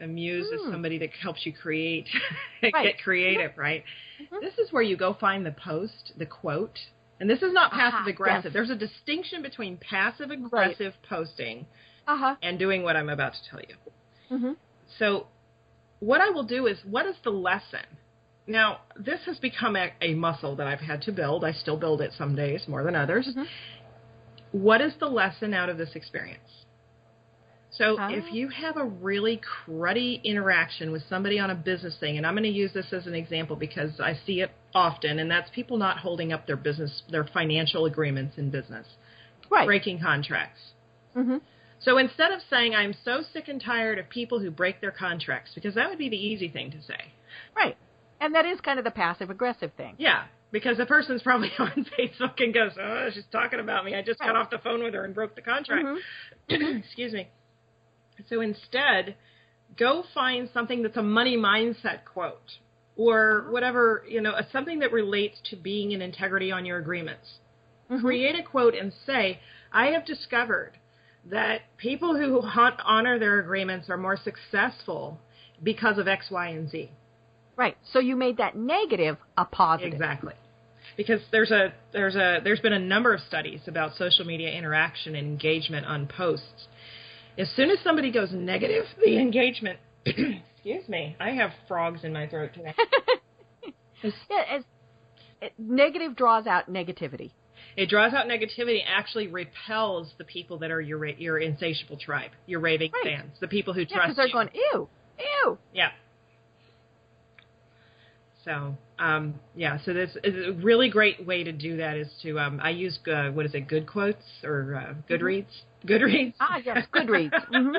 A 0.00 0.06
muse 0.06 0.50
is 0.50 0.60
Hmm. 0.64 0.70
somebody 0.72 0.98
that 0.98 1.10
helps 1.12 1.46
you 1.46 1.52
create, 1.52 2.08
get 2.62 2.72
Right. 2.74 2.98
creative, 3.02 3.56
right? 3.56 3.84
Mhm. 4.20 4.40
This 4.40 4.58
is 4.58 4.72
where 4.72 4.82
you 4.82 4.96
go 4.96 5.14
find 5.14 5.44
the 5.46 5.52
post, 5.52 6.12
the 6.16 6.26
quote, 6.26 6.78
and 7.20 7.30
this 7.30 7.42
is 7.42 7.52
not 7.52 7.72
Aha, 7.72 7.90
passive 7.90 8.06
aggressive. 8.08 8.44
yes. 8.46 8.52
There's 8.52 8.70
a 8.70 8.76
distinction 8.76 9.40
between 9.42 9.76
passive 9.78 10.30
aggressive 10.30 10.94
posting 11.08 11.66
uh-huh 12.06 12.36
and 12.42 12.58
doing 12.58 12.82
what 12.82 12.96
I'm 12.96 13.08
about 13.08 13.34
to 13.34 13.38
tell 13.50 13.60
you. 13.60 13.76
hmm 14.28 14.52
So, 14.98 15.28
what 16.00 16.20
I 16.20 16.28
will 16.30 16.42
do 16.44 16.66
is, 16.66 16.84
what 16.84 17.06
is 17.06 17.16
the 17.22 17.30
lesson? 17.30 17.86
Now, 18.46 18.80
this 18.96 19.20
has 19.24 19.38
become 19.38 19.74
a, 19.76 19.92
a 20.02 20.12
muscle 20.14 20.54
that 20.56 20.66
I've 20.66 20.80
had 20.80 21.00
to 21.02 21.12
build. 21.12 21.44
I 21.44 21.52
still 21.52 21.78
build 21.78 22.02
it 22.02 22.12
some 22.12 22.34
days 22.34 22.66
more 22.68 22.82
than 22.82 22.94
others. 22.94 23.26
Mhm. 23.34 23.46
What 24.52 24.80
is 24.80 24.94
the 24.96 25.06
lesson 25.08 25.54
out 25.54 25.68
of 25.68 25.78
this 25.78 25.94
experience? 25.96 26.63
So, 27.76 27.96
if 28.08 28.32
you 28.32 28.48
have 28.50 28.76
a 28.76 28.84
really 28.84 29.40
cruddy 29.66 30.22
interaction 30.22 30.92
with 30.92 31.02
somebody 31.08 31.40
on 31.40 31.50
a 31.50 31.56
business 31.56 31.96
thing, 31.98 32.16
and 32.16 32.24
I'm 32.26 32.34
going 32.34 32.44
to 32.44 32.48
use 32.48 32.72
this 32.72 32.92
as 32.92 33.08
an 33.08 33.14
example 33.14 33.56
because 33.56 33.98
I 33.98 34.16
see 34.26 34.42
it 34.42 34.52
often, 34.74 35.18
and 35.18 35.28
that's 35.28 35.50
people 35.50 35.76
not 35.76 35.98
holding 35.98 36.32
up 36.32 36.46
their 36.46 36.56
business, 36.56 37.02
their 37.10 37.24
financial 37.24 37.86
agreements 37.86 38.38
in 38.38 38.50
business, 38.50 38.86
right 39.50 39.66
breaking 39.66 40.00
contracts. 40.00 40.60
hmm 41.14 41.38
So 41.80 41.98
instead 41.98 42.30
of 42.30 42.40
saying 42.48 42.76
I'm 42.76 42.94
so 43.04 43.22
sick 43.32 43.48
and 43.48 43.60
tired 43.60 43.98
of 43.98 44.08
people 44.08 44.38
who 44.38 44.52
break 44.52 44.80
their 44.80 44.92
contracts, 44.92 45.50
because 45.54 45.74
that 45.74 45.88
would 45.88 45.98
be 45.98 46.08
the 46.08 46.16
easy 46.16 46.48
thing 46.48 46.70
to 46.70 46.80
say. 46.82 47.12
right 47.56 47.76
and 48.20 48.34
that 48.36 48.46
is 48.46 48.60
kind 48.60 48.78
of 48.78 48.84
the 48.84 48.92
passive 48.92 49.30
aggressive 49.30 49.72
thing 49.76 49.96
Yeah, 49.98 50.26
because 50.52 50.76
the 50.76 50.86
person's 50.86 51.22
probably 51.22 51.50
on 51.58 51.86
Facebook 51.98 52.38
and 52.38 52.54
goes, 52.54 52.72
"Oh, 52.80 53.08
she's 53.12 53.24
talking 53.32 53.58
about 53.58 53.84
me. 53.84 53.96
I 53.96 54.02
just 54.02 54.20
got 54.20 54.36
off 54.36 54.50
the 54.50 54.58
phone 54.58 54.84
with 54.84 54.94
her 54.94 55.04
and 55.04 55.12
broke 55.12 55.34
the 55.34 55.42
contract." 55.42 55.86
Mhm. 56.48 56.78
Excuse 56.84 57.12
me. 57.12 57.28
So 58.28 58.40
instead, 58.40 59.16
go 59.76 60.04
find 60.14 60.48
something 60.52 60.82
that's 60.82 60.96
a 60.96 61.02
money 61.02 61.36
mindset 61.36 62.04
quote 62.04 62.58
or 62.96 63.48
whatever, 63.50 64.04
you 64.08 64.20
know, 64.20 64.34
something 64.52 64.78
that 64.78 64.92
relates 64.92 65.40
to 65.50 65.56
being 65.56 65.92
in 65.92 66.00
integrity 66.00 66.52
on 66.52 66.64
your 66.64 66.78
agreements. 66.78 67.38
Mhm. 67.90 68.00
create 68.00 68.38
a 68.38 68.42
quote 68.42 68.74
and 68.74 68.92
say, 68.92 69.38
I 69.72 69.86
have 69.88 70.04
discovered 70.04 70.72
that 71.26 71.62
people 71.76 72.16
who 72.16 72.40
honor 72.40 73.18
their 73.18 73.40
agreements 73.40 73.88
are 73.90 73.96
more 73.96 74.16
successful 74.16 75.20
because 75.62 75.98
of 75.98 76.08
X, 76.08 76.30
Y, 76.30 76.48
and 76.48 76.68
Z. 76.68 76.90
Right. 77.56 77.76
So 77.92 77.98
you 77.98 78.16
made 78.16 78.38
that 78.38 78.56
negative 78.56 79.16
a 79.36 79.44
positive. 79.44 79.92
Exactly. 79.92 80.34
Because 80.96 81.20
there's 81.30 81.50
a 81.50 81.72
there's 81.92 82.14
a 82.14 82.40
there's 82.44 82.60
been 82.60 82.72
a 82.72 82.78
number 82.78 83.12
of 83.14 83.20
studies 83.20 83.60
about 83.66 83.96
social 83.96 84.24
media 84.24 84.50
interaction 84.50 85.14
and 85.14 85.26
engagement 85.26 85.86
on 85.86 86.06
posts. 86.06 86.68
As 87.36 87.48
soon 87.56 87.70
as 87.70 87.78
somebody 87.82 88.12
goes 88.12 88.30
negative, 88.32 88.84
the 89.04 89.18
engagement 89.18 89.78
excuse 90.06 90.88
me, 90.88 91.16
I 91.20 91.30
have 91.30 91.50
frogs 91.68 92.04
in 92.04 92.12
my 92.12 92.26
throat 92.26 92.50
today. 92.54 92.74
Yeah, 94.28 94.42
as, 94.58 94.64
it, 95.40 95.54
negative 95.58 96.14
draws 96.14 96.46
out 96.46 96.70
negativity. 96.70 97.30
It 97.74 97.88
draws 97.88 98.12
out 98.12 98.26
negativity, 98.26 98.80
actually 98.86 99.28
repels 99.28 100.12
the 100.18 100.24
people 100.24 100.58
that 100.58 100.70
are 100.70 100.80
your 100.82 101.06
your 101.06 101.38
insatiable 101.38 101.96
tribe, 101.96 102.32
your 102.46 102.60
raving 102.60 102.92
Right. 102.92 103.18
fans, 103.18 103.32
the 103.40 103.48
people 103.48 103.72
who 103.72 103.80
Yeah, 103.80 103.86
trust 103.86 104.02
because 104.08 104.16
they're 104.16 104.26
you. 104.26 104.32
going, 104.32 104.48
ew, 104.52 104.88
ew. 105.18 105.58
Yeah. 105.72 105.90
So, 108.44 108.76
um, 108.98 109.34
yeah, 109.56 109.78
so 109.84 109.92
this 109.92 110.16
is 110.22 110.46
a 110.46 110.52
really 110.62 110.88
great 110.88 111.24
way 111.26 111.42
to 111.44 111.52
do 111.52 111.76
that 111.78 111.96
is 111.96 112.08
to, 112.22 112.38
um, 112.38 112.60
I 112.62 112.70
use, 112.70 112.98
uh, 113.12 113.30
what 113.30 113.44
is 113.46 113.54
it, 113.54 113.66
Good 113.68 113.86
Quotes 113.86 114.22
or 114.44 114.76
uh, 114.76 114.94
Goodreads? 115.12 115.46
Goodreads? 115.86 116.34
Ah, 116.40 116.58
yes, 116.64 116.86
Goodreads. 116.94 117.32
Mhm. 117.52 117.74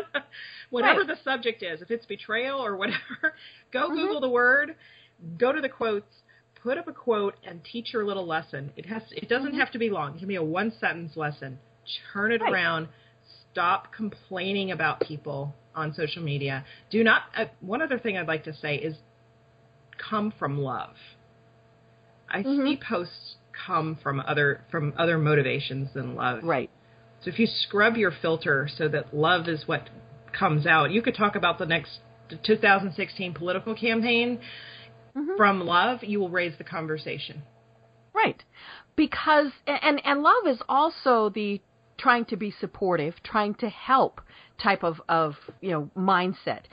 whatever 0.69 0.99
Right. 0.99 1.07
the 1.07 1.15
subject 1.23 1.63
is, 1.63 1.81
if 1.81 1.89
it's 1.91 2.05
betrayal 2.05 2.59
or 2.59 2.75
whatever, 2.75 3.33
go 3.71 3.89
Mhm. 3.89 3.95
Google 3.95 4.19
the 4.21 4.29
word, 4.29 4.75
go 5.37 5.51
to 5.53 5.61
the 5.61 5.69
quotes, 5.69 6.13
put 6.61 6.77
up 6.77 6.87
a 6.87 6.93
quote, 6.93 7.35
and 7.43 7.63
teach 7.63 7.93
your 7.93 8.05
little 8.05 8.25
lesson. 8.25 8.71
It 8.75 8.85
has, 8.87 9.03
it 9.11 9.29
doesn't 9.29 9.53
have 9.53 9.71
to 9.71 9.79
be 9.79 9.89
long. 9.89 10.15
It 10.15 10.19
can 10.19 10.27
be 10.27 10.35
a 10.35 10.43
one 10.43 10.71
sentence 10.79 11.15
lesson. 11.15 11.59
Turn 12.13 12.31
it 12.31 12.41
Right. 12.41 12.51
around. 12.51 12.87
Stop 13.51 13.93
complaining 13.93 14.71
about 14.71 14.99
people 15.01 15.55
on 15.75 15.93
social 15.93 16.21
media. 16.23 16.65
Do 16.89 17.03
not. 17.03 17.23
Uh, 17.37 17.45
one 17.61 17.81
other 17.81 17.97
thing 17.99 18.17
I'd 18.17 18.27
like 18.27 18.43
to 18.45 18.53
say 18.53 18.75
is 18.75 18.95
come 19.97 20.31
from 20.31 20.59
love. 20.59 20.95
I 22.29 22.43
Mhm. 22.43 22.65
see 22.67 22.77
posts 22.77 23.35
come 23.53 23.95
from 23.95 24.19
other 24.19 24.61
from 24.69 24.93
other 24.97 25.17
motivations 25.17 25.93
than 25.93 26.15
love. 26.15 26.43
Right. 26.43 26.69
So 27.21 27.29
if 27.29 27.39
you 27.39 27.47
scrub 27.47 27.97
your 27.97 28.11
filter 28.11 28.67
so 28.67 28.87
that 28.89 29.15
love 29.15 29.47
is 29.47 29.67
what 29.67 29.89
comes 30.31 30.67
out, 30.67 30.91
you 30.91 31.01
could 31.01 31.15
talk 31.15 31.35
about 31.35 31.57
the 31.57 31.65
next 31.65 31.99
2016 32.43 33.33
political 33.33 33.73
campaign 33.73 34.39
Mhm. 35.15 35.37
from 35.37 35.65
love. 35.65 36.03
You 36.03 36.19
will 36.19 36.29
raise 36.29 36.57
the 36.57 36.63
conversation. 36.63 37.43
Right. 38.13 38.43
Because 38.95 39.51
and 39.67 40.05
and 40.05 40.23
love 40.23 40.47
is 40.47 40.61
also 40.67 41.29
the 41.29 41.61
trying 41.97 42.25
to 42.25 42.35
be 42.35 42.51
supportive, 42.51 43.21
trying 43.23 43.55
to 43.55 43.69
help 43.69 44.21
type 44.57 44.83
of 44.83 45.01
of, 45.07 45.37
you 45.61 45.71
know, 45.71 45.89
mindset. 45.95 46.63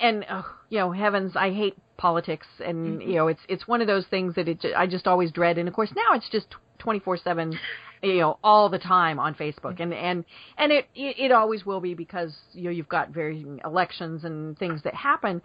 And 0.00 0.24
uh, 0.28 0.42
you 0.68 0.78
know, 0.78 0.92
heavens, 0.92 1.32
I 1.36 1.50
hate 1.50 1.76
politics 1.96 2.46
and 2.64 3.02
you 3.02 3.14
know, 3.14 3.28
it's 3.28 3.40
it's 3.48 3.66
one 3.66 3.80
of 3.80 3.86
those 3.86 4.06
things 4.06 4.34
that 4.36 4.48
it 4.48 4.64
I 4.76 4.86
just 4.86 5.06
always 5.06 5.30
dread. 5.32 5.58
And 5.58 5.68
of 5.68 5.74
course 5.74 5.90
now 5.94 6.14
it's 6.14 6.28
just 6.30 6.46
24/7 6.80 7.54
you 8.02 8.18
know 8.18 8.38
all 8.42 8.68
the 8.68 8.78
time 8.78 9.18
on 9.18 9.34
Facebook. 9.34 9.80
And 9.80 9.92
and 9.92 10.24
and 10.56 10.72
it, 10.72 10.86
it 10.94 11.16
it 11.18 11.32
always 11.32 11.66
will 11.66 11.80
be 11.80 11.94
because 11.94 12.36
you 12.52 12.64
know 12.64 12.70
you've 12.70 12.88
got 12.88 13.10
varying 13.10 13.60
elections 13.64 14.24
and 14.24 14.58
things 14.58 14.82
that 14.82 14.94
happen. 14.94 15.42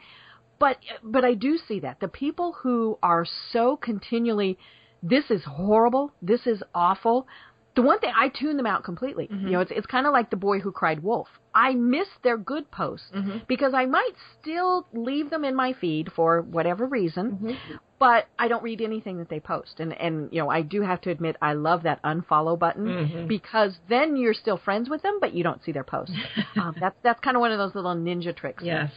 But 0.60 0.78
but 1.04 1.26
I 1.26 1.34
do 1.34 1.58
see 1.58 1.80
that 1.82 2.00
the 2.00 2.08
people 2.08 2.54
who 2.62 2.98
are 3.02 3.26
so 3.52 3.76
continually 3.78 4.58
this 5.06 5.30
is 5.30 5.44
horrible. 5.44 6.14
This 6.22 6.48
is 6.48 6.64
awful 6.74 7.28
the 7.76 7.82
one 7.82 8.00
thing 8.00 8.12
I 8.16 8.30
tune 8.30 8.58
them 8.58 8.66
out 8.68 8.84
completely. 8.84 9.28
You 9.32 9.52
know 9.52 9.60
it's 9.62 9.72
it's 9.72 9.88
kind 9.88 10.06
of 10.06 10.14
like 10.14 10.30
the 10.30 10.38
boy 10.38 10.60
who 10.60 10.72
cried 10.72 11.02
wolf. 11.02 11.28
I 11.56 11.74
miss 11.76 12.08
their 12.24 12.38
good 12.38 12.70
posts 12.72 13.12
because 13.48 13.74
I 13.76 13.86
might 13.86 14.14
still 14.40 14.88
leave 14.94 15.30
them 15.30 15.44
in 15.46 15.56
my 15.56 15.74
feed 15.74 16.12
for 16.16 16.42
whatever 16.42 16.86
reason 16.86 17.58
but 18.00 18.28
I 18.38 18.50
don't 18.50 18.64
read 18.64 18.82
anything 18.82 19.20
that 19.20 19.30
they 19.30 19.40
post. 19.40 19.80
And 19.80 19.94
and 19.94 20.30
you 20.32 20.40
know 20.42 20.50
I 20.50 20.62
do 20.62 20.82
have 20.82 21.00
to 21.02 21.10
admit 21.10 21.36
I 21.42 21.54
love 21.54 21.84
that 21.84 22.02
unfollow 22.04 22.58
button 22.60 22.86
Mhm. 22.88 23.28
because 23.28 23.78
then 23.88 24.18
you're 24.18 24.34
still 24.34 24.58
friends 24.58 24.90
with 24.90 25.02
them 25.04 25.20
but 25.22 25.34
you 25.34 25.44
don't 25.44 25.64
see 25.64 25.72
their 25.72 25.84
posts. 25.86 26.16
Um, 26.56 26.76
that's 26.80 26.96
that's 27.04 27.20
kind 27.22 27.36
of 27.36 27.42
one 27.42 27.52
of 27.52 27.58
those 27.58 27.74
little 27.74 27.96
ninja 27.96 28.36
tricks. 28.36 28.64
Yes. 28.64 28.92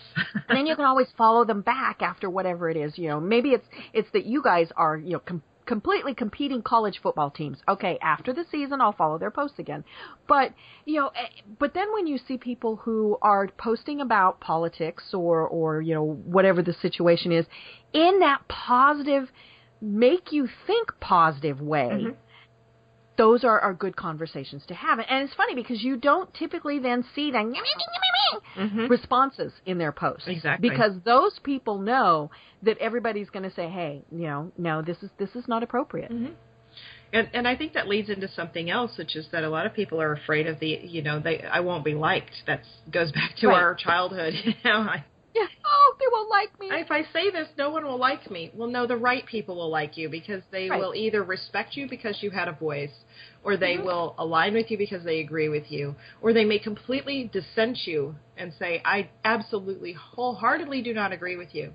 and 0.48 0.56
then 0.58 0.66
you 0.66 0.76
can 0.76 0.84
always 0.84 1.08
follow 1.16 1.44
them 1.44 1.62
back 1.62 2.02
after 2.02 2.28
whatever 2.28 2.68
it 2.68 2.76
is. 2.76 2.98
You 2.98 3.08
know, 3.08 3.20
maybe 3.20 3.50
it's 3.50 3.66
it's 3.94 4.10
that 4.12 4.26
you 4.26 4.42
guys 4.42 4.68
are 4.76 4.96
you 4.98 5.12
know 5.14 5.20
com- 5.20 5.42
completely 5.66 6.14
competing 6.14 6.62
college 6.62 7.00
football 7.02 7.30
teams. 7.30 7.58
Okay, 7.68 7.98
after 8.00 8.32
the 8.32 8.44
season, 8.50 8.80
I'll 8.80 8.92
follow 8.92 9.18
their 9.18 9.30
posts 9.30 9.58
again. 9.58 9.84
But 10.26 10.52
you 10.84 10.96
know, 11.00 11.08
eh, 11.08 11.42
but 11.58 11.74
then 11.74 11.92
when 11.92 12.06
you 12.06 12.18
see 12.18 12.38
people 12.38 12.76
who 12.76 13.18
are 13.22 13.48
posting 13.58 14.00
about 14.00 14.40
politics 14.40 15.12
or 15.12 15.46
or 15.46 15.82
you 15.82 15.94
know 15.94 16.04
whatever 16.24 16.62
the 16.62 16.72
situation 16.72 17.32
is, 17.32 17.46
in 17.92 18.20
that 18.20 18.46
positive, 18.48 19.30
make 19.80 20.32
you 20.32 20.48
think 20.66 20.92
positive 21.00 21.60
way. 21.60 21.90
Mhm. 21.92 22.14
Those 23.16 23.44
are, 23.44 23.58
are 23.60 23.72
good 23.74 23.96
conversations 23.96 24.64
to 24.66 24.74
have. 24.74 24.98
And 24.98 25.24
it's 25.24 25.34
funny 25.34 25.54
because 25.54 25.82
you 25.82 25.96
don't 25.96 26.32
typically 26.34 26.78
then 26.78 27.04
see 27.14 27.30
the 27.30 27.38
Mhm. 28.56 28.88
responses 28.88 29.52
in 29.64 29.78
their 29.78 29.92
posts. 29.92 30.28
Exactly. 30.28 30.68
Because 30.68 31.00
those 31.04 31.38
people 31.40 31.78
know 31.78 32.30
that 32.62 32.76
everybody's 32.78 33.30
going 33.30 33.44
to 33.44 33.50
say, 33.50 33.68
"Hey, 33.68 34.02
you 34.10 34.26
know, 34.26 34.52
no, 34.58 34.82
this 34.82 35.02
is 35.02 35.10
this 35.18 35.34
is 35.36 35.46
not 35.48 35.62
appropriate." 35.62 36.10
Mhm. 36.10 36.34
And 37.12 37.30
and 37.32 37.48
I 37.48 37.54
think 37.56 37.72
that 37.74 37.88
leads 37.88 38.10
into 38.10 38.28
something 38.28 38.68
else, 38.68 38.98
which 38.98 39.14
is 39.16 39.28
that 39.30 39.44
a 39.44 39.48
lot 39.48 39.64
of 39.66 39.72
people 39.74 40.00
are 40.02 40.12
afraid 40.12 40.46
of 40.46 40.58
the 40.58 40.80
you 40.82 41.02
know 41.02 41.18
they 41.20 41.42
I 41.42 41.60
won't 41.60 41.84
be 41.84 41.94
liked. 41.94 42.34
That 42.46 42.62
goes 42.90 43.12
back 43.12 43.36
to 43.36 43.48
Right. 43.48 43.56
our 43.62 43.74
childhood. 43.74 44.34
You 44.44 44.54
know, 44.64 44.80
I, 44.80 45.04
Yeah. 45.36 45.46
Oh, 45.68 45.94
they 45.98 46.06
won't 46.12 46.30
like 46.30 46.58
me. 46.60 46.68
if 46.70 46.90
I 46.90 47.02
say 47.12 47.30
this, 47.30 47.48
no 47.58 47.70
one 47.70 47.84
will 47.84 47.98
like 47.98 48.30
me. 48.30 48.50
Well, 48.54 48.68
no, 48.68 48.86
the 48.86 48.96
right 48.96 49.24
people 49.26 49.56
will 49.56 49.70
like 49.70 49.96
you 49.96 50.08
because 50.08 50.42
they 50.50 50.68
Right. 50.68 50.80
will 50.80 50.94
either 50.94 51.22
respect 51.22 51.76
you 51.76 51.88
because 51.88 52.22
you 52.22 52.30
had 52.30 52.48
a 52.48 52.52
voice, 52.52 52.90
or 53.44 53.56
they 53.56 53.76
Mhm. 53.76 53.84
will 53.84 54.14
align 54.18 54.54
with 54.54 54.70
you 54.70 54.78
because 54.78 55.02
they 55.04 55.20
agree 55.20 55.48
with 55.48 55.70
you, 55.70 55.94
or 56.22 56.32
they 56.32 56.44
may 56.44 56.58
completely 56.58 57.24
dissent 57.32 57.86
you 57.86 58.14
and 58.36 58.52
say, 58.54 58.80
"I 58.84 59.08
absolutely, 59.24 59.92
wholeheartedly 59.92 60.82
do 60.82 60.92
not 60.94 61.12
agree 61.12 61.36
with 61.36 61.54
you." 61.54 61.66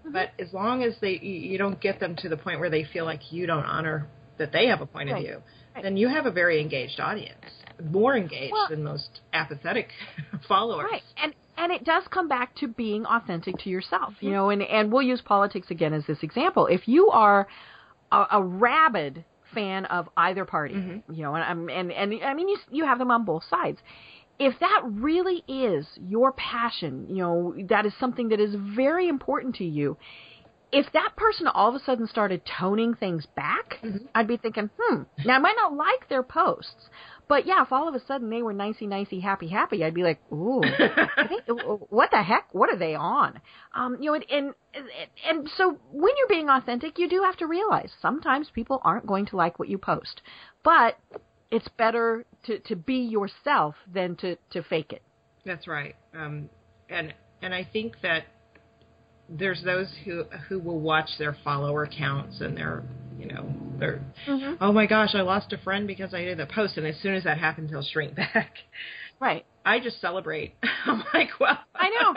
Mm-hmm. 0.00 0.12
But 0.12 0.32
as 0.38 0.52
long 0.52 0.82
as 0.82 0.98
they, 1.00 1.18
you 1.18 1.56
don't 1.58 1.80
get 1.80 1.98
them 2.00 2.14
to 2.16 2.28
the 2.28 2.36
point 2.36 2.60
where 2.60 2.70
they 2.70 2.84
feel 2.84 3.04
like 3.06 3.32
you 3.32 3.46
don't 3.46 3.64
honor 3.64 4.08
that 4.38 4.52
they 4.52 4.66
have 4.66 4.80
a 4.82 4.86
point 4.86 5.10
of 5.10 5.18
view, 5.18 5.42
Right. 5.74 5.82
then 5.82 5.96
you 5.96 6.08
have 6.08 6.26
a 6.26 6.30
very 6.30 6.60
engaged 6.60 7.00
audience, 7.00 7.44
more 7.90 8.16
engaged 8.16 8.52
Well- 8.52 8.68
than 8.68 8.82
most 8.82 9.20
apathetic 9.32 9.88
followers. 10.48 10.90
Right. 10.90 11.02
And 11.22 11.34
and 11.56 11.72
it 11.72 11.84
does 11.84 12.04
come 12.10 12.28
back 12.28 12.54
to 12.56 12.68
being 12.68 13.04
authentic 13.06 13.58
to 13.58 13.70
yourself, 13.70 14.14
you 14.20 14.30
know, 14.30 14.50
and 14.50 14.62
and 14.62 14.92
we'll 14.92 15.02
use 15.02 15.20
politics 15.22 15.70
again 15.70 15.92
as 15.92 16.04
this 16.06 16.22
example. 16.22 16.66
If 16.66 16.88
you 16.88 17.08
are 17.10 17.46
a, 18.12 18.26
a 18.32 18.42
rabid 18.42 19.24
fan 19.54 19.84
of 19.86 20.08
either 20.16 20.44
party, 20.44 20.74
Mhm. 20.74 21.02
you 21.10 21.22
know, 21.22 21.34
and 21.34 21.44
I'm- 21.44 21.68
and 21.70 21.92
and 21.92 22.24
I 22.24 22.34
mean 22.34 22.48
you 22.48 22.58
you 22.70 22.84
have 22.84 22.98
them 22.98 23.10
on 23.10 23.24
both 23.24 23.44
sides. 23.44 23.80
If 24.38 24.58
that 24.58 24.80
really 24.84 25.44
is 25.46 25.86
your 25.96 26.32
passion, 26.32 27.06
you 27.08 27.22
know, 27.22 27.54
that 27.68 27.86
is 27.86 27.94
something 27.94 28.30
that 28.30 28.40
is 28.40 28.54
very 28.56 29.06
important 29.08 29.54
to 29.56 29.64
you. 29.64 29.96
If 30.72 30.90
that 30.90 31.12
person 31.14 31.46
all 31.46 31.68
of 31.68 31.76
a 31.76 31.78
sudden 31.78 32.08
started 32.08 32.42
toning 32.44 32.94
things 32.94 33.26
back, 33.26 33.78
Mhm. 33.80 34.08
I'd 34.12 34.26
be 34.26 34.36
thinking, 34.36 34.70
hmm. 34.76 35.02
Now 35.24 35.36
I 35.36 35.38
might 35.38 35.54
not 35.56 35.74
like 35.76 36.08
their 36.08 36.24
posts, 36.24 36.90
but 37.28 37.46
yeah, 37.46 37.62
if 37.62 37.72
all 37.72 37.88
of 37.88 37.94
a 37.94 38.04
sudden 38.06 38.30
they 38.30 38.42
were 38.42 38.52
nicey, 38.52 38.86
nicey, 38.86 39.20
happy, 39.20 39.48
happy, 39.48 39.82
I'd 39.82 39.94
be 39.94 40.02
like, 40.02 40.20
ooh, 40.32 40.60
what 41.88 42.10
the 42.10 42.22
heck? 42.22 42.52
What 42.52 42.70
are 42.70 42.78
they 42.78 42.94
on? 42.94 43.40
Um, 43.74 43.96
you 44.00 44.10
know, 44.10 44.14
and, 44.14 44.24
and 44.30 44.54
and 45.28 45.50
so 45.56 45.78
when 45.90 46.12
you're 46.18 46.28
being 46.28 46.48
authentic, 46.48 46.98
you 46.98 47.08
do 47.08 47.22
have 47.22 47.36
to 47.38 47.46
realize 47.46 47.90
sometimes 48.00 48.48
people 48.54 48.80
aren't 48.84 49.06
going 49.06 49.26
to 49.26 49.36
like 49.36 49.58
what 49.58 49.68
you 49.68 49.78
post, 49.78 50.20
but 50.62 50.98
it's 51.50 51.68
better 51.78 52.24
to 52.44 52.58
to 52.60 52.76
be 52.76 52.96
yourself 52.96 53.74
than 53.92 54.16
to 54.16 54.36
to 54.50 54.62
fake 54.62 54.92
it. 54.92 55.02
That's 55.46 55.66
right. 55.66 55.96
Um, 56.14 56.50
and 56.90 57.14
and 57.42 57.54
I 57.54 57.68
think 57.72 58.00
that 58.02 58.24
there's 59.28 59.62
those 59.64 59.88
who 60.04 60.24
who 60.48 60.58
will 60.58 60.80
watch 60.80 61.08
their 61.18 61.36
follower 61.44 61.86
counts 61.86 62.40
and 62.40 62.56
their 62.56 62.82
you 63.18 63.26
know 63.26 63.46
Mm-hmm. 64.26 64.54
oh 64.60 64.72
my 64.72 64.86
gosh 64.86 65.14
I 65.14 65.20
lost 65.22 65.52
a 65.52 65.58
friend 65.58 65.86
because 65.86 66.14
I 66.14 66.22
did 66.24 66.40
a 66.40 66.46
post 66.46 66.76
and 66.76 66.86
as 66.86 66.96
soon 67.02 67.14
as 67.14 67.24
that 67.24 67.38
happens 67.38 67.70
he'll 67.70 67.82
shrink 67.82 68.14
back. 68.16 68.54
Right. 69.20 69.46
I 69.64 69.80
just 69.80 70.00
celebrate. 70.00 70.54
I'm 70.86 71.02
like 71.12 71.30
well 71.40 71.58
I 71.74 71.88
know. 71.88 72.14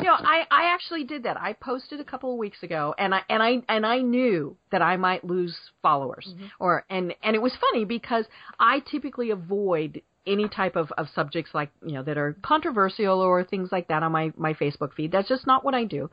You 0.00 0.04
know, 0.06 0.14
I 0.14 0.46
I 0.50 0.72
actually 0.74 1.04
did 1.04 1.24
that. 1.24 1.40
I 1.40 1.54
posted 1.54 2.00
a 2.00 2.04
couple 2.04 2.32
of 2.32 2.38
weeks 2.38 2.62
ago, 2.62 2.94
and 2.98 3.14
I 3.14 3.22
and 3.28 3.42
I 3.42 3.62
and 3.68 3.84
I 3.84 3.98
knew 3.98 4.56
that 4.70 4.80
I 4.80 4.96
might 4.96 5.24
lose 5.24 5.56
followers, 5.82 6.34
or 6.60 6.84
and 6.88 7.14
and 7.22 7.34
it 7.34 7.42
was 7.42 7.52
funny 7.60 7.84
because 7.84 8.24
I 8.60 8.80
typically 8.80 9.30
avoid 9.30 10.02
any 10.26 10.48
type 10.48 10.76
of 10.76 10.92
of 10.96 11.08
subjects 11.14 11.50
like 11.52 11.70
you 11.84 11.94
know 11.94 12.02
that 12.04 12.16
are 12.16 12.36
controversial 12.42 13.20
or 13.20 13.42
things 13.42 13.70
like 13.72 13.88
that 13.88 14.02
on 14.02 14.12
my 14.12 14.32
my 14.36 14.54
Facebook 14.54 14.94
feed. 14.94 15.10
That's 15.10 15.28
just 15.28 15.46
not 15.46 15.64
what 15.64 15.74
I 15.74 15.84
do. 15.84 16.10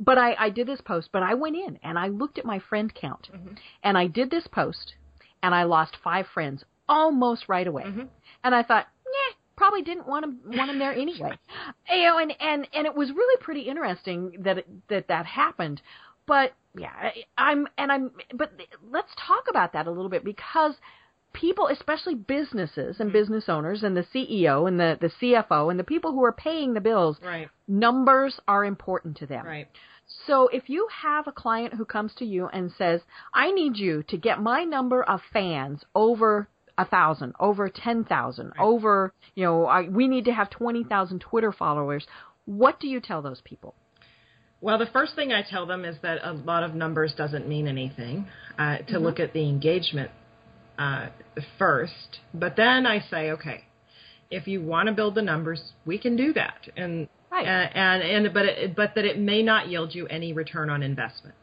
But 0.00 0.18
I 0.18 0.34
I 0.38 0.50
did 0.50 0.66
this 0.66 0.80
post, 0.80 1.10
but 1.12 1.22
I 1.22 1.34
went 1.34 1.56
in 1.56 1.78
and 1.82 1.98
I 1.98 2.08
looked 2.08 2.38
at 2.38 2.44
my 2.44 2.58
friend 2.58 2.92
count, 2.94 3.28
and 3.82 3.96
I 3.96 4.06
did 4.06 4.30
this 4.30 4.46
post, 4.46 4.94
and 5.42 5.54
I 5.54 5.64
lost 5.64 5.96
five 6.02 6.26
friends 6.34 6.64
almost 6.88 7.48
right 7.48 7.66
away. 7.66 7.84
Mhm. 7.84 8.08
And 8.42 8.54
I 8.54 8.62
thought, 8.62 8.86
yeah, 9.06 9.34
probably 9.56 9.82
didn't 9.82 10.06
want 10.06 10.24
him 10.24 10.40
want 10.46 10.70
him 10.70 10.78
there 10.78 10.92
anyway. 10.92 11.38
you 11.90 12.02
know, 12.02 12.18
and 12.18 12.34
and 12.40 12.68
and 12.72 12.86
it 12.86 12.94
was 12.94 13.10
really 13.12 13.42
pretty 13.42 13.62
interesting 13.62 14.36
that 14.40 14.58
it, 14.58 14.88
that 14.88 15.08
that 15.08 15.26
happened. 15.26 15.80
But 16.26 16.54
yeah, 16.76 16.92
I, 16.96 17.12
I'm 17.38 17.68
and 17.78 17.92
I'm. 17.92 18.10
But 18.34 18.52
let's 18.90 19.12
talk 19.16 19.44
about 19.48 19.72
that 19.74 19.86
a 19.86 19.90
little 19.90 20.08
bit 20.08 20.24
because 20.24 20.74
people, 21.34 21.68
especially 21.68 22.14
businesses 22.14 22.96
and 23.00 23.12
business 23.12 23.44
owners 23.48 23.82
and 23.82 23.94
the 23.96 24.06
CEO 24.14 24.66
and 24.66 24.80
the, 24.80 24.96
the 25.00 25.10
CFO 25.20 25.70
and 25.70 25.78
the 25.78 25.84
people 25.84 26.12
who 26.12 26.24
are 26.24 26.32
paying 26.32 26.72
the 26.72 26.80
bills, 26.80 27.18
Right. 27.22 27.50
numbers 27.68 28.40
are 28.48 28.64
important 28.64 29.18
to 29.18 29.26
them. 29.26 29.44
Right. 29.44 29.68
So 30.26 30.48
if 30.48 30.68
you 30.68 30.88
have 31.02 31.26
a 31.26 31.32
client 31.32 31.74
who 31.74 31.84
comes 31.84 32.14
to 32.16 32.24
you 32.24 32.46
and 32.46 32.70
says, 32.78 33.00
I 33.34 33.50
need 33.52 33.76
you 33.76 34.02
to 34.04 34.16
get 34.16 34.40
my 34.40 34.64
number 34.64 35.02
of 35.02 35.20
fans 35.32 35.82
over 35.94 36.48
a 36.76 36.84
thousand, 36.84 37.34
over 37.38 37.68
ten 37.68 38.04
thousand, 38.04 38.52
over, 38.58 39.12
you 39.34 39.44
know, 39.44 39.66
I, 39.66 39.88
we 39.88 40.08
need 40.08 40.24
to 40.26 40.32
have 40.32 40.50
20,000 40.50 41.20
Twitter 41.20 41.52
followers. 41.52 42.06
What 42.46 42.80
do 42.80 42.88
you 42.88 43.00
tell 43.00 43.22
those 43.22 43.40
people? 43.44 43.74
Well, 44.60 44.78
the 44.78 44.86
first 44.86 45.14
thing 45.14 45.32
I 45.32 45.42
tell 45.42 45.66
them 45.66 45.84
is 45.84 45.96
that 46.02 46.18
a 46.24 46.32
lot 46.32 46.62
of 46.62 46.74
numbers 46.74 47.14
doesn't 47.16 47.46
mean 47.48 47.68
anything. 47.68 48.26
Uh, 48.58 48.78
to 48.88 48.98
look 48.98 49.20
at 49.20 49.32
the 49.32 49.48
engagement 49.48 50.10
uh, 50.78 51.08
first, 51.58 52.20
but 52.32 52.56
then 52.56 52.86
I 52.86 53.00
say, 53.10 53.30
okay, 53.32 53.64
if 54.30 54.46
you 54.46 54.62
want 54.62 54.88
to 54.88 54.92
build 54.94 55.14
the 55.14 55.22
numbers, 55.22 55.72
we 55.84 55.98
can 55.98 56.16
do 56.16 56.32
that, 56.34 56.68
and 56.76 57.08
Right. 57.30 57.46
uh, 57.46 57.78
and 57.78 58.02
and 58.02 58.34
but 58.34 58.44
it, 58.46 58.76
but 58.76 58.94
that 58.94 59.04
it 59.04 59.18
may 59.18 59.42
not 59.42 59.68
yield 59.68 59.94
you 59.94 60.06
any 60.06 60.32
return 60.32 60.70
on 60.70 60.82
investment. 60.82 61.36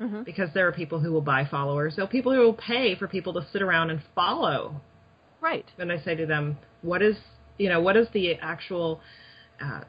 Mhm. 0.00 0.24
Because 0.24 0.52
there 0.52 0.66
are 0.68 0.72
people 0.72 1.00
who 1.00 1.12
will 1.12 1.22
buy 1.22 1.44
followers. 1.44 1.96
There 1.96 2.04
are 2.04 2.08
people 2.08 2.32
who 2.32 2.40
will 2.40 2.54
pay 2.54 2.94
for 2.96 3.06
people 3.08 3.32
to 3.34 3.46
sit 3.52 3.62
around 3.62 3.90
and 3.90 4.00
follow 4.14 4.80
Right. 5.40 5.64
then 5.76 5.90
I 5.90 5.98
say 5.98 6.14
to 6.14 6.26
them, 6.26 6.56
what 6.82 7.02
is 7.02 7.16
you 7.58 7.68
know 7.68 7.80
what 7.80 7.96
is 7.96 8.08
the 8.10 8.34
actual 8.36 9.00
uh, 9.60 9.82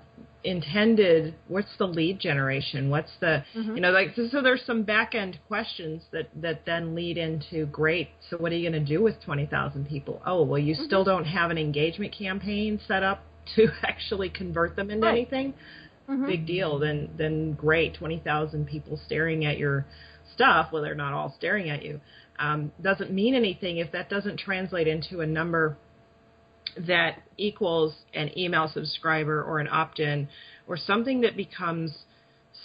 intended? 0.43 1.35
What's 1.47 1.75
the 1.77 1.87
lead 1.87 2.19
generation? 2.19 2.89
What's 2.89 3.11
the 3.19 3.43
you 3.53 3.79
know 3.81 3.91
like 3.91 4.09
so, 4.15 4.27
so 4.31 4.41
there's 4.41 4.63
some 4.65 4.83
back 4.83 5.15
end 5.15 5.39
questions 5.47 6.03
that 6.11 6.29
that 6.41 6.65
then 6.65 6.95
lead 6.95 7.17
into 7.17 7.65
great. 7.67 8.09
So 8.29 8.37
what 8.37 8.51
are 8.51 8.55
you 8.55 8.69
going 8.69 8.85
to 8.85 8.87
do 8.93 9.01
with 9.01 9.21
twenty 9.23 9.45
thousand 9.45 9.87
people? 9.87 10.21
Oh 10.25 10.43
well, 10.43 10.59
you 10.59 10.75
still 10.75 11.03
don't 11.03 11.25
have 11.25 11.51
an 11.51 11.57
engagement 11.57 12.13
campaign 12.17 12.79
set 12.87 13.03
up 13.03 13.23
to 13.55 13.67
actually 13.83 14.29
convert 14.29 14.75
them 14.75 14.89
into 14.89 15.05
Right. 15.07 15.11
anything. 15.17 15.53
Mhm. 16.09 16.27
Big 16.27 16.45
deal. 16.45 16.79
Then 16.79 17.09
then 17.17 17.53
great. 17.53 17.93
Twenty 17.95 18.19
thousand 18.19 18.67
people 18.67 18.99
staring 19.05 19.45
at 19.45 19.57
your 19.57 19.85
stuff. 20.33 20.69
Well, 20.71 20.81
they're 20.83 20.95
not 20.95 21.13
all 21.13 21.33
staring 21.37 21.69
at 21.69 21.83
you. 21.83 22.01
Um, 22.39 22.71
doesn't 22.81 23.11
mean 23.11 23.35
anything 23.35 23.77
if 23.77 23.91
that 23.91 24.09
doesn't 24.09 24.37
translate 24.37 24.87
into 24.87 25.21
a 25.21 25.25
number 25.27 25.77
that 26.77 27.21
equals 27.37 27.93
an 28.13 28.37
email 28.37 28.69
subscriber 28.73 29.43
or 29.43 29.59
an 29.59 29.67
opt-in 29.71 30.27
or 30.67 30.77
something 30.77 31.21
that 31.21 31.35
becomes 31.35 32.05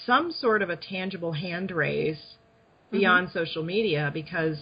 some 0.06 0.32
sort 0.32 0.62
of 0.62 0.70
a 0.70 0.76
tangible 0.76 1.32
hand 1.32 1.70
raise 1.70 2.36
beyond 2.90 3.28
social 3.32 3.62
media 3.62 4.10
because 4.12 4.56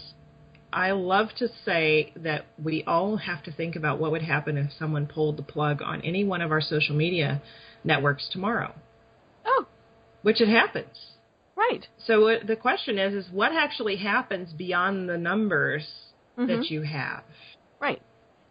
I 0.73 0.91
love 0.91 1.29
to 1.39 1.49
say 1.65 2.13
that 2.17 2.47
we 2.63 2.83
all 2.85 3.17
have 3.17 3.43
to 3.45 3.53
think 3.53 3.77
about 3.77 3.99
what 4.01 4.11
would 4.11 4.23
happen 4.23 4.57
if 4.57 4.73
someone 4.73 5.07
pulled 5.07 5.37
the 5.37 5.43
plug 5.43 5.81
on 5.81 6.01
any 6.03 6.25
one 6.25 6.43
of 6.43 6.51
our 6.51 6.61
social 6.61 6.95
media 6.97 7.41
networks 7.85 8.29
tomorrow, 8.31 8.75
Oh, 9.45 9.67
which 10.23 10.41
it 10.41 10.49
happens. 10.49 10.97
right. 11.57 11.87
So 12.05 12.29
uh, 12.29 12.45
the 12.47 12.57
question 12.57 12.99
is, 12.99 13.15
is 13.15 13.33
what 13.33 13.53
actually 13.53 13.97
happens 13.97 14.53
beyond 14.53 15.09
the 15.09 15.17
numbers 15.17 15.87
Mhm. 16.37 16.49
that 16.49 16.71
you 16.71 16.83
have? 16.83 17.25
Right. 17.81 18.03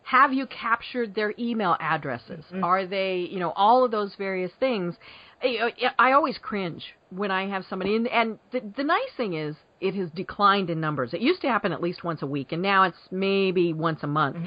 Have 0.05 0.33
you 0.33 0.45
captured 0.45 1.15
their 1.15 1.33
email 1.39 1.75
addresses? 1.79 2.45
Mhm. 2.51 2.63
Are 2.63 2.85
they, 2.85 3.27
you 3.31 3.39
know, 3.39 3.51
all 3.55 3.83
of 3.83 3.91
those 3.91 4.13
various 4.15 4.51
things? 4.59 4.95
I, 5.43 6.11
always 6.13 6.37
cringe 6.39 6.95
when 7.09 7.29
I 7.29 7.47
have 7.47 7.65
somebody, 7.69 7.95
and, 7.95 8.07
and 8.07 8.39
the, 8.51 8.61
the 8.77 8.83
nice 8.83 9.11
thing 9.17 9.33
is 9.33 9.55
it 9.81 9.93
has 9.95 10.09
declined 10.11 10.69
in 10.69 10.79
numbers. 10.79 11.13
It 11.13 11.21
used 11.21 11.41
to 11.41 11.47
happen 11.49 11.71
at 11.71 11.81
least 11.81 12.03
once 12.03 12.21
a 12.21 12.25
week, 12.27 12.51
and 12.51 12.61
now 12.61 12.83
it's 12.83 12.97
maybe 13.11 13.73
once 13.73 14.01
a 14.03 14.07
month. 14.07 14.37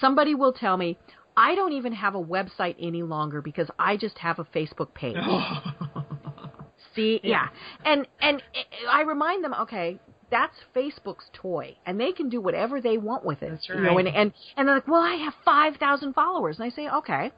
Somebody 0.00 0.34
will 0.34 0.52
tell 0.52 0.76
me, 0.76 0.98
I 1.36 1.54
don't 1.54 1.72
even 1.72 1.92
have 1.92 2.14
a 2.14 2.22
website 2.22 2.76
any 2.80 3.02
longer 3.02 3.42
because 3.42 3.68
I 3.78 3.96
just 3.96 4.18
have 4.18 4.38
a 4.38 4.44
Facebook 4.44 4.94
page. 4.94 5.16
See, 6.94 7.20
yeah. 7.22 7.48
And 7.84 8.06
and 8.20 8.42
I 8.90 9.02
remind 9.02 9.44
them, 9.44 9.54
okay, 9.62 9.98
that's 10.30 10.56
Facebook's 10.74 11.30
toy, 11.32 11.76
and 11.86 12.00
they 12.00 12.12
can 12.12 12.28
do 12.28 12.40
whatever 12.40 12.80
they 12.80 12.98
want 12.98 13.24
with 13.24 13.42
it. 13.42 13.50
That's 13.50 13.68
You 13.68 13.80
know, 13.80 13.98
and 13.98 14.08
and 14.08 14.32
and 14.56 14.66
they're 14.66 14.74
like, 14.76 14.88
well, 14.88 15.02
I 15.02 15.14
have 15.16 15.34
five 15.44 15.76
thousand 15.76 16.14
followers, 16.14 16.58
and 16.58 16.64
I 16.66 16.74
say, 16.74 16.88
okay. 16.88 17.30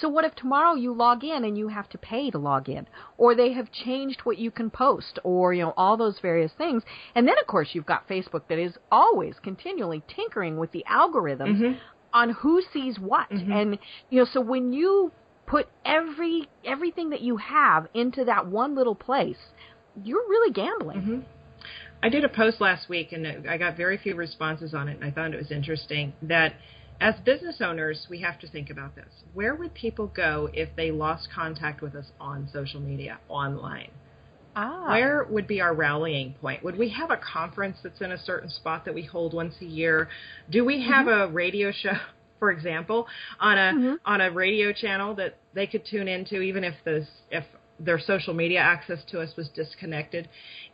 So 0.00 0.08
what 0.08 0.24
if 0.24 0.34
tomorrow 0.34 0.74
you 0.74 0.92
log 0.92 1.24
in 1.24 1.44
and 1.44 1.58
you 1.58 1.68
have 1.68 1.88
to 1.90 1.98
pay 1.98 2.30
to 2.30 2.38
log 2.38 2.68
in, 2.68 2.86
or 3.18 3.34
they 3.34 3.52
have 3.52 3.70
changed 3.72 4.20
what 4.22 4.38
you 4.38 4.50
can 4.50 4.70
post, 4.70 5.18
or 5.24 5.52
you 5.54 5.62
know 5.62 5.74
all 5.76 5.96
those 5.96 6.18
various 6.20 6.52
things, 6.52 6.82
and 7.14 7.26
then 7.26 7.38
of 7.40 7.46
course 7.46 7.70
you've 7.74 7.86
got 7.86 8.08
Facebook 8.08 8.42
that 8.48 8.58
is 8.58 8.78
always 8.92 9.34
continually 9.40 10.02
tinkering 10.06 10.56
with 10.56 10.70
the 10.72 10.84
algorithms 10.88 11.58
Mhm. 11.60 11.76
on 12.12 12.30
who 12.30 12.62
sees 12.62 12.98
what, 12.98 13.28
and 13.30 13.78
you 14.10 14.20
know 14.20 14.24
so 14.24 14.40
when 14.40 14.72
you 14.72 15.10
put 15.46 15.68
every 15.84 16.48
everything 16.64 17.10
that 17.10 17.20
you 17.20 17.36
have 17.36 17.88
into 17.94 18.24
that 18.24 18.46
one 18.46 18.74
little 18.74 18.94
place, 18.94 19.52
you're 20.04 20.26
really 20.28 20.52
gambling. 20.52 21.02
Mhm. 21.02 21.22
I 22.02 22.08
did 22.08 22.24
a 22.24 22.28
post 22.28 22.60
last 22.60 22.88
week 22.88 23.12
and 23.12 23.48
I 23.48 23.56
got 23.56 23.76
very 23.76 23.98
few 23.98 24.14
responses 24.14 24.74
on 24.74 24.88
it, 24.88 24.96
and 24.96 25.04
I 25.04 25.10
found 25.10 25.34
it 25.34 25.38
was 25.38 25.50
interesting 25.50 26.12
that 26.22 26.54
as 27.00 27.14
business 27.24 27.56
owners, 27.60 28.06
we 28.08 28.20
have 28.20 28.38
to 28.40 28.48
think 28.48 28.70
about 28.70 28.94
this. 28.94 29.08
Where 29.34 29.54
would 29.54 29.74
people 29.74 30.06
go 30.06 30.48
if 30.54 30.74
they 30.76 30.90
lost 30.90 31.28
contact 31.34 31.82
with 31.82 31.94
us 31.94 32.06
on 32.20 32.48
social 32.52 32.80
media, 32.80 33.18
online? 33.28 33.90
Ah, 34.54 34.88
Where 34.88 35.24
would 35.24 35.46
be 35.46 35.60
our 35.60 35.74
rallying 35.74 36.32
point? 36.40 36.64
Would 36.64 36.78
we 36.78 36.88
have 36.90 37.10
a 37.10 37.18
conference 37.18 37.76
that's 37.82 38.00
in 38.00 38.12
a 38.12 38.18
certain 38.18 38.48
spot 38.48 38.86
that 38.86 38.94
we 38.94 39.02
hold 39.02 39.34
once 39.34 39.54
a 39.60 39.66
year? 39.66 40.08
Do 40.48 40.64
we 40.64 40.82
have 40.82 41.08
a 41.08 41.28
radio 41.28 41.70
show, 41.72 41.92
for 42.38 42.50
example, 42.50 43.06
on 43.38 43.58
a 43.58 43.72
Mhm. 43.74 43.98
on 44.06 44.20
a 44.22 44.30
radio 44.30 44.72
channel 44.72 45.14
that 45.16 45.36
they 45.52 45.66
could 45.66 45.84
tune 45.84 46.08
into, 46.08 46.40
even 46.40 46.64
if 46.64 46.74
this 46.84 47.06
if 47.30 47.44
their 47.78 47.98
social 47.98 48.34
media 48.34 48.60
access 48.60 48.98
to 49.10 49.20
us 49.20 49.36
was 49.36 49.48
disconnected? 49.50 50.28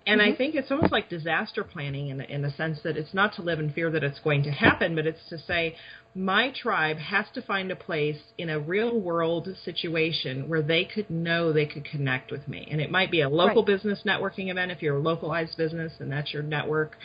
And 0.06 0.20
I 0.20 0.34
think 0.34 0.54
it's 0.54 0.70
almost 0.70 0.92
like 0.92 1.08
disaster 1.08 1.62
planning 1.64 2.08
in 2.08 2.20
in 2.22 2.42
the 2.42 2.50
sense 2.50 2.80
that 2.82 2.96
it's 2.96 3.14
not 3.14 3.34
to 3.36 3.42
live 3.42 3.60
in 3.60 3.70
fear 3.72 3.90
that 3.90 4.02
it's 4.02 4.18
going 4.20 4.42
to 4.44 4.50
happen, 4.50 4.94
but 4.94 5.06
it's 5.06 5.28
to 5.28 5.38
say 5.38 5.76
my 6.14 6.50
tribe 6.50 6.98
has 6.98 7.26
to 7.34 7.42
find 7.42 7.70
a 7.70 7.76
place 7.76 8.20
in 8.36 8.50
a 8.50 8.58
real 8.58 9.00
world 9.00 9.48
situation 9.64 10.48
where 10.48 10.62
they 10.62 10.84
could 10.84 11.08
know 11.08 11.52
they 11.52 11.66
could 11.66 11.84
connect 11.84 12.30
with 12.30 12.46
me. 12.48 12.68
And 12.70 12.80
it 12.80 12.90
might 12.90 13.10
be 13.10 13.22
a 13.22 13.28
local 13.28 13.62
Right. 13.62 13.66
business 13.76 14.02
networking 14.04 14.50
event 14.50 14.70
if 14.72 14.82
you're 14.82 14.96
a 14.96 15.00
localized 15.00 15.56
business 15.56 15.92
and 16.00 16.10
that's 16.12 16.32
your 16.32 16.42
network 16.42 16.96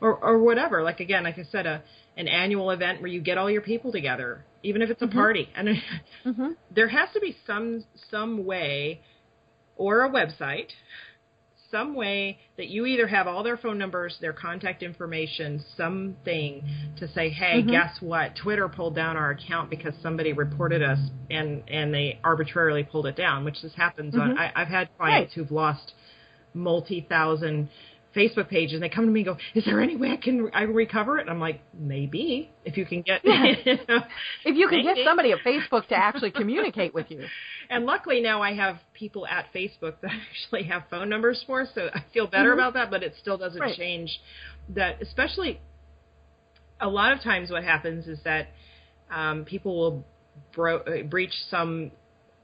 or 0.00 0.14
or 0.16 0.38
whatever. 0.38 0.82
Like 0.82 1.00
again, 1.00 1.24
like 1.24 1.38
I 1.38 1.44
said, 1.44 1.66
a 1.66 1.82
an 2.16 2.28
annual 2.28 2.70
event 2.70 3.00
where 3.00 3.10
you 3.10 3.20
get 3.20 3.38
all 3.38 3.50
your 3.50 3.62
people 3.62 3.90
together, 3.90 4.44
even 4.62 4.82
if 4.82 4.90
it's 4.90 5.02
a 5.02 5.08
party. 5.08 5.48
And 5.56 5.68
hmm 6.24 6.52
there 6.70 6.88
has 6.88 7.08
to 7.14 7.20
be 7.20 7.36
some 7.46 7.84
some 8.10 8.44
way 8.44 9.00
or 9.76 10.04
a 10.04 10.10
website 10.10 10.68
some 11.70 11.94
way 11.96 12.38
that 12.56 12.68
you 12.68 12.86
either 12.86 13.08
have 13.08 13.26
all 13.26 13.42
their 13.42 13.56
phone 13.56 13.76
numbers 13.78 14.16
their 14.20 14.32
contact 14.32 14.82
information 14.82 15.62
something 15.76 16.62
to 16.96 17.08
say 17.08 17.28
hey 17.28 17.62
Mhm. 17.62 17.70
guess 17.70 18.00
what 18.00 18.36
twitter 18.36 18.68
pulled 18.68 18.94
down 18.94 19.16
our 19.16 19.30
account 19.30 19.70
because 19.70 19.94
somebody 20.00 20.32
reported 20.32 20.82
us 20.82 20.98
and 21.30 21.62
and 21.68 21.92
they 21.92 22.18
arbitrarily 22.22 22.84
pulled 22.84 23.06
it 23.06 23.16
down 23.16 23.44
which 23.44 23.60
this 23.62 23.74
happens 23.74 24.14
on 24.16 24.34
Mhm. 24.36 24.38
I, 24.38 24.52
i've 24.54 24.68
had 24.68 24.88
clients 24.96 25.34
who've 25.34 25.50
lost 25.50 25.94
multi-thousand 26.54 27.68
Facebook 28.14 28.48
page 28.48 28.72
and 28.72 28.82
they 28.82 28.88
come 28.88 29.04
to 29.06 29.10
me 29.10 29.20
and 29.20 29.26
go, 29.26 29.36
"Is 29.54 29.64
there 29.64 29.80
any 29.80 29.96
way 29.96 30.10
I 30.10 30.16
can 30.16 30.50
I 30.52 30.62
recover 30.62 31.18
it?" 31.18 31.22
And 31.22 31.30
I'm 31.30 31.40
like, 31.40 31.60
"Maybe 31.72 32.50
if 32.64 32.76
you 32.76 32.84
can 32.86 33.02
get." 33.02 33.24
you 33.24 33.32
know, 33.88 34.00
If 34.44 34.56
you 34.56 34.68
can 34.68 34.84
Maybe. 34.84 34.94
get 35.00 35.04
somebody 35.06 35.32
at 35.32 35.38
Facebook 35.40 35.88
to 35.88 35.96
actually 35.96 36.30
communicate 36.30 36.94
with 36.94 37.10
you, 37.10 37.24
and 37.70 37.86
luckily 37.86 38.20
now 38.20 38.42
I 38.42 38.54
have 38.54 38.76
people 38.92 39.26
at 39.26 39.46
Facebook 39.54 39.94
that 40.02 40.10
actually 40.30 40.64
have 40.64 40.84
phone 40.90 41.08
numbers 41.08 41.42
for, 41.46 41.66
so 41.74 41.88
I 41.94 42.04
feel 42.12 42.26
better 42.26 42.50
Mhm. 42.50 42.54
about 42.54 42.74
that. 42.74 42.90
But 42.90 43.02
it 43.02 43.14
still 43.20 43.36
doesn't 43.38 43.60
Right. 43.60 43.76
change 43.76 44.20
that. 44.70 45.00
Especially, 45.02 45.60
a 46.80 46.88
lot 46.88 47.12
of 47.12 47.20
times 47.20 47.50
what 47.50 47.64
happens 47.64 48.06
is 48.06 48.22
that 48.24 48.48
um, 49.10 49.44
people 49.44 49.76
will 49.76 50.04
bro- 50.54 50.78
uh, 50.80 51.02
breach 51.02 51.32
some 51.50 51.90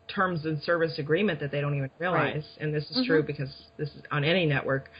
terms 0.09 0.45
and 0.45 0.61
service 0.63 0.99
agreement 0.99 1.39
that 1.41 1.51
they 1.53 1.61
don't 1.61 1.77
even 1.77 1.91
realize, 1.99 2.45
and 2.61 2.75
this 2.75 2.91
is 2.91 2.99
Mhm. 2.99 3.07
true 3.07 3.23
because 3.23 3.51
this 3.77 3.89
is 3.95 4.03
on 4.11 4.25
any 4.25 4.45
network. 4.47 4.91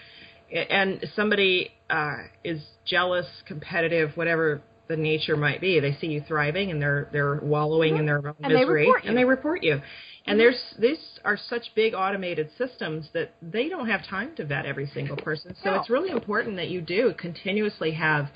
And 0.53 1.05
somebody 1.15 1.71
uh, 1.89 2.17
is 2.45 2.61
jealous, 2.85 3.27
competitive, 3.47 4.17
whatever 4.17 4.63
the 4.89 4.97
nature 4.97 5.37
might 5.37 5.61
be. 5.61 5.79
They 5.79 5.95
see 6.01 6.09
you 6.09 6.21
thriving, 6.27 6.71
and 6.73 6.83
they're 6.83 7.09
they're 7.13 7.37
wallowing 7.41 7.97
in 7.97 8.07
their 8.07 8.19
own 8.19 8.35
And 8.43 8.53
misery, 8.55 8.87
you. 8.87 8.95
and 9.05 9.17
they 9.17 9.25
report 9.25 9.63
you. 9.63 9.81
And 10.27 10.37
Mhm. 10.37 10.39
there's 10.43 10.75
these 10.79 11.19
are 11.25 11.37
such 11.37 11.73
big 11.75 11.95
automated 11.95 12.51
systems 12.59 13.09
that 13.13 13.31
they 13.41 13.69
don't 13.69 13.87
have 13.89 14.05
time 14.05 14.35
to 14.37 14.45
vet 14.45 14.67
every 14.67 14.87
single 14.87 15.17
person. 15.17 15.55
So 15.63 15.71
No. 15.71 15.81
it's 15.81 15.89
really 15.89 16.11
important 16.11 16.57
that 16.57 16.69
you 16.69 16.81
do 16.81 17.15
continuously 17.17 17.93
have 17.93 18.31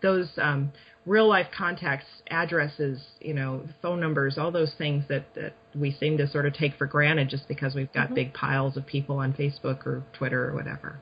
those 0.00 0.28
um, 0.38 0.70
real 1.06 1.26
life 1.26 1.48
contacts, 1.56 2.06
addresses, 2.30 3.04
you 3.20 3.34
know, 3.34 3.62
phone 3.82 3.98
numbers, 4.00 4.38
all 4.38 4.50
those 4.52 4.74
things 4.74 5.04
that, 5.08 5.24
that 5.34 5.54
we 5.74 5.90
seem 5.90 6.16
to 6.18 6.26
sort 6.28 6.46
of 6.46 6.52
take 6.52 6.74
for 6.76 6.86
granted 6.86 7.28
just 7.28 7.48
because 7.48 7.74
we've 7.74 7.92
got 7.92 8.06
Mm-hmm. 8.06 8.14
big 8.14 8.32
piles 8.34 8.76
of 8.76 8.86
people 8.86 9.18
on 9.18 9.32
Facebook 9.32 9.86
or 9.86 10.02
Twitter 10.12 10.48
or 10.50 10.54
whatever. 10.54 10.98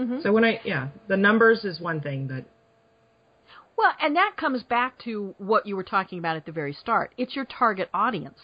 Mhm. 0.00 0.22
So 0.22 0.32
when 0.32 0.44
I, 0.44 0.60
yeah, 0.64 0.88
the 1.08 1.16
numbers 1.16 1.64
is 1.64 1.80
one 1.80 2.00
thing, 2.00 2.26
but 2.26 2.44
Well, 3.76 3.94
and 4.00 4.14
that 4.16 4.36
comes 4.36 4.62
back 4.62 4.98
to 5.04 5.34
what 5.38 5.66
you 5.66 5.74
were 5.74 5.82
talking 5.84 6.18
about 6.18 6.36
at 6.36 6.44
the 6.44 6.52
very 6.52 6.74
start. 6.74 7.14
It's 7.16 7.34
your 7.34 7.46
target 7.46 7.88
audience. 7.94 8.38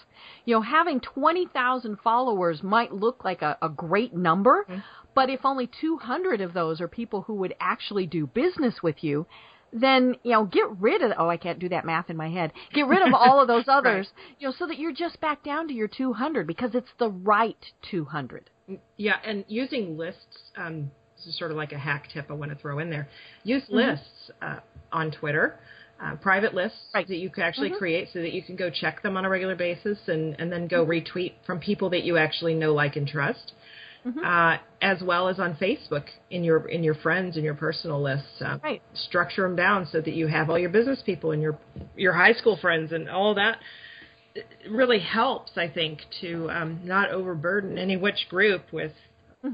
You 0.46 0.54
know, 0.54 0.62
having 0.62 0.98
20,000 1.00 1.98
followers 2.00 2.62
might 2.62 2.92
look 2.92 3.22
like 3.22 3.42
a, 3.42 3.58
a 3.60 3.68
great 3.68 4.14
number, 4.14 4.64
Mhm. 4.66 4.82
but 5.14 5.28
if 5.28 5.44
only 5.44 5.66
200 5.66 6.40
of 6.40 6.54
those 6.54 6.80
are 6.80 6.88
people 6.88 7.22
who 7.22 7.34
would 7.34 7.54
actually 7.60 8.06
do 8.06 8.26
business 8.26 8.82
with 8.82 9.04
you, 9.04 9.26
then, 9.72 10.16
you 10.22 10.32
know, 10.32 10.44
get 10.46 10.70
rid 10.80 11.02
of, 11.02 11.12
oh, 11.18 11.28
I 11.28 11.36
can't 11.36 11.58
do 11.58 11.68
that 11.68 11.84
math 11.84 12.08
in 12.08 12.16
my 12.16 12.30
head. 12.30 12.52
Get 12.72 12.86
rid 12.86 13.02
of 13.02 13.12
all 13.22 13.38
of 13.40 13.46
those 13.48 13.68
others, 13.68 14.08
you 14.38 14.48
know, 14.48 14.54
so 14.58 14.66
that 14.66 14.78
you're 14.78 14.92
just 14.92 15.20
back 15.20 15.42
down 15.42 15.68
to 15.68 15.74
your 15.74 15.88
200 15.88 16.46
because 16.46 16.74
it's 16.74 16.92
the 16.98 17.10
right 17.10 17.62
200. 17.90 18.48
Yeah, 18.96 19.16
and 19.22 19.44
using 19.48 19.98
lists, 19.98 20.50
um, 20.56 20.90
sort 21.16 21.50
of 21.50 21.56
like 21.56 21.72
a 21.72 21.78
hack 21.78 22.08
tip 22.12 22.26
I 22.30 22.34
want 22.34 22.50
to 22.52 22.56
throw 22.58 22.78
in 22.78 22.90
there. 22.90 23.08
Use 23.44 23.64
Mhm. 23.66 23.72
lists 23.74 24.30
uh, 24.42 24.60
on 24.92 25.10
Twitter, 25.10 25.58
uh, 26.00 26.16
private 26.16 26.54
lists 26.54 26.78
Right. 26.94 27.06
that 27.08 27.16
you 27.16 27.30
can 27.30 27.42
actually 27.42 27.70
Mhm. 27.70 27.78
create 27.78 28.08
so 28.12 28.20
that 28.20 28.32
you 28.32 28.42
can 28.42 28.56
go 28.56 28.70
check 28.70 29.02
them 29.02 29.16
on 29.16 29.24
a 29.24 29.28
regular 29.28 29.54
basis 29.56 29.98
and, 30.08 30.36
and 30.38 30.52
then 30.52 30.66
go 30.66 30.84
retweet 30.84 31.32
from 31.44 31.58
people 31.58 31.90
that 31.90 32.04
you 32.04 32.16
actually 32.16 32.54
know, 32.54 32.72
like, 32.74 32.96
and 32.96 33.08
trust. 33.08 33.54
Mhm. 34.06 34.22
Uh, 34.24 34.58
as 34.82 35.02
well 35.02 35.26
as 35.28 35.40
on 35.40 35.56
Facebook 35.56 36.04
in 36.30 36.44
your 36.44 36.68
in 36.68 36.84
your 36.84 36.94
friends 36.94 37.34
and 37.34 37.44
your 37.44 37.54
personal 37.54 38.00
lists. 38.00 38.40
Uh, 38.40 38.58
Right. 38.62 38.80
Structure 38.94 39.42
them 39.42 39.56
down 39.56 39.84
so 39.86 40.00
that 40.00 40.12
you 40.14 40.28
have 40.28 40.48
all 40.48 40.58
your 40.58 40.70
business 40.70 41.02
people 41.02 41.32
and 41.32 41.42
your 41.42 41.58
your 41.96 42.12
high 42.12 42.32
school 42.34 42.56
friends 42.56 42.92
and 42.92 43.08
all 43.10 43.34
that. 43.34 43.58
It 44.36 44.46
really 44.68 45.00
helps, 45.00 45.56
I 45.58 45.66
think, 45.66 46.04
to 46.20 46.48
um, 46.50 46.80
not 46.84 47.10
overburden 47.10 47.78
any 47.78 47.96
which 47.96 48.28
group 48.28 48.70
with 48.72 48.92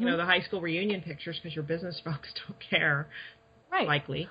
you 0.00 0.06
know 0.06 0.12
mm-hmm. 0.12 0.18
the 0.18 0.24
high 0.24 0.40
school 0.40 0.60
reunion 0.60 1.00
pictures 1.00 1.38
because 1.42 1.54
your 1.54 1.64
business 1.64 2.00
folks 2.04 2.28
don't 2.46 2.58
care 2.70 3.08
Right. 3.72 3.86
likely. 3.86 4.28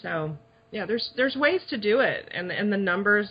So 0.00 0.36
yeah, 0.70 0.86
there's 0.86 1.10
there's 1.16 1.34
ways 1.34 1.60
to 1.70 1.76
do 1.76 2.00
it, 2.00 2.28
and 2.32 2.50
and 2.52 2.72
the 2.72 2.76
numbers. 2.76 3.28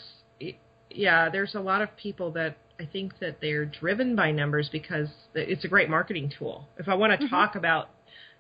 Yeah, 0.94 1.30
there's 1.30 1.56
a 1.56 1.60
lot 1.62 1.82
of 1.82 1.96
people 1.96 2.32
that 2.32 2.58
I 2.78 2.86
think 2.86 3.18
that 3.20 3.38
they're 3.40 3.66
driven 3.66 4.14
by 4.14 4.32
numbers 4.32 4.68
because 4.70 5.08
it's 5.34 5.64
a 5.64 5.70
great 5.70 5.90
marketing 5.90 6.32
tool. 6.38 6.68
If 6.78 6.90
I 6.90 6.96
want 6.96 7.14
to 7.14 7.18
mm-hmm. 7.18 7.34
talk 7.34 7.56
about, 7.56 7.90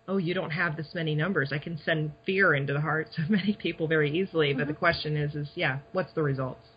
oh, 0.10 0.18
you 0.18 0.34
don't 0.34 0.52
have 0.52 0.76
this 0.76 0.90
many 0.94 1.16
numbers, 1.16 1.54
I 1.54 1.60
can 1.60 1.80
send 1.86 2.12
fear 2.26 2.54
into 2.54 2.74
the 2.74 2.82
hearts 2.82 3.18
of 3.18 3.30
many 3.30 3.58
people 3.62 3.88
very 3.88 4.12
easily. 4.12 4.54
But 4.54 4.68
the 4.68 4.74
mm-hmm. 4.74 4.80
question 4.80 5.16
is, 5.16 5.34
is 5.36 5.50
yeah, 5.56 5.80
what's 5.94 6.12
the 6.14 6.24
results? 6.24 6.68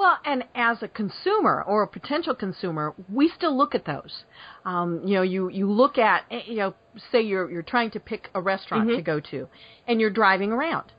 Well, 0.00 0.16
and 0.24 0.44
as 0.54 0.82
a 0.82 0.88
consumer 0.88 1.62
or 1.62 1.82
a 1.82 1.86
potential 1.86 2.34
consumer, 2.34 2.94
we 3.12 3.28
still 3.28 3.54
look 3.54 3.74
at 3.74 3.84
those. 3.84 4.24
Um, 4.64 5.02
you 5.04 5.14
know, 5.14 5.20
you 5.20 5.50
you 5.50 5.70
look 5.70 5.98
at 5.98 6.24
eh, 6.30 6.40
you 6.46 6.56
know, 6.56 6.74
say 7.12 7.20
you're 7.20 7.50
you're 7.50 7.62
trying 7.74 7.90
to 7.90 8.00
pick 8.00 8.30
a 8.34 8.40
restaurant 8.40 8.88
Mhm. 8.88 8.96
to 8.96 9.02
go 9.02 9.20
to, 9.20 9.46
and 9.86 10.00
you're 10.00 10.08
driving 10.22 10.52
around. 10.52 10.90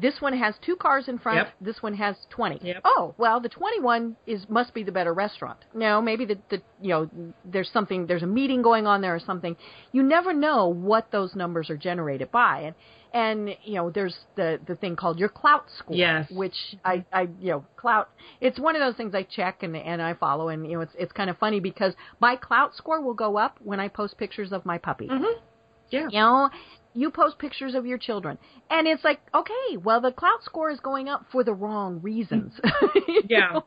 This 0.00 0.20
one 0.20 0.36
has 0.36 0.54
two 0.64 0.76
cars 0.76 1.08
in 1.08 1.18
front. 1.18 1.38
Yep. 1.38 1.52
This 1.60 1.82
one 1.82 1.94
has 1.94 2.16
twenty. 2.30 2.58
Yep. 2.62 2.82
Oh, 2.84 3.14
well, 3.18 3.40
the 3.40 3.48
twenty-one 3.48 4.16
is 4.26 4.46
must 4.48 4.74
be 4.74 4.82
the 4.82 4.92
better 4.92 5.14
restaurant. 5.14 5.58
No, 5.74 6.00
maybe 6.02 6.24
the 6.24 6.38
the 6.50 6.62
you 6.80 6.88
know 6.90 7.10
there's 7.44 7.70
something 7.70 8.06
there's 8.06 8.22
a 8.22 8.26
meeting 8.26 8.62
going 8.62 8.86
on 8.86 9.00
there 9.00 9.14
or 9.14 9.20
something. 9.20 9.56
You 9.92 10.02
never 10.02 10.32
know 10.32 10.68
what 10.68 11.10
those 11.10 11.34
numbers 11.34 11.70
are 11.70 11.76
generated 11.76 12.30
by, 12.30 12.60
and 12.60 12.74
and 13.14 13.56
you 13.62 13.74
know 13.76 13.90
there's 13.90 14.16
the 14.36 14.60
the 14.66 14.74
thing 14.74 14.96
called 14.96 15.18
your 15.18 15.28
Klout 15.28 15.62
score 15.78 15.96
Yes. 15.96 16.28
which 16.30 16.56
I, 16.84 17.04
I 17.12 17.28
you 17.40 17.52
know 17.52 17.64
Klout 17.78 18.06
it's 18.40 18.58
one 18.58 18.74
of 18.74 18.80
those 18.80 18.96
things 18.96 19.14
I 19.14 19.22
check 19.22 19.62
and 19.62 19.76
and 19.76 20.02
I 20.02 20.14
follow 20.14 20.48
and 20.48 20.66
you 20.66 20.72
know 20.76 20.80
it's 20.80 20.94
it's 20.98 21.12
kind 21.12 21.30
of 21.30 21.38
funny 21.38 21.60
because 21.60 21.94
my 22.20 22.36
Klout 22.36 22.74
score 22.74 23.00
will 23.00 23.14
go 23.14 23.36
up 23.38 23.58
when 23.62 23.78
I 23.78 23.88
post 23.88 24.18
pictures 24.18 24.52
of 24.52 24.66
my 24.66 24.78
puppy. 24.78 25.06
Mm-hmm. 25.06 25.38
Yeah. 25.90 26.08
You 26.10 26.18
know, 26.18 26.50
you 26.94 27.10
post 27.10 27.38
pictures 27.38 27.74
of 27.74 27.86
your 27.86 27.98
children 27.98 28.38
and 28.70 28.86
it's 28.86 29.04
like 29.04 29.20
okay, 29.34 29.76
well 29.82 30.00
the 30.00 30.10
Klout 30.10 30.42
score 30.42 30.70
is 30.70 30.80
going 30.80 31.08
up 31.08 31.26
for 31.30 31.44
the 31.44 31.54
wrong 31.54 32.00
reasons. 32.02 32.52
Yeah. 33.28 33.52
know? 33.54 33.64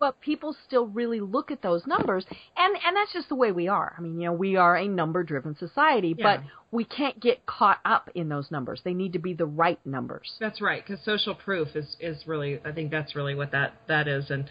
But 0.00 0.20
people 0.20 0.54
still 0.66 0.86
really 0.86 1.20
look 1.20 1.50
at 1.50 1.62
those 1.62 1.86
numbers 1.86 2.24
and 2.56 2.76
and 2.86 2.96
that's 2.96 3.12
just 3.12 3.28
the 3.28 3.34
way 3.34 3.52
we 3.52 3.68
are. 3.68 3.94
I 3.96 4.00
mean, 4.00 4.20
you 4.20 4.26
know, 4.26 4.32
we 4.32 4.56
are 4.56 4.76
a 4.76 4.86
number 4.86 5.22
driven 5.22 5.56
society, 5.56 6.14
but 6.14 6.40
we 6.70 6.84
can't 6.84 7.18
get 7.20 7.46
caught 7.46 7.78
up 7.84 8.10
in 8.14 8.28
those 8.28 8.50
numbers. 8.50 8.80
They 8.84 8.94
need 8.94 9.14
to 9.14 9.18
be 9.18 9.34
the 9.34 9.46
right 9.46 9.78
numbers. 9.84 10.34
That's 10.38 10.60
right, 10.60 10.84
because 10.86 11.02
social 11.04 11.34
proof 11.34 11.68
is 11.74 11.96
is 12.00 12.26
really 12.26 12.60
I 12.64 12.72
think 12.72 12.90
that's 12.90 13.14
really 13.14 13.34
what 13.34 13.52
that 13.52 13.74
that 13.88 14.08
is, 14.08 14.30
and 14.30 14.48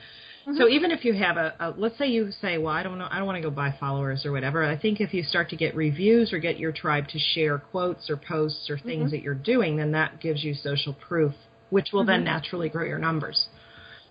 Mm-hmm. 0.48 0.58
so 0.58 0.70
even 0.70 0.92
if 0.92 1.04
you 1.04 1.14
have 1.14 1.36
a, 1.36 1.54
a 1.60 1.72
let's 1.76 1.98
say 1.98 2.08
you 2.08 2.32
say, 2.32 2.58
well, 2.58 2.74
I 2.74 2.82
don't 2.82 2.98
know, 2.98 3.08
I 3.12 3.18
don't 3.18 3.26
want 3.28 3.36
to 3.36 3.42
go 3.42 3.50
buy 3.52 3.76
followers 3.80 4.26
or 4.26 4.32
whatever. 4.32 4.64
I 4.64 4.78
think 4.78 5.02
if 5.02 5.14
you 5.14 5.22
start 5.24 5.50
to 5.50 5.58
get 5.58 5.76
reviews 5.76 6.32
or 6.32 6.40
get 6.40 6.58
your 6.58 6.72
tribe 6.72 7.10
to 7.10 7.20
share 7.20 7.58
quotes 7.58 8.10
or 8.10 8.16
posts 8.16 8.70
or 8.70 8.78
things 8.80 8.88
Mm-hmm. 8.88 9.10
that 9.12 9.22
you're 9.24 9.34
doing, 9.36 9.76
then 9.76 9.92
that 9.92 10.22
gives 10.22 10.44
you 10.46 10.54
social 10.54 10.94
proof, 10.94 11.34
which 11.70 11.90
will 11.92 12.02
Mm-hmm. 12.04 12.12
then 12.12 12.24
naturally 12.24 12.70
grow 12.70 12.86
your 12.86 12.98
numbers. 13.00 13.48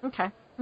Okay. 0.05 0.31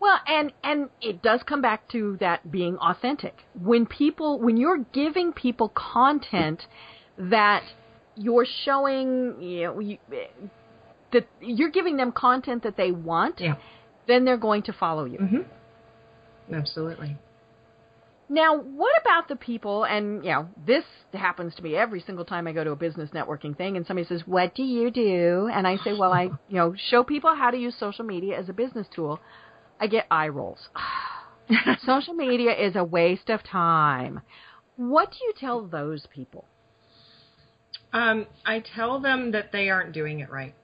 well, 0.00 0.18
and 0.26 0.52
and 0.62 0.90
it 1.00 1.22
does 1.22 1.40
come 1.44 1.60
back 1.60 1.88
to 1.88 2.16
that 2.20 2.50
being 2.50 2.76
authentic. 2.76 3.34
When 3.60 3.84
people 3.86 4.38
when 4.38 4.56
you're 4.56 4.84
giving 4.92 5.32
people 5.32 5.72
content 5.74 6.62
that 7.18 7.62
you're 8.14 8.46
showing, 8.64 9.42
you 9.42 9.62
know, 9.64 9.80
you, 9.80 9.98
that 11.12 11.26
you're 11.40 11.70
giving 11.70 11.96
them 11.96 12.12
content 12.12 12.62
that 12.62 12.76
they 12.76 12.90
want, 12.92 13.40
Yeah. 13.40 13.56
Then 14.06 14.24
they're 14.24 14.36
going 14.36 14.62
to 14.62 14.72
follow 14.72 15.04
you. 15.04 15.18
Mm-hmm. 15.18 16.54
Absolutely. 16.54 17.16
Now, 18.28 18.56
what 18.58 18.92
about 19.00 19.28
the 19.28 19.36
people, 19.36 19.84
and 19.84 20.24
you 20.24 20.32
know, 20.32 20.48
this 20.66 20.84
happens 21.12 21.54
to 21.54 21.62
me 21.62 21.76
every 21.76 22.00
single 22.00 22.24
time 22.24 22.48
I 22.48 22.52
go 22.52 22.64
to 22.64 22.72
a 22.72 22.76
business 22.76 23.10
networking 23.10 23.56
thing, 23.56 23.76
and 23.76 23.86
somebody 23.86 24.06
says, 24.08 24.22
"What 24.26 24.54
do 24.54 24.64
you 24.64 24.90
do?" 24.90 25.48
And 25.52 25.66
I 25.66 25.76
say, 25.76 25.92
"Well, 25.92 26.12
I, 26.12 26.22
you 26.48 26.56
know, 26.56 26.74
show 26.90 27.04
people 27.04 27.34
how 27.34 27.50
to 27.50 27.56
use 27.56 27.76
social 27.78 28.04
media 28.04 28.38
as 28.38 28.48
a 28.48 28.52
business 28.52 28.86
tool." 28.94 29.20
I 29.78 29.86
get 29.88 30.06
eye 30.10 30.28
rolls. 30.28 30.68
social 31.84 32.14
media 32.14 32.52
is 32.52 32.76
a 32.76 32.84
waste 32.84 33.28
of 33.28 33.42
time. 33.44 34.22
What 34.76 35.10
do 35.10 35.18
you 35.22 35.32
tell 35.38 35.66
those 35.66 36.06
people? 36.12 36.46
Um, 37.92 38.26
I 38.44 38.60
tell 38.74 39.00
them 39.00 39.32
that 39.32 39.52
they 39.52 39.70
aren't 39.70 39.92
doing 39.92 40.20
it 40.20 40.30
right. 40.30 40.54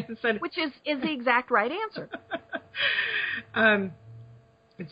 Said, 0.22 0.40
Which 0.40 0.58
is 0.58 0.72
is 0.84 1.00
the 1.02 1.12
exact 1.12 1.50
right 1.50 1.70
answer. 1.70 2.08
um, 3.54 3.92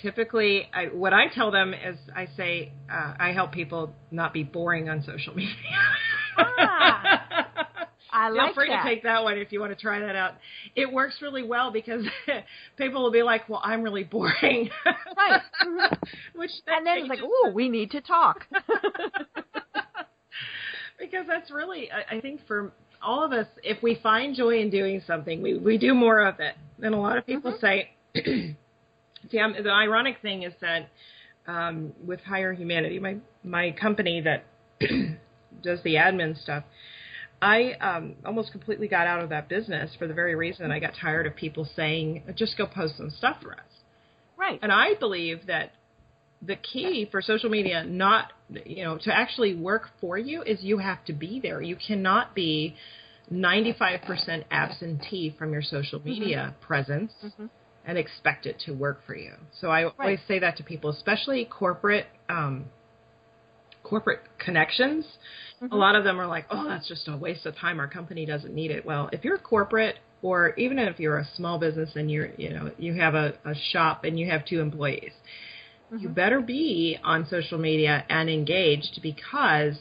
typically, 0.01 0.69
I, 0.73 0.87
what 0.87 1.13
I 1.13 1.29
tell 1.29 1.51
them 1.51 1.75
is 1.75 1.97
I 2.15 2.27
say 2.37 2.73
uh, 2.93 3.15
I 3.19 3.33
help 3.33 3.53
people 3.53 3.93
not 4.11 4.33
be 4.33 4.43
boring 4.43 4.89
on 4.89 5.03
social 5.03 5.35
media. 5.35 5.55
Ah, 6.39 7.79
I 8.13 8.29
like 8.31 8.55
Feel 8.55 8.55
free 8.55 8.69
that. 8.71 8.83
to 8.83 8.89
take 8.89 9.03
that 9.05 9.23
one 9.23 9.37
if 9.39 9.53
you 9.53 9.61
want 9.61 9.73
to 9.77 9.81
try 9.81 10.01
that 10.01 10.17
out. 10.17 10.35
It 10.75 10.91
works 10.93 11.17
really 11.21 11.43
well 11.43 11.71
because 11.71 12.05
people 12.77 13.03
will 13.03 13.13
be 13.13 13.23
like, 13.23 13.49
"Well, 13.49 13.61
I'm 13.63 13.83
really 13.83 14.05
boring," 14.05 14.71
Right. 15.17 15.43
Mhm. 15.63 15.99
Which 16.35 16.51
And 16.67 16.87
then 16.87 16.99
it's 16.99 17.09
like, 17.09 17.21
"Ooh, 17.21 17.51
we 17.53 17.69
need 17.69 17.91
to 17.93 18.01
talk." 18.01 18.47
because 20.99 21.27
that's 21.27 21.51
really 21.51 21.91
I, 21.91 22.17
I 22.17 22.21
think 22.21 22.41
for 22.47 22.73
all 23.05 23.25
of 23.25 23.33
us 23.33 23.47
if 23.63 23.83
we 23.83 23.99
find 24.03 24.35
joy 24.35 24.61
in 24.61 24.71
doing 24.71 25.03
something 25.07 25.43
we 25.43 25.59
we 25.59 25.79
do 25.79 25.95
more 25.95 26.27
of 26.27 26.41
it. 26.41 26.55
And 26.83 26.95
a 26.95 26.99
lot 26.99 27.19
of 27.19 27.27
people 27.27 27.57
say 27.61 27.91
see 28.15 29.39
I'm, 29.39 29.55
the 29.63 29.71
ironic 29.71 30.21
thing 30.23 30.43
is 30.43 30.53
that 30.61 30.89
um, 31.47 31.93
with 32.05 32.21
higher 32.21 32.53
humanity 32.53 32.99
my 32.99 33.17
my 33.43 33.71
company 33.73 34.23
that 34.23 34.45
does 35.63 35.83
the 35.83 35.95
admin 35.95 36.41
stuff 36.43 36.65
I 37.43 37.73
um, 37.75 38.15
almost 38.25 38.53
completely 38.53 38.89
got 38.89 39.07
out 39.07 39.23
of 39.23 39.29
that 39.29 39.49
business 39.49 39.91
for 39.99 40.07
the 40.07 40.15
very 40.15 40.35
reason 40.35 40.71
I 40.71 40.79
got 40.79 40.93
tired 40.99 41.27
of 41.27 41.37
people 41.37 41.69
saying 41.77 42.23
just 42.37 42.57
go 42.57 42.67
post 42.67 42.97
some 42.97 43.11
stuff 43.11 43.37
for 43.43 43.53
us. 43.53 43.61
Right. 44.37 44.59
and 44.63 44.73
I 44.73 44.95
believe 44.99 45.47
that 45.47 45.73
the 46.47 46.57
key 46.57 47.09
for 47.11 47.23
social 47.23 47.49
media 47.49 47.85
not 47.85 48.33
you 48.65 48.85
know 48.85 48.99
to 48.99 49.13
actually 49.15 49.55
work 49.55 49.91
for 50.01 50.19
you 50.19 50.43
is 50.43 50.63
you 50.63 50.79
have 50.79 51.05
to 51.07 51.13
be 51.13 51.41
there. 51.41 51.63
You 51.63 51.77
cannot 51.77 52.35
be 52.35 52.75
95% 53.33 54.45
absentee 54.51 55.35
from 55.39 55.53
your 55.53 55.63
social 55.63 56.01
media 56.05 56.55
presence 56.61 57.13
Mhm. 57.23 57.49
and 57.87 57.97
expect 57.97 58.45
it 58.47 58.59
to 58.61 58.73
work 58.73 59.03
for 59.07 59.17
you. 59.17 59.33
So 59.53 59.71
I 59.71 59.85
always 59.85 60.21
say 60.29 60.39
that 60.41 60.57
to 60.59 60.63
people, 60.63 60.91
especially 60.91 61.45
corporate 61.47 62.07
um, 62.29 62.67
corporate 63.83 64.21
connections. 64.39 65.07
A 65.71 65.77
lot 65.77 65.95
of 65.95 66.05
them 66.05 66.21
are 66.21 66.27
like, 66.27 66.47
"Oh, 66.51 66.67
that's 66.69 66.89
just 66.89 67.09
a 67.09 67.17
waste 67.17 67.47
of 67.47 67.57
time. 67.57 67.79
Our 67.81 67.87
company 67.89 68.27
doesn't 68.27 68.55
need 68.55 68.71
it." 68.71 68.85
Well, 68.85 69.09
if 69.13 69.25
you're 69.25 69.37
a 69.37 69.39
corporate 69.39 69.97
or 70.23 70.55
even 70.57 70.79
if 70.79 70.99
you're 70.99 71.19
a 71.19 71.29
small 71.37 71.59
business 71.59 71.91
and 71.97 72.11
you're, 72.11 72.31
you 72.37 72.51
know, 72.51 72.71
you 72.79 72.95
have 72.95 73.15
a, 73.15 73.35
a 73.45 73.55
shop 73.73 74.05
and 74.05 74.19
you 74.19 74.31
have 74.31 74.45
two 74.47 74.61
employees, 74.61 75.13
you 75.99 76.09
better 76.09 76.41
be 76.41 76.99
on 77.05 77.27
social 77.27 77.59
media 77.59 78.05
and 78.09 78.29
engaged 78.29 79.01
because 79.03 79.77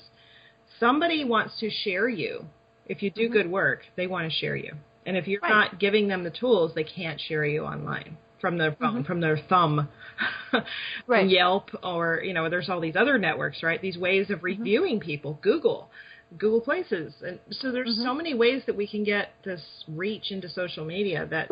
somebody 0.79 1.23
wants 1.25 1.59
to 1.59 1.69
share 1.69 2.09
you 2.09 2.45
If 2.85 3.01
you 3.01 3.11
do 3.11 3.29
Mhm. 3.29 3.31
good 3.31 3.49
work, 3.49 3.85
they 3.95 4.07
want 4.07 4.29
to 4.29 4.37
share 4.37 4.57
you. 4.57 4.73
And 5.05 5.15
if 5.15 5.25
you're 5.25 5.39
Right. 5.41 5.49
not 5.49 5.79
giving 5.79 6.09
them 6.09 6.23
the 6.25 6.29
tools, 6.31 6.73
they 6.75 6.83
can't 6.83 7.19
share 7.19 7.45
you 7.45 7.63
online 7.63 8.17
from 8.41 8.57
their 8.57 8.73
phone, 8.73 9.03
Mhm. 9.03 9.05
from 9.05 9.21
their 9.21 9.37
thumb, 9.37 9.87
Right. 11.07 11.29
Yelp, 11.29 11.69
or 11.81 12.21
you 12.23 12.33
know, 12.33 12.49
there's 12.49 12.69
all 12.69 12.81
these 12.81 12.97
other 12.97 13.17
networks, 13.17 13.63
right? 13.63 13.81
These 13.81 13.97
ways 13.97 14.25
Mm-hmm. 14.25 14.33
of 14.33 14.43
reviewing 14.43 14.99
people, 14.99 15.39
Google, 15.41 15.89
Google 16.37 16.59
Places, 16.59 17.13
and 17.25 17.39
so 17.51 17.71
there's 17.71 17.97
Mhm. 17.97 18.03
so 18.03 18.13
many 18.13 18.33
ways 18.33 18.63
that 18.65 18.75
we 18.75 18.85
can 18.85 19.05
get 19.05 19.31
this 19.43 19.85
reach 19.87 20.31
into 20.31 20.49
social 20.49 20.83
media 20.83 21.25
that 21.27 21.49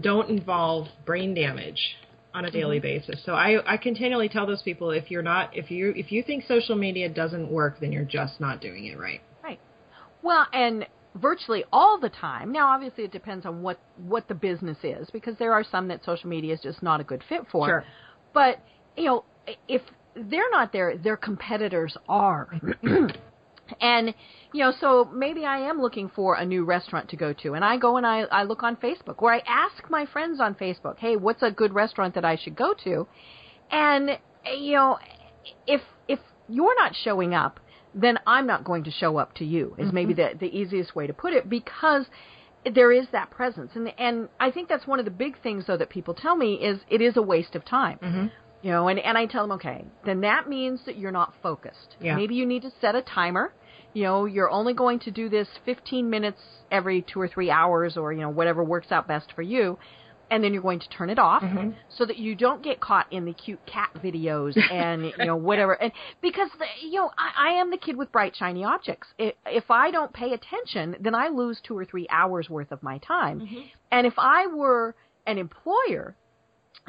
don't 0.00 0.28
involve 0.28 0.88
brain 1.06 1.34
damage 1.34 1.96
on 2.38 2.44
a 2.44 2.50
daily 2.50 2.78
Mm-hmm. 2.78 2.82
basis. 2.82 3.20
So 3.24 3.32
I, 3.32 3.74
I 3.74 3.76
continually 3.76 4.28
tell 4.28 4.46
those 4.46 4.62
people 4.62 4.90
if 4.90 5.10
you're 5.10 5.22
not 5.22 5.56
if 5.56 5.70
you 5.70 5.92
if 5.96 6.12
you 6.12 6.22
think 6.22 6.44
social 6.46 6.76
media 6.76 7.08
doesn't 7.08 7.50
work, 7.50 7.80
then 7.80 7.90
you're 7.92 8.04
just 8.04 8.40
not 8.40 8.60
doing 8.60 8.86
it 8.86 8.98
right. 8.98 9.20
right. 9.42 9.58
Well, 10.22 10.46
and 10.52 10.86
virtually 11.16 11.64
all 11.72 11.98
the 11.98 12.10
time. 12.10 12.52
Now, 12.52 12.68
obviously, 12.68 13.04
it 13.04 13.12
depends 13.12 13.44
on 13.44 13.62
what 13.62 13.78
what 13.96 14.28
the 14.28 14.34
business 14.34 14.78
is, 14.82 15.10
because 15.10 15.36
there 15.38 15.52
are 15.52 15.64
some 15.64 15.88
that 15.88 16.04
social 16.04 16.28
media 16.28 16.54
is 16.54 16.60
just 16.60 16.82
not 16.82 17.00
a 17.00 17.04
good 17.04 17.22
fit 17.28 17.40
for. 17.50 17.66
Sure. 17.68 17.84
But 18.32 18.60
you 18.96 19.04
know, 19.04 19.24
if 19.66 19.82
they're 20.14 20.50
not 20.50 20.72
there, 20.72 20.96
their 20.96 21.16
competitors 21.16 21.96
are. 22.08 22.48
and 23.80 24.14
you 24.52 24.60
know, 24.64 24.72
so 24.80 25.04
maybe 25.12 25.44
I 25.44 25.58
am 25.58 25.80
looking 25.80 26.08
for 26.08 26.34
a 26.34 26.44
new 26.44 26.64
restaurant 26.64 27.10
to 27.10 27.16
go 27.16 27.32
to, 27.34 27.54
and 27.54 27.64
I 27.64 27.76
go 27.76 27.96
and 27.96 28.06
I 28.06 28.20
I 28.22 28.44
look 28.44 28.62
on 28.62 28.76
Facebook, 28.76 29.22
or 29.22 29.32
I 29.32 29.42
ask 29.46 29.90
my 29.90 30.06
friends 30.06 30.40
on 30.40 30.54
Facebook, 30.54 30.98
hey, 30.98 31.16
what's 31.16 31.42
a 31.42 31.50
good 31.50 31.74
restaurant 31.74 32.14
that 32.14 32.24
I 32.24 32.36
should 32.36 32.56
go 32.56 32.74
to? 32.84 33.06
And 33.70 34.18
you 34.58 34.72
know, 34.72 34.98
if 35.66 35.82
if 36.06 36.20
you're 36.48 36.74
not 36.76 36.92
showing 36.94 37.34
up, 37.34 37.60
then 37.94 38.18
I'm 38.26 38.46
not 38.46 38.64
going 38.64 38.84
to 38.84 38.90
show 38.90 39.16
up 39.18 39.34
to 39.36 39.44
you. 39.44 39.74
Is 39.78 39.92
maybe 39.92 40.14
the 40.14 40.30
the 40.38 40.46
easiest 40.46 40.94
way 40.94 41.06
to 41.06 41.12
put 41.12 41.32
it 41.32 41.48
because 41.48 42.06
there 42.74 42.92
is 42.92 43.06
that 43.12 43.30
presence, 43.30 43.72
and 43.74 43.92
and 43.98 44.28
I 44.40 44.50
think 44.50 44.68
that's 44.68 44.86
one 44.86 44.98
of 44.98 45.04
the 45.04 45.10
big 45.10 45.40
things 45.42 45.66
though 45.66 45.76
that 45.76 45.90
people 45.90 46.14
tell 46.14 46.36
me 46.36 46.54
is 46.54 46.80
it 46.88 47.00
is 47.00 47.16
a 47.16 47.22
waste 47.22 47.54
of 47.54 47.64
time. 47.64 47.98
Mm-hmm. 48.02 48.26
You 48.62 48.72
know, 48.72 48.88
and 48.88 48.98
and 48.98 49.16
I 49.16 49.26
tell 49.26 49.44
them, 49.44 49.52
okay, 49.52 49.84
then 50.04 50.22
that 50.22 50.48
means 50.48 50.80
that 50.86 50.98
you're 50.98 51.12
not 51.12 51.34
focused. 51.42 51.96
Yeah. 52.00 52.16
Maybe 52.16 52.34
you 52.34 52.46
need 52.46 52.62
to 52.62 52.72
set 52.80 52.94
a 52.94 53.02
timer. 53.02 53.52
You 53.94 54.04
know, 54.04 54.24
you're 54.26 54.50
only 54.50 54.74
going 54.74 54.98
to 55.00 55.10
do 55.10 55.28
this 55.28 55.48
15 55.64 56.08
minutes 56.10 56.40
every 56.70 57.02
two 57.02 57.20
or 57.20 57.28
three 57.28 57.50
hours, 57.50 57.96
or 57.96 58.12
you 58.12 58.20
know 58.20 58.28
whatever 58.30 58.62
works 58.62 58.92
out 58.92 59.08
best 59.08 59.32
for 59.34 59.42
you, 59.42 59.78
and 60.30 60.44
then 60.44 60.52
you're 60.52 60.62
going 60.62 60.80
to 60.80 60.88
turn 60.90 61.08
it 61.08 61.18
off 61.18 61.42
Mhm. 61.42 61.74
so 61.88 62.04
that 62.04 62.18
you 62.18 62.34
don't 62.34 62.62
get 62.62 62.80
caught 62.80 63.06
in 63.10 63.24
the 63.24 63.32
cute 63.32 63.64
cat 63.64 63.90
videos 63.96 64.56
and 64.70 65.06
you 65.18 65.24
know 65.24 65.36
whatever. 65.36 65.72
And 65.72 65.90
because 66.20 66.50
the, 66.58 66.66
you 66.86 66.96
know 67.00 67.10
I, 67.16 67.48
I 67.48 67.60
am 67.60 67.70
the 67.70 67.78
kid 67.78 67.96
with 67.96 68.12
bright 68.12 68.36
shiny 68.36 68.62
objects. 68.64 69.08
I 69.18 69.32
if 69.46 69.70
I 69.70 69.90
don't 69.90 70.12
pay 70.12 70.32
attention, 70.34 70.96
then 71.00 71.14
I 71.14 71.28
lose 71.28 71.58
two 71.62 71.76
or 71.76 71.84
three 71.86 72.06
hours 72.10 72.50
worth 72.50 72.70
of 72.72 72.82
my 72.82 72.98
time. 72.98 73.40
Mm-hmm. 73.40 73.60
And 73.90 74.06
if 74.06 74.14
I 74.18 74.46
were 74.48 74.94
an 75.26 75.38
employer, 75.38 76.14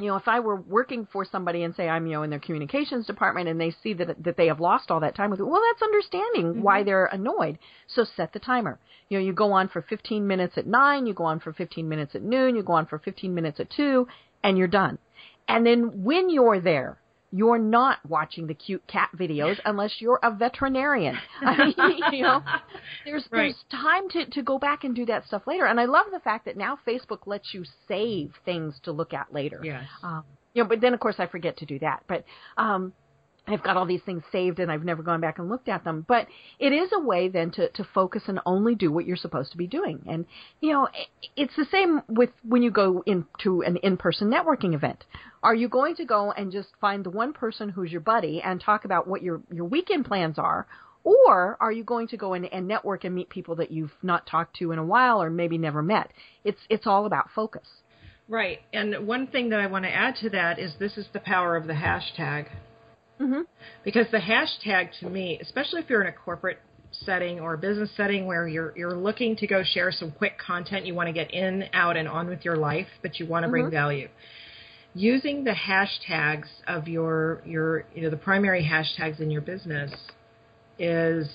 you 0.00 0.08
know, 0.08 0.16
if 0.16 0.28
I 0.28 0.40
were 0.40 0.56
working 0.56 1.06
for 1.12 1.24
somebody 1.24 1.62
and 1.62 1.74
say 1.74 1.88
I'm, 1.88 2.06
you 2.06 2.14
know, 2.14 2.22
in 2.22 2.30
their 2.30 2.38
communications 2.38 3.06
department 3.06 3.48
and 3.48 3.60
they 3.60 3.70
see 3.82 3.92
that 3.94 4.22
that 4.22 4.36
they 4.36 4.46
have 4.46 4.60
lost 4.60 4.90
all 4.90 5.00
that 5.00 5.14
time 5.14 5.30
with 5.30 5.40
it, 5.40 5.44
well, 5.44 5.62
that's 5.70 5.82
understanding 5.82 6.62
why 6.62 6.80
mm-hmm. 6.80 6.86
they're 6.86 7.06
annoyed. 7.06 7.58
So 7.86 8.04
set 8.04 8.32
the 8.32 8.38
timer. 8.38 8.78
You 9.08 9.18
know, 9.18 9.24
you 9.24 9.32
go 9.32 9.52
on 9.52 9.68
for 9.68 9.82
15 9.82 10.26
minutes 10.26 10.56
at 10.56 10.66
9, 10.66 11.06
you 11.06 11.14
go 11.14 11.24
on 11.24 11.40
for 11.40 11.52
15 11.52 11.88
minutes 11.88 12.14
at 12.14 12.22
noon, 12.22 12.54
you 12.54 12.62
go 12.62 12.74
on 12.74 12.86
for 12.86 12.98
15 12.98 13.34
minutes 13.34 13.58
at 13.58 13.70
2, 13.70 14.06
and 14.44 14.56
you're 14.56 14.68
done. 14.68 14.98
And 15.48 15.66
then 15.66 16.04
when 16.04 16.30
you're 16.30 16.60
there, 16.60 16.99
you're 17.32 17.58
not 17.58 17.98
watching 18.08 18.46
the 18.46 18.54
cute 18.54 18.84
cat 18.86 19.08
videos 19.16 19.58
unless 19.64 19.96
you're 20.00 20.18
a 20.22 20.30
veterinarian. 20.32 21.16
I 21.40 21.66
mean, 21.66 22.02
you 22.12 22.22
know, 22.22 22.42
there's 23.04 23.26
Right. 23.30 23.54
there's 23.54 23.64
time 23.70 24.08
to 24.10 24.26
to 24.30 24.42
go 24.42 24.58
back 24.58 24.84
and 24.84 24.94
do 24.94 25.06
that 25.06 25.26
stuff 25.26 25.42
later. 25.46 25.66
And 25.66 25.78
I 25.78 25.84
love 25.84 26.06
the 26.12 26.20
fact 26.20 26.44
that 26.46 26.56
now 26.56 26.78
Facebook 26.86 27.26
lets 27.26 27.54
you 27.54 27.64
save 27.86 28.32
things 28.44 28.78
to 28.82 28.92
look 28.92 29.12
at 29.14 29.32
later. 29.32 29.60
Yes. 29.62 29.84
Um, 30.02 30.24
you 30.54 30.62
know, 30.62 30.68
but 30.68 30.80
then 30.80 30.94
of 30.94 31.00
course 31.00 31.16
I 31.18 31.26
forget 31.26 31.56
to 31.58 31.66
do 31.66 31.78
that. 31.80 32.02
But 32.08 32.24
um, 32.56 32.92
I've 33.52 33.62
got 33.62 33.76
all 33.76 33.86
these 33.86 34.02
things 34.04 34.22
saved 34.30 34.58
and 34.58 34.70
I've 34.70 34.84
never 34.84 35.02
gone 35.02 35.20
back 35.20 35.38
and 35.38 35.48
looked 35.48 35.68
at 35.68 35.84
them. 35.84 36.04
But 36.06 36.26
it 36.58 36.72
is 36.72 36.90
a 36.92 37.00
way 37.00 37.28
then 37.28 37.50
to, 37.52 37.68
to 37.70 37.84
focus 37.94 38.22
and 38.26 38.40
only 38.46 38.74
do 38.74 38.90
what 38.92 39.06
you're 39.06 39.16
supposed 39.16 39.52
to 39.52 39.58
be 39.58 39.66
doing. 39.66 40.02
And, 40.08 40.26
you 40.60 40.72
know, 40.72 40.88
it's 41.36 41.56
the 41.56 41.66
same 41.70 42.02
with 42.08 42.30
when 42.42 42.62
you 42.62 42.70
go 42.70 43.02
into 43.06 43.62
an 43.62 43.76
in-person 43.76 44.30
networking 44.30 44.74
event. 44.74 45.04
Are 45.42 45.54
you 45.54 45.68
going 45.68 45.96
to 45.96 46.04
go 46.04 46.32
and 46.32 46.52
just 46.52 46.68
find 46.80 47.04
the 47.04 47.10
one 47.10 47.32
person 47.32 47.68
who's 47.68 47.92
your 47.92 48.00
buddy 48.00 48.42
and 48.42 48.60
talk 48.60 48.84
about 48.84 49.06
what 49.06 49.22
your, 49.22 49.40
your 49.52 49.64
weekend 49.64 50.04
plans 50.04 50.38
are? 50.38 50.66
Or 51.02 51.56
are 51.60 51.72
you 51.72 51.82
going 51.82 52.08
to 52.08 52.16
go 52.16 52.34
and, 52.34 52.44
and 52.52 52.68
network 52.68 53.04
and 53.04 53.14
meet 53.14 53.30
people 53.30 53.56
that 53.56 53.70
you've 53.70 53.94
not 54.02 54.26
talked 54.26 54.56
to 54.56 54.70
in 54.72 54.78
a 54.78 54.84
while 54.84 55.22
or 55.22 55.30
maybe 55.30 55.56
never 55.56 55.82
met? 55.82 56.12
It's, 56.44 56.60
it's 56.68 56.86
all 56.86 57.06
about 57.06 57.30
focus. 57.34 57.66
Right. 58.28 58.60
And 58.72 59.06
one 59.06 59.26
thing 59.26 59.48
that 59.48 59.60
I 59.60 59.66
want 59.66 59.86
to 59.86 59.90
add 59.90 60.16
to 60.16 60.30
that 60.30 60.58
is 60.58 60.74
this 60.78 60.96
is 60.96 61.06
the 61.12 61.20
power 61.20 61.56
of 61.56 61.66
the 61.66 61.72
hashtag. 61.72 62.46
Mm-hmm. 63.20 63.40
Because 63.84 64.06
the 64.10 64.18
hashtag 64.18 64.88
to 65.00 65.10
me, 65.10 65.38
especially 65.42 65.80
if 65.80 65.90
you're 65.90 66.00
in 66.00 66.08
a 66.08 66.12
corporate 66.12 66.58
setting 66.92 67.38
or 67.38 67.54
a 67.54 67.58
business 67.58 67.90
setting 67.96 68.26
where 68.26 68.48
you're 68.48 68.76
you're 68.76 68.96
looking 68.96 69.36
to 69.36 69.46
go 69.46 69.62
share 69.62 69.92
some 69.92 70.10
quick 70.10 70.38
content, 70.38 70.86
you 70.86 70.94
want 70.94 71.06
to 71.08 71.12
get 71.12 71.30
in, 71.32 71.64
out 71.72 71.96
and 71.96 72.08
on 72.08 72.28
with 72.28 72.44
your 72.44 72.56
life, 72.56 72.88
but 73.02 73.20
you 73.20 73.26
want 73.26 73.44
to 73.44 73.48
bring 73.48 73.66
Mhm. 73.66 73.70
value. 73.70 74.08
Using 74.94 75.44
the 75.44 75.52
hashtags 75.52 76.48
of 76.66 76.88
your 76.88 77.42
your 77.44 77.84
you 77.94 78.02
know 78.02 78.10
the 78.10 78.16
primary 78.16 78.62
hashtags 78.64 79.20
in 79.20 79.30
your 79.30 79.42
business 79.42 79.92
is 80.78 81.28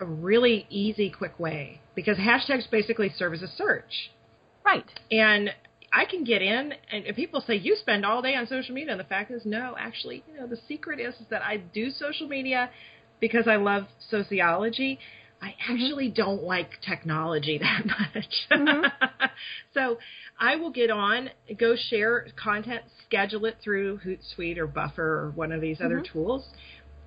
a 0.00 0.06
really 0.06 0.66
easy 0.70 1.10
quick 1.10 1.38
way 1.38 1.80
because 1.94 2.16
hashtags 2.16 2.68
basically 2.70 3.10
serve 3.10 3.34
as 3.34 3.42
a 3.42 3.48
search. 3.48 4.10
Right. 4.64 4.88
And 5.10 5.50
I 5.94 6.04
can 6.06 6.24
get 6.24 6.42
in, 6.42 6.72
and 6.90 7.04
and 7.06 7.14
people 7.16 7.40
say 7.46 7.54
you 7.54 7.76
spend 7.76 8.04
all 8.04 8.20
day 8.20 8.34
on 8.34 8.46
social 8.48 8.74
media. 8.74 8.90
And 8.92 9.00
the 9.00 9.04
fact 9.04 9.30
is, 9.30 9.42
no, 9.44 9.74
actually, 9.78 10.24
you 10.26 10.40
know, 10.40 10.46
the 10.46 10.58
secret 10.68 10.98
is, 11.00 11.14
is 11.20 11.26
that 11.30 11.42
I 11.42 11.58
do 11.58 11.90
social 11.90 12.26
media 12.28 12.70
because 13.20 13.46
I 13.46 13.56
love 13.56 13.84
sociology. 14.10 14.98
I 15.40 15.54
actually 15.70 16.08
don't 16.10 16.42
like 16.42 16.70
technology 16.84 17.58
that 17.66 17.86
much. 17.86 18.34
Mhm. 18.50 18.90
so 19.74 19.98
I 20.40 20.56
will 20.56 20.70
get 20.70 20.90
on, 20.90 21.30
go 21.58 21.76
share 21.76 22.26
content, 22.42 22.82
schedule 23.06 23.44
it 23.44 23.58
through 23.62 23.98
Hootsuite 23.98 24.56
or 24.58 24.66
Buffer 24.66 25.02
or 25.20 25.30
one 25.34 25.52
of 25.52 25.60
these 25.60 25.80
other 25.80 26.00
Mhm. 26.00 26.12
tools, 26.12 26.48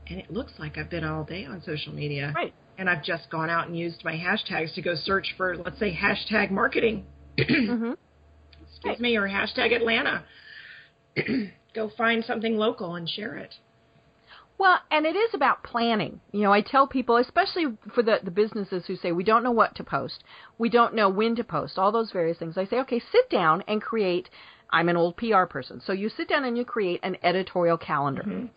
and 0.07 0.19
it 0.19 0.31
looks 0.31 0.53
like 0.59 0.77
I've 0.77 0.89
been 0.89 1.03
all 1.03 1.23
day 1.23 1.45
on 1.45 1.61
social 1.63 1.93
media 1.93 2.31
Right. 2.35 2.53
and 2.77 2.89
I've 2.89 3.03
just 3.03 3.29
gone 3.29 3.49
out 3.49 3.67
and 3.67 3.77
used 3.77 4.03
my 4.05 4.13
hashtags 4.15 4.73
to 4.75 4.81
go 4.81 4.93
search 4.95 5.33
for, 5.35 5.57
let's 5.57 5.79
say, 5.79 5.91
hashtag 5.93 6.51
marketing, 6.51 7.05
Mm-hmm. 8.79 8.89
Right. 8.89 8.99
me, 8.99 9.15
or 9.15 9.27
hashtag 9.27 9.75
Atlanta. 9.75 10.23
go 11.73 11.91
find 11.97 12.25
something 12.25 12.57
local 12.57 12.95
and 12.95 13.09
share 13.09 13.37
it. 13.37 13.55
Well, 14.57 14.79
and 14.89 15.05
it 15.05 15.15
is 15.15 15.35
about 15.35 15.63
planning. 15.63 16.19
You 16.31 16.41
know, 16.41 16.51
I 16.51 16.61
tell 16.61 16.87
people, 16.87 17.17
especially 17.17 17.65
for 17.93 18.01
the, 18.01 18.17
the 18.23 18.31
businesses 18.31 18.85
who 18.87 18.95
say 18.95 19.11
we 19.11 19.23
don't 19.23 19.43
know 19.43 19.51
what 19.51 19.75
to 19.75 19.83
post, 19.83 20.23
we 20.57 20.69
don't 20.69 20.95
know 20.95 21.09
when 21.09 21.35
to 21.35 21.43
post, 21.43 21.77
all 21.77 21.91
those 21.91 22.11
various 22.11 22.39
things. 22.39 22.57
I 22.57 22.65
say, 22.65 22.79
okay, 22.79 22.99
sit 22.99 23.29
down 23.29 23.63
and 23.67 23.81
create. 23.81 24.29
I'm 24.69 24.89
an 24.89 24.97
old 24.97 25.15
PR 25.15 25.45
person, 25.45 25.81
so 25.85 25.93
you 25.93 26.09
sit 26.09 26.27
down 26.27 26.43
and 26.43 26.57
you 26.57 26.65
create 26.65 26.99
an 27.01 27.17
editorial 27.23 27.77
calendar. 27.77 28.49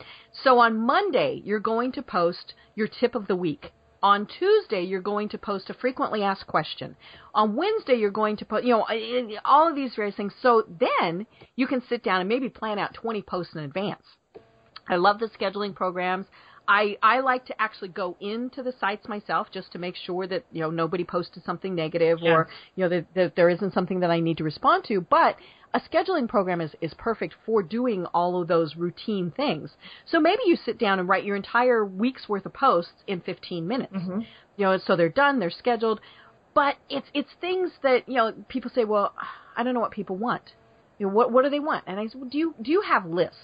So 0.42 0.58
on 0.58 0.76
Monday, 0.76 1.40
you're 1.44 1.60
going 1.60 1.92
to 1.92 2.02
post 2.02 2.54
your 2.74 2.88
tip 2.88 3.14
of 3.14 3.28
the 3.28 3.36
week. 3.36 3.70
On 4.02 4.26
Tuesday, 4.26 4.82
you're 4.82 5.02
going 5.02 5.28
to 5.28 5.38
post 5.38 5.68
a 5.68 5.74
frequently 5.74 6.22
asked 6.22 6.46
question. 6.46 6.96
On 7.34 7.54
Wednesday, 7.54 7.94
you're 7.94 8.10
going 8.10 8.36
to 8.38 8.44
post, 8.46 8.64
you 8.64 8.72
know, 8.72 8.86
all 9.44 9.68
of 9.68 9.74
these 9.74 9.94
various 9.94 10.16
things. 10.16 10.32
So 10.40 10.64
then 10.80 11.26
you 11.56 11.66
can 11.66 11.82
sit 11.86 12.02
down 12.02 12.20
and 12.20 12.28
maybe 12.28 12.48
plan 12.48 12.78
out 12.78 12.94
20 12.94 13.20
posts 13.22 13.54
in 13.54 13.60
advance. 13.60 14.02
I 14.88 14.96
love 14.96 15.18
the 15.18 15.28
scheduling 15.28 15.74
programs. 15.74 16.26
I, 16.66 16.96
I 17.02 17.20
like 17.20 17.46
to 17.46 17.60
actually 17.60 17.88
go 17.88 18.16
into 18.20 18.62
the 18.62 18.72
sites 18.78 19.08
myself 19.08 19.48
just 19.52 19.72
to 19.72 19.78
make 19.78 19.96
sure 19.96 20.26
that 20.28 20.44
you 20.52 20.60
know 20.60 20.70
nobody 20.70 21.04
posted 21.04 21.42
something 21.44 21.74
negative 21.74 22.20
or 22.22 22.48
you 22.76 22.84
know 22.84 22.88
that, 22.88 23.06
that 23.14 23.34
there 23.34 23.50
isn't 23.50 23.74
something 23.74 24.00
that 24.00 24.10
I 24.10 24.20
need 24.20 24.38
to 24.38 24.44
respond 24.44 24.84
to. 24.84 25.00
But 25.00 25.36
a 25.72 25.80
scheduling 25.80 26.28
program 26.28 26.60
is, 26.60 26.72
is 26.80 26.92
perfect 26.94 27.34
for 27.46 27.62
doing 27.62 28.06
all 28.06 28.40
of 28.40 28.48
those 28.48 28.76
routine 28.76 29.30
things. 29.30 29.70
So 30.06 30.18
maybe 30.18 30.42
you 30.46 30.56
sit 30.56 30.78
down 30.78 30.98
and 30.98 31.08
write 31.08 31.24
your 31.24 31.36
entire 31.36 31.84
week's 31.84 32.28
worth 32.28 32.44
of 32.46 32.52
posts 32.52 33.04
in 33.06 33.20
15 33.20 33.66
minutes. 33.66 33.92
Mm-hmm. 33.94 34.20
You 34.56 34.64
know, 34.64 34.78
so 34.78 34.96
they're 34.96 35.08
done, 35.08 35.38
they're 35.38 35.50
scheduled. 35.50 36.00
But 36.54 36.76
it's 36.88 37.06
it's 37.14 37.30
things 37.40 37.70
that 37.82 38.08
you 38.08 38.16
know 38.16 38.32
people 38.48 38.70
say, 38.74 38.84
well, 38.84 39.14
I 39.56 39.62
don't 39.62 39.72
know 39.74 39.80
what 39.80 39.92
people 39.92 40.16
want. 40.16 40.42
You 40.98 41.06
know, 41.06 41.12
what 41.12 41.30
what 41.30 41.44
do 41.44 41.50
they 41.50 41.60
want? 41.60 41.84
And 41.86 42.00
I 42.00 42.08
said, 42.08 42.20
well, 42.20 42.28
do 42.28 42.36
you 42.38 42.54
do 42.60 42.72
you 42.72 42.82
have 42.82 43.06
lists? 43.06 43.36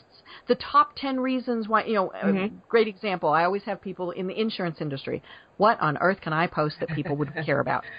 The 0.48 0.56
top 0.56 0.90
ten 0.96 1.20
reasons 1.20 1.68
why 1.68 1.84
you 1.84 1.94
know. 1.94 2.10
A 2.10 2.26
Mhm. 2.26 2.50
great 2.68 2.88
example. 2.88 3.28
I 3.30 3.44
always 3.44 3.62
have 3.62 3.80
people 3.80 4.10
in 4.10 4.26
the 4.26 4.38
insurance 4.38 4.80
industry. 4.80 5.22
What 5.56 5.80
on 5.80 5.96
earth 5.98 6.20
can 6.20 6.32
I 6.32 6.48
post 6.48 6.80
that 6.80 6.90
people 6.90 7.16
would 7.16 7.32
care 7.46 7.60
about? 7.60 7.84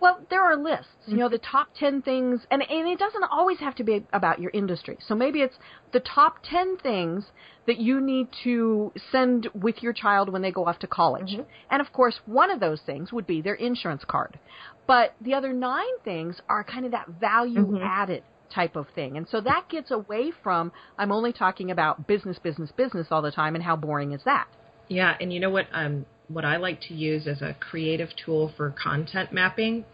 Well, 0.00 0.20
there 0.30 0.42
are 0.42 0.56
lists. 0.56 0.86
You 1.06 1.16
know, 1.18 1.28
the 1.28 1.38
top 1.38 1.68
10 1.78 2.02
things, 2.02 2.40
and, 2.50 2.62
and 2.62 2.88
it 2.88 2.98
doesn't 2.98 3.24
always 3.24 3.58
have 3.60 3.74
to 3.76 3.84
be 3.84 4.04
about 4.12 4.40
your 4.40 4.50
industry. 4.52 4.96
So 5.06 5.14
maybe 5.14 5.40
it's 5.42 5.56
the 5.92 6.00
top 6.00 6.36
10 6.42 6.78
things 6.78 7.26
that 7.66 7.78
you 7.78 8.00
need 8.00 8.28
to 8.44 8.92
send 9.12 9.48
with 9.54 9.82
your 9.82 9.92
child 9.92 10.32
when 10.32 10.40
they 10.42 10.50
go 10.50 10.66
off 10.66 10.78
to 10.80 10.86
college. 10.86 11.32
Mm-hmm. 11.32 11.42
And 11.70 11.80
of 11.82 11.92
course, 11.92 12.18
one 12.24 12.50
of 12.50 12.60
those 12.60 12.80
things 12.80 13.12
would 13.12 13.26
be 13.26 13.42
their 13.42 13.54
insurance 13.54 14.02
card. 14.06 14.38
But 14.86 15.14
the 15.20 15.34
other 15.34 15.52
nine 15.52 15.98
things 16.02 16.40
are 16.48 16.64
kind 16.64 16.86
of 16.86 16.92
that 16.92 17.08
value 17.08 17.66
Mhm. 17.66 17.80
added 17.82 18.22
type 18.52 18.74
of 18.76 18.88
thing. 18.94 19.16
And 19.16 19.28
so 19.28 19.40
that 19.42 19.68
gets 19.68 19.90
away 19.90 20.32
from, 20.42 20.72
I'm 20.98 21.12
only 21.12 21.32
talking 21.32 21.70
about 21.70 22.06
business, 22.06 22.38
business, 22.38 22.72
business 22.72 23.08
all 23.10 23.22
the 23.22 23.30
time, 23.30 23.54
and 23.54 23.62
how 23.62 23.76
boring 23.76 24.12
is 24.12 24.22
that? 24.24 24.48
Yeah, 24.88 25.16
and 25.20 25.32
you 25.32 25.38
know 25.38 25.50
what? 25.50 25.68
Um, 25.72 26.04
what 26.32 26.44
I 26.44 26.56
like 26.56 26.80
to 26.82 26.94
use 26.94 27.26
as 27.26 27.42
a 27.42 27.54
creative 27.54 28.08
tool 28.24 28.52
for 28.56 28.70
content 28.70 29.32
mapping 29.32 29.84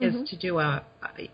is 0.00 0.14
Mhm. 0.14 0.28
to 0.28 0.36
do 0.36 0.58
a. 0.58 0.84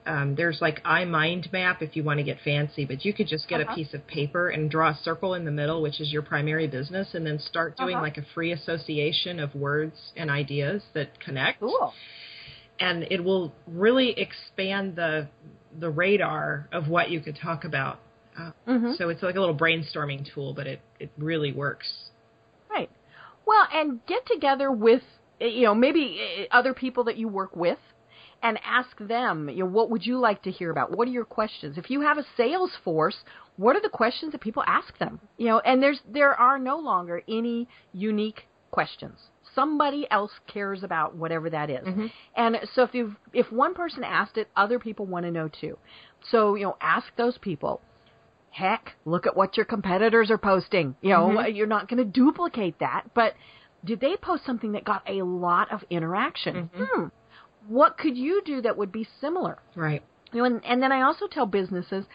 Um, 0.07 0.35
there's 0.37 0.61
like 0.63 0.83
iMind 0.85 1.53
map 1.53 1.83
if 1.83 1.97
you 1.97 2.03
want 2.03 2.19
to 2.19 2.25
get 2.25 2.41
fancy, 2.41 2.85
but 2.87 3.05
you 3.05 3.13
could 3.13 3.27
just 3.27 3.47
get 3.49 3.61
Uh-huh. 3.61 3.73
a 3.73 3.75
piece 3.75 3.93
of 3.93 4.07
paper 4.07 4.49
and 4.49 4.71
draw 4.71 4.89
a 4.91 4.95
circle 4.95 5.35
in 5.35 5.45
the 5.45 5.51
middle, 5.51 5.83
which 5.83 6.01
is 6.01 6.11
your 6.13 6.23
primary 6.23 6.67
business, 6.67 7.15
and 7.15 7.27
then 7.27 7.39
start 7.39 7.77
doing 7.77 7.97
Uh-huh. 7.97 8.03
like 8.03 8.17
a 8.17 8.23
free 8.35 8.53
association 8.53 9.39
of 9.39 9.55
words 9.55 10.13
and 10.17 10.31
ideas 10.31 10.83
that 10.95 11.19
connect. 11.21 11.61
Cool. 11.61 11.93
and 12.81 13.07
it 13.09 13.23
will 13.23 13.53
really 13.69 14.11
expand 14.19 14.97
the 14.97 15.29
the 15.79 15.89
radar 15.91 16.69
of 16.73 16.89
what 16.89 17.09
you 17.11 17.21
could 17.21 17.37
talk 17.37 17.65
about. 17.65 18.01
Uh, 18.37 18.51
hmm 18.67 18.93
So 18.95 19.11
it's 19.11 19.23
like 19.23 19.37
a 19.37 19.41
little 19.41 19.55
brainstorming 19.55 20.25
tool, 20.35 20.55
but 20.55 20.67
it 20.67 20.81
it 20.99 21.11
really 21.19 21.53
works. 21.53 22.04
Well, 23.47 23.67
and 23.73 24.05
get 24.07 24.27
together 24.27 24.71
with 24.71 25.03
you 25.41 25.63
know 25.63 25.75
maybe 25.75 26.21
eh, 26.21 26.45
other 26.51 26.75
people 26.75 27.05
that 27.05 27.17
you 27.17 27.29
work 27.29 27.55
with 27.57 27.79
and 28.43 28.59
ask 28.63 28.97
them, 28.99 29.49
you 29.49 29.61
know, 29.61 29.71
what 29.71 29.89
would 29.91 30.05
you 30.05 30.19
like 30.19 30.43
to 30.43 30.51
hear 30.51 30.71
about? 30.71 30.95
What 30.95 31.09
are 31.09 31.11
your 31.11 31.25
questions? 31.25 31.79
If 31.79 31.89
you 31.91 32.03
have 32.03 32.19
a 32.19 32.25
sales 32.37 32.73
force, 32.85 33.17
what 33.57 33.75
are 33.75 33.81
the 33.81 33.89
questions 33.89 34.33
that 34.33 34.43
people 34.43 34.63
ask 34.67 34.99
them? 34.99 35.19
You 35.39 35.47
know, 35.47 35.59
and 35.61 35.83
there's 35.83 36.01
there 36.07 36.35
are 36.35 36.59
no 36.59 36.79
longer 36.79 37.23
any 37.27 37.69
unique 37.93 38.47
questions. 38.71 39.19
Somebody 39.55 40.07
else 40.11 40.33
cares 40.47 40.83
about 40.83 41.15
whatever 41.15 41.49
that 41.49 41.71
is. 41.71 41.87
Mhm. 41.87 42.11
And 42.37 42.59
so 42.75 42.83
if 42.83 42.95
you 42.95 43.17
if 43.33 43.51
one 43.51 43.73
person 43.73 44.05
asked 44.05 44.37
it, 44.37 44.49
other 44.57 44.79
people 44.79 45.07
want 45.07 45.25
to 45.25 45.31
know 45.31 45.49
too. 45.49 45.79
So, 46.31 46.55
you 46.55 46.65
know, 46.65 46.77
ask 46.81 47.15
those 47.17 47.39
people. 47.39 47.81
Heck, 48.55 48.95
look 49.05 49.27
at 49.27 49.37
what 49.37 49.57
your 49.57 49.67
competitors 49.67 50.31
are 50.31 50.39
posting. 50.39 50.95
You 51.01 51.11
know, 51.11 51.29
Mhm. 51.29 51.57
you're 51.57 51.67
not 51.67 51.89
going 51.89 51.99
to 51.99 52.05
duplicate 52.05 52.79
that, 52.79 53.03
but 53.13 53.35
did 53.85 53.99
they 53.99 54.17
post 54.17 54.45
something 54.45 54.71
that 54.73 54.85
got 54.85 55.03
a 55.09 55.23
lot 55.23 55.73
of 55.73 55.85
interaction? 55.91 56.71
Mhm. 56.73 56.87
Hmm. 56.87 57.07
What 57.67 57.99
could 57.99 58.17
you 58.17 58.43
do 58.43 58.61
that 58.61 58.77
would 58.77 58.93
be 58.93 59.03
similar? 59.21 59.59
Right. 59.75 60.05
You 60.33 60.39
know, 60.39 60.45
and, 60.45 60.65
and 60.65 60.81
then 60.81 60.93
I 60.93 61.03
also 61.03 61.27
tell 61.27 61.47
businesses 61.47 62.07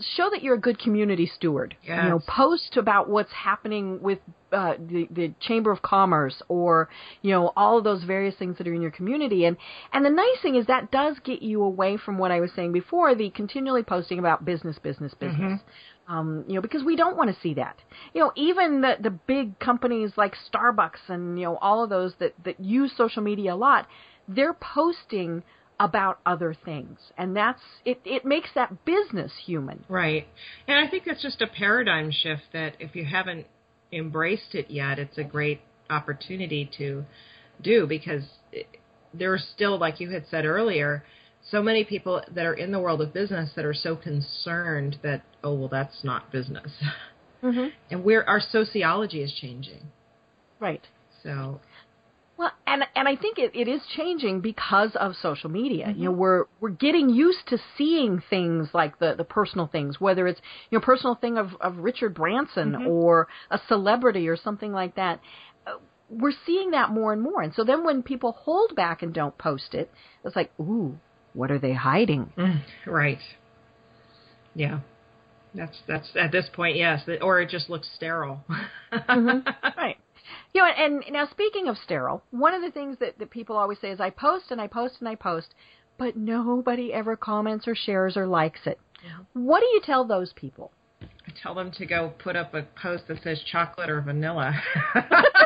show 0.00 0.28
that 0.30 0.42
you're 0.42 0.54
a 0.54 0.60
good 0.60 0.78
community 0.78 1.26
steward. 1.26 1.76
You 2.04 2.10
know, 2.10 2.18
post 2.26 2.76
about 2.76 3.08
what's 3.08 3.32
happening 3.32 4.00
with 4.02 4.18
uh, 4.52 4.74
the 4.78 5.08
the 5.10 5.34
Chamber 5.40 5.70
of 5.70 5.82
Commerce 5.82 6.42
or 6.48 6.88
you 7.22 7.30
know 7.30 7.52
all 7.56 7.78
of 7.78 7.84
those 7.84 8.04
various 8.04 8.34
things 8.36 8.58
that 8.58 8.68
are 8.68 8.74
in 8.74 8.82
your 8.82 8.90
community. 8.90 9.44
And 9.44 9.56
and 9.92 10.04
the 10.04 10.10
nice 10.10 10.40
thing 10.42 10.54
is 10.56 10.66
that 10.66 10.90
does 10.90 11.18
get 11.24 11.42
you 11.42 11.62
away 11.62 11.96
from 11.96 12.18
what 12.18 12.30
I 12.30 12.40
was 12.40 12.50
saying 12.54 12.72
before, 12.72 13.14
the 13.14 13.30
continually 13.30 13.82
posting 13.82 14.18
about 14.18 14.44
business, 14.44 14.78
business, 14.78 15.14
business. 15.14 15.60
Um, 16.08 16.44
you 16.46 16.54
know, 16.54 16.60
because 16.60 16.84
we 16.84 16.94
don't 16.94 17.16
want 17.16 17.34
to 17.34 17.40
see 17.40 17.54
that. 17.54 17.80
You 18.14 18.20
know, 18.20 18.32
even 18.36 18.80
the 18.80 18.96
the 19.00 19.10
big 19.10 19.58
companies 19.58 20.12
like 20.16 20.34
Starbucks 20.52 21.08
and 21.08 21.38
you 21.38 21.46
know 21.46 21.56
all 21.56 21.82
of 21.82 21.90
those 21.90 22.14
that 22.20 22.34
that 22.44 22.60
use 22.60 22.92
social 22.96 23.22
media 23.22 23.54
a 23.54 23.56
lot, 23.56 23.88
they're 24.28 24.54
posting 24.54 25.42
about 25.78 26.20
other 26.24 26.56
things, 26.64 26.98
and 27.18 27.36
that's 27.36 27.60
it. 27.84 28.00
It 28.04 28.24
makes 28.24 28.48
that 28.54 28.84
business 28.84 29.32
human. 29.44 29.84
Right. 29.88 30.26
And 30.66 30.78
I 30.78 30.88
think 30.90 31.04
that's 31.04 31.22
just 31.22 31.42
a 31.42 31.46
paradigm 31.46 32.10
shift 32.10 32.42
that 32.52 32.76
if 32.80 32.96
you 32.96 33.04
haven't 33.04 33.46
embraced 33.92 34.54
it 34.54 34.70
yet, 34.70 34.98
it's 34.98 35.18
a 35.18 35.24
great 35.24 35.60
opportunity 35.90 36.70
to 36.78 37.04
do 37.62 37.86
because 37.86 38.24
it, 38.52 38.66
there 39.14 39.32
are 39.32 39.38
still, 39.54 39.78
like 39.78 40.00
you 40.00 40.10
had 40.10 40.24
said 40.30 40.44
earlier, 40.44 41.04
so 41.50 41.62
many 41.62 41.84
people 41.84 42.22
that 42.34 42.44
are 42.44 42.54
in 42.54 42.72
the 42.72 42.80
world 42.80 43.00
of 43.00 43.12
business 43.12 43.50
that 43.56 43.64
are 43.64 43.74
so 43.74 43.96
concerned 43.96 44.98
that, 45.02 45.22
oh, 45.44 45.54
well, 45.54 45.68
that's 45.68 46.02
not 46.02 46.30
business. 46.32 46.70
Mm-hmm. 47.42 47.66
And 47.90 48.02
we're, 48.02 48.24
our 48.24 48.40
sociology 48.40 49.22
is 49.22 49.32
changing. 49.40 49.82
Right. 50.58 50.82
So, 51.22 51.60
Well, 52.38 52.52
and 52.66 52.84
and 52.94 53.08
I 53.08 53.16
think 53.16 53.38
it, 53.38 53.52
it 53.54 53.66
is 53.66 53.80
changing 53.96 54.40
because 54.40 54.94
of 54.96 55.14
social 55.16 55.48
media. 55.48 55.88
You 55.88 56.04
know, 56.04 56.10
mm-hmm. 56.10 56.20
we're 56.20 56.44
we're 56.60 56.68
getting 56.70 57.08
used 57.08 57.46
to 57.48 57.58
seeing 57.78 58.22
things 58.28 58.68
like 58.74 58.98
the 58.98 59.14
the 59.16 59.24
personal 59.24 59.66
things, 59.66 60.00
whether 60.00 60.26
it's 60.26 60.40
you 60.70 60.78
know 60.78 60.84
personal 60.84 61.14
thing 61.14 61.38
of 61.38 61.54
of 61.60 61.78
Richard 61.78 62.14
Branson 62.14 62.72
mm-hmm. 62.72 62.86
or 62.86 63.28
a 63.50 63.58
celebrity 63.68 64.28
or 64.28 64.36
something 64.36 64.72
like 64.72 64.96
that. 64.96 65.20
Uh, 65.66 65.78
We're 66.10 66.34
seeing 66.44 66.72
that 66.72 66.90
more 66.90 67.12
and 67.14 67.22
more, 67.22 67.40
and 67.40 67.54
so 67.54 67.64
then 67.64 67.84
when 67.84 68.02
people 68.02 68.32
hold 68.32 68.76
back 68.76 69.02
and 69.02 69.14
don't 69.14 69.36
post 69.38 69.72
it, 69.72 69.90
it's 70.22 70.36
like, 70.36 70.50
ooh, 70.60 70.98
what 71.32 71.50
are 71.50 71.58
they 71.58 71.72
hiding? 71.74 72.32
Mm, 72.36 72.62
right. 72.86 73.20
Yeah. 74.54 74.80
That's, 75.54 75.78
that's, 75.86 76.10
at 76.20 76.32
this 76.32 76.48
point, 76.52 76.76
yes. 76.76 77.08
Or 77.22 77.40
it 77.40 77.48
just 77.48 77.70
looks 77.70 77.88
sterile. 77.94 78.44
Mm-hmm. 78.92 79.48
right. 79.78 79.96
You 80.56 80.62
know, 80.62 80.68
and 80.68 81.04
now 81.10 81.28
speaking 81.30 81.68
of 81.68 81.76
sterile, 81.76 82.22
one 82.30 82.54
of 82.54 82.62
the 82.62 82.70
things 82.70 82.96
that, 83.00 83.18
that 83.18 83.28
people 83.28 83.58
always 83.58 83.78
say 83.78 83.90
is 83.90 84.00
I 84.00 84.08
post 84.08 84.46
and 84.50 84.58
I 84.58 84.66
post 84.66 84.94
and 85.00 85.08
I 85.10 85.14
post, 85.14 85.54
but 85.98 86.16
nobody 86.16 86.94
ever 86.94 87.14
comments 87.14 87.68
or 87.68 87.74
shares 87.74 88.16
or 88.16 88.26
likes 88.26 88.60
it. 88.64 88.80
What 89.34 89.60
do 89.60 89.66
you 89.66 89.82
tell 89.84 90.06
those 90.06 90.32
people? 90.32 90.72
I 91.02 91.32
tell 91.42 91.54
them 91.54 91.70
to 91.72 91.84
go 91.84 92.14
put 92.18 92.36
up 92.36 92.54
a 92.54 92.62
post 92.62 93.06
that 93.08 93.22
says 93.22 93.42
chocolate 93.52 93.90
or 93.90 94.00
vanilla. 94.00 94.54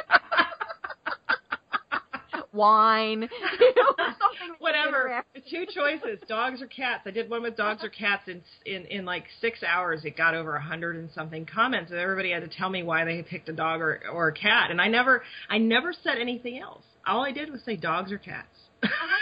Wine, 2.53 3.23
you 3.61 3.73
know, 3.77 3.95
something 3.97 4.57
Whatever. 4.59 5.23
Two 5.51 5.65
choices: 5.75 6.21
dogs 6.29 6.61
or 6.63 6.67
cats. 6.67 7.03
I 7.07 7.11
did 7.11 7.31
one 7.31 7.43
with 7.43 7.57
dogs 7.57 7.83
or 7.83 7.89
cats. 7.89 8.23
In 8.29 8.43
in 8.67 8.85
in 8.87 9.05
like 9.05 9.25
six 9.41 9.63
hours, 9.63 10.05
it 10.05 10.17
got 10.17 10.35
over 10.35 10.55
a 10.57 10.63
hundred 10.63 10.97
and 10.97 11.11
something 11.13 11.47
comments, 11.47 11.91
and 11.91 12.01
everybody 12.01 12.31
had 12.33 12.43
to 12.43 12.49
tell 12.49 12.69
me 12.71 12.83
why 12.83 13.05
they 13.05 13.23
picked 13.23 13.49
a 13.49 13.53
dog 13.53 13.81
or 13.81 14.01
or 14.13 14.29
a 14.29 14.33
cat. 14.33 14.71
And 14.71 14.81
I 14.81 14.89
never 14.89 15.23
I 15.49 15.59
never 15.59 15.93
said 15.93 16.19
anything 16.21 16.59
else. 16.59 16.83
All 17.07 17.25
I 17.25 17.33
did 17.33 17.51
was 17.51 17.63
say 17.65 17.77
dogs 17.77 18.13
or 18.13 18.19
cats. 18.19 18.49
Uh-huh. 18.83 19.17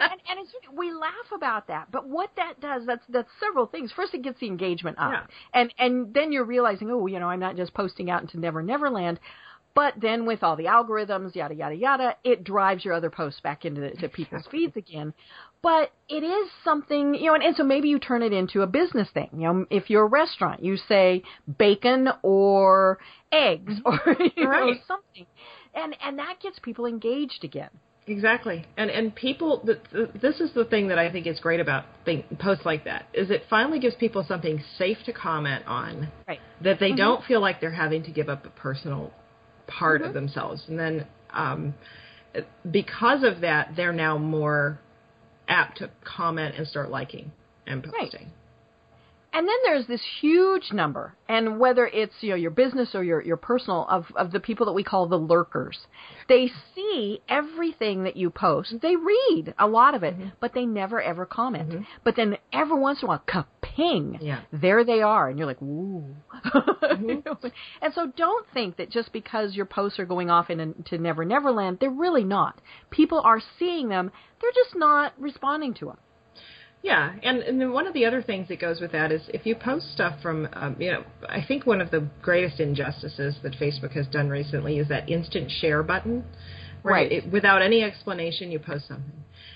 and, 0.00 0.12
and 0.12 0.40
it's 0.40 0.50
we 0.76 0.92
laugh 0.92 1.12
about 1.34 1.66
that, 1.68 1.88
but 1.92 2.08
what 2.08 2.30
that 2.36 2.60
does 2.60 2.82
that's 2.86 3.04
that's 3.08 3.28
several 3.38 3.66
things. 3.66 3.92
First, 3.94 4.14
it 4.14 4.22
gets 4.22 4.40
the 4.40 4.46
engagement 4.46 4.98
up, 4.98 5.12
Yeah. 5.12 5.60
and 5.60 5.74
and 5.78 6.14
then 6.14 6.32
you're 6.32 6.44
realizing, 6.44 6.90
oh, 6.90 7.06
you 7.06 7.18
know, 7.20 7.28
I'm 7.28 7.40
not 7.40 7.56
just 7.56 7.74
posting 7.74 8.10
out 8.10 8.22
into 8.22 8.38
Never 8.38 8.62
Never 8.62 8.88
Land. 8.90 9.20
But 9.74 9.94
then 10.00 10.26
with 10.26 10.42
all 10.42 10.56
the 10.56 10.64
algorithms, 10.64 11.34
yada 11.34 11.54
yada 11.54 11.74
yada, 11.74 12.16
it 12.24 12.44
drives 12.44 12.84
your 12.84 12.94
other 12.94 13.10
posts 13.10 13.40
back 13.40 13.64
into 13.64 13.80
the, 13.80 13.90
to 14.00 14.08
people's 14.08 14.46
feeds 14.50 14.76
again. 14.76 15.14
But 15.62 15.92
it 16.08 16.24
is 16.24 16.50
something, 16.64 17.14
you 17.14 17.26
know, 17.26 17.34
and, 17.34 17.42
and 17.42 17.56
so 17.56 17.62
maybe 17.62 17.88
you 17.88 17.98
turn 17.98 18.22
it 18.22 18.32
into 18.32 18.62
a 18.62 18.66
business 18.66 19.08
thing. 19.12 19.28
You 19.32 19.40
know, 19.40 19.66
if 19.70 19.90
you're 19.90 20.04
a 20.04 20.08
restaurant, 20.08 20.64
you 20.64 20.76
say 20.76 21.22
bacon 21.58 22.08
or 22.22 22.98
eggs 23.30 23.74
mm-hmm. 23.74 24.10
or 24.10 24.16
you 24.36 24.44
know 24.44 24.74
something, 24.88 25.26
and 25.74 25.96
and 26.02 26.18
that 26.18 26.40
gets 26.42 26.58
people 26.58 26.86
engaged 26.86 27.44
again. 27.44 27.70
Exactly, 28.06 28.64
and 28.76 28.90
and 28.90 29.14
people. 29.14 29.62
The, 29.64 29.78
the, 29.92 30.18
this 30.18 30.40
is 30.40 30.52
the 30.54 30.64
thing 30.64 30.88
that 30.88 30.98
I 30.98 31.12
think 31.12 31.26
is 31.26 31.38
great 31.38 31.60
about 31.60 31.84
thing, 32.04 32.24
posts 32.40 32.64
like 32.64 32.84
that 32.84 33.06
is 33.12 33.30
it 33.30 33.44
finally 33.48 33.78
gives 33.78 33.94
people 33.94 34.24
something 34.26 34.62
safe 34.78 34.98
to 35.04 35.12
comment 35.12 35.64
on 35.66 36.08
Right. 36.26 36.40
that 36.62 36.80
they 36.80 36.88
mm-hmm. 36.88 36.96
don't 36.96 37.24
feel 37.24 37.40
like 37.40 37.60
they're 37.60 37.70
having 37.70 38.02
to 38.04 38.10
give 38.10 38.28
up 38.28 38.46
a 38.46 38.50
personal 38.50 39.12
part 39.78 40.02
of 40.02 40.08
mm-hmm. 40.08 40.14
themselves, 40.14 40.62
and 40.68 40.78
then 40.78 41.06
um, 41.32 41.74
because 42.70 43.22
of 43.24 43.40
that, 43.40 43.72
they're 43.76 43.92
now 43.92 44.18
more 44.18 44.80
apt 45.48 45.78
to 45.78 45.90
comment 46.04 46.54
and 46.56 46.66
start 46.66 46.90
liking 46.90 47.32
and 47.66 47.84
Right. 47.86 48.02
posting. 48.02 48.32
And 49.32 49.46
then 49.46 49.56
there's 49.64 49.86
this 49.86 50.02
huge 50.20 50.72
number, 50.72 51.14
and 51.28 51.60
whether 51.60 51.86
it's 51.86 52.14
you 52.20 52.30
know 52.30 52.34
your 52.34 52.50
business 52.50 52.96
or 52.96 53.04
your 53.04 53.22
your 53.22 53.36
personal 53.36 53.86
of 53.88 54.06
of 54.16 54.32
the 54.32 54.40
people 54.40 54.66
that 54.66 54.72
we 54.72 54.82
call 54.82 55.06
the 55.06 55.18
lurkers, 55.18 55.78
they 56.28 56.50
see 56.74 57.20
everything 57.28 58.02
that 58.04 58.16
you 58.16 58.30
post. 58.30 58.74
They 58.82 58.96
read 58.96 59.54
a 59.56 59.68
lot 59.68 59.94
of 59.94 60.02
it, 60.02 60.14
mm-hmm. 60.14 60.30
but 60.40 60.52
they 60.52 60.66
never 60.66 61.00
ever 61.00 61.26
comment. 61.26 61.68
Mm-hmm. 61.68 61.84
But 62.02 62.16
then 62.16 62.38
every 62.52 62.80
once 62.80 63.02
in 63.02 63.06
a 63.06 63.08
while, 63.08 63.22
kaping, 63.76 64.18
Yeah. 64.20 64.40
there 64.52 64.84
they 64.84 65.00
are, 65.02 65.28
and 65.28 65.38
you're 65.38 65.46
like, 65.46 65.62
ooh. 65.62 66.04
Know? 67.00 67.38
And 67.82 67.94
so 67.94 68.12
don't 68.16 68.46
think 68.52 68.76
that 68.76 68.90
just 68.90 69.12
because 69.12 69.54
your 69.54 69.66
posts 69.66 69.98
are 69.98 70.06
going 70.06 70.30
off 70.30 70.50
into 70.50 70.98
Never 70.98 71.24
Never 71.24 71.50
Land, 71.50 71.78
they're 71.80 71.90
really 71.90 72.24
not. 72.24 72.60
People 72.90 73.20
are 73.24 73.40
seeing 73.58 73.88
them; 73.88 74.10
they're 74.40 74.50
just 74.54 74.76
not 74.76 75.12
responding 75.18 75.74
to 75.74 75.86
them. 75.86 75.98
Yeah, 76.82 77.12
and 77.22 77.38
and 77.40 77.60
then 77.60 77.72
one 77.72 77.86
of 77.86 77.92
the 77.94 78.06
other 78.06 78.22
things 78.22 78.48
that 78.48 78.58
goes 78.60 78.80
with 78.80 78.92
that 78.92 79.12
is 79.12 79.22
if 79.34 79.44
you 79.44 79.54
post 79.54 79.92
stuff 79.92 80.20
from, 80.22 80.48
um, 80.54 80.76
you 80.78 80.90
know, 80.92 81.04
I 81.28 81.42
think 81.46 81.66
one 81.66 81.80
of 81.80 81.90
the 81.90 82.08
greatest 82.22 82.58
injustices 82.60 83.36
that 83.42 83.52
Facebook 83.52 83.92
has 83.92 84.06
done 84.06 84.30
recently 84.30 84.78
is 84.78 84.88
that 84.88 85.08
instant 85.08 85.50
share 85.50 85.82
button. 85.82 86.24
right? 86.82 87.12
It, 87.12 87.30
without 87.30 87.60
any 87.60 87.82
explanation, 87.82 88.50
you 88.50 88.58
post 88.58 88.88
something. 88.88 89.12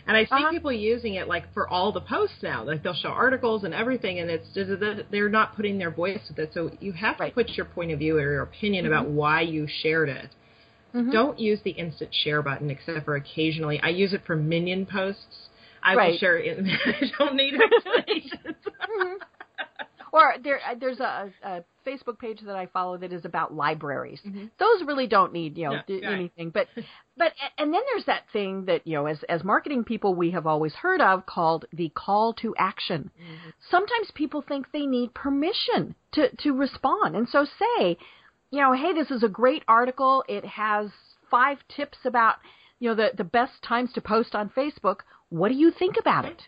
And 0.07 0.17
I 0.17 0.25
see 0.25 0.29
Uh-huh. 0.33 0.51
people 0.51 0.73
using 0.73 1.15
it 1.15 1.29
like 1.29 1.53
for 1.55 1.69
all 1.69 1.91
the 1.93 2.01
posts 2.01 2.43
now. 2.43 2.63
Like 2.63 2.83
they'll 2.83 2.95
show 2.95 3.09
articles 3.09 3.65
and 3.65 3.73
everything, 3.73 4.19
and 4.21 4.31
it's 4.31 4.47
just 4.55 4.69
that 4.81 5.07
they're 5.11 5.29
not 5.31 5.57
putting 5.57 5.79
their 5.79 5.91
voice 5.91 6.21
with 6.29 6.39
it. 6.39 6.53
So 6.53 6.71
you 6.81 6.93
have 6.93 7.19
Right. 7.19 7.29
to 7.29 7.35
put 7.35 7.51
your 7.57 7.67
point 7.67 7.91
of 7.93 7.99
view 7.99 8.17
or 8.19 8.21
your 8.33 8.43
opinion 8.43 8.87
about 8.87 9.07
why 9.09 9.41
you 9.43 9.67
shared 9.67 10.09
it. 10.11 10.31
Mhm. 10.95 11.11
Don't 11.11 11.39
use 11.39 11.61
the 11.63 11.71
instant 11.73 12.15
share 12.15 12.43
button 12.43 12.71
except 12.71 13.05
for 13.05 13.17
occasionally. 13.17 13.81
I 13.81 13.89
use 13.89 14.13
it 14.13 14.23
for 14.27 14.37
minion 14.37 14.87
posts. 14.87 15.49
I 15.83 15.93
will 15.97 16.03
Right. 16.03 16.19
share 16.21 16.39
it. 16.39 16.59
I 16.87 17.11
don't 17.19 17.35
need 17.37 17.55
explanations. 17.61 18.57
Mhm. 18.89 19.17
Or 20.13 20.35
there, 20.45 20.61
uh, 20.65 20.75
there's 20.79 21.01
a, 21.01 21.33
a 21.43 21.65
Facebook 21.85 22.19
page 22.21 22.41
that 22.43 22.55
I 22.55 22.67
follow 22.67 22.97
that 22.99 23.13
is 23.13 23.25
about 23.25 23.53
libraries. 23.53 24.21
Mhm. 24.25 24.49
Those 24.59 24.85
really 24.85 25.09
don't 25.09 25.33
need 25.33 25.59
you 25.59 25.69
know 25.69 25.83
d- 25.89 25.95
right. 26.05 26.13
anything, 26.13 26.51
but 26.51 26.69
but 27.17 27.33
and 27.59 27.73
then 27.73 27.81
there's 27.93 28.07
that 28.07 28.25
thing 28.33 28.65
that 28.65 28.87
you 28.87 28.95
know 28.95 29.07
as 29.07 29.23
as 29.29 29.45
marketing 29.45 29.85
people 29.85 30.15
we 30.15 30.33
have 30.33 30.47
always 30.47 30.75
heard 30.75 31.01
of 31.01 31.27
called 31.27 31.65
the 31.73 31.91
call 31.91 32.35
to 32.35 32.55
action. 32.59 33.11
Mm-hmm. 33.21 33.51
Sometimes 33.71 34.11
people 34.15 34.43
think 34.43 34.73
they 34.73 34.87
need 34.87 35.15
permission 35.15 35.95
to 36.13 36.35
to 36.37 36.53
respond, 36.53 37.15
and 37.15 37.29
so 37.29 37.45
say, 37.45 37.97
you 38.51 38.61
know, 38.61 38.73
hey, 38.73 38.93
this 38.93 39.11
is 39.11 39.23
a 39.23 39.29
great 39.29 39.63
article. 39.69 40.25
It 40.29 40.45
has 40.45 40.91
five 41.31 41.59
tips 41.69 41.99
about 42.05 42.37
you 42.81 42.89
know 42.89 42.95
the 42.97 43.11
the 43.17 43.25
best 43.25 43.63
times 43.63 43.93
to 43.93 44.01
post 44.01 44.35
on 44.35 44.51
Facebook. 44.51 45.01
What 45.29 45.49
do 45.49 45.55
you 45.55 45.71
think 45.71 45.97
about 45.99 46.25
it? 46.25 46.43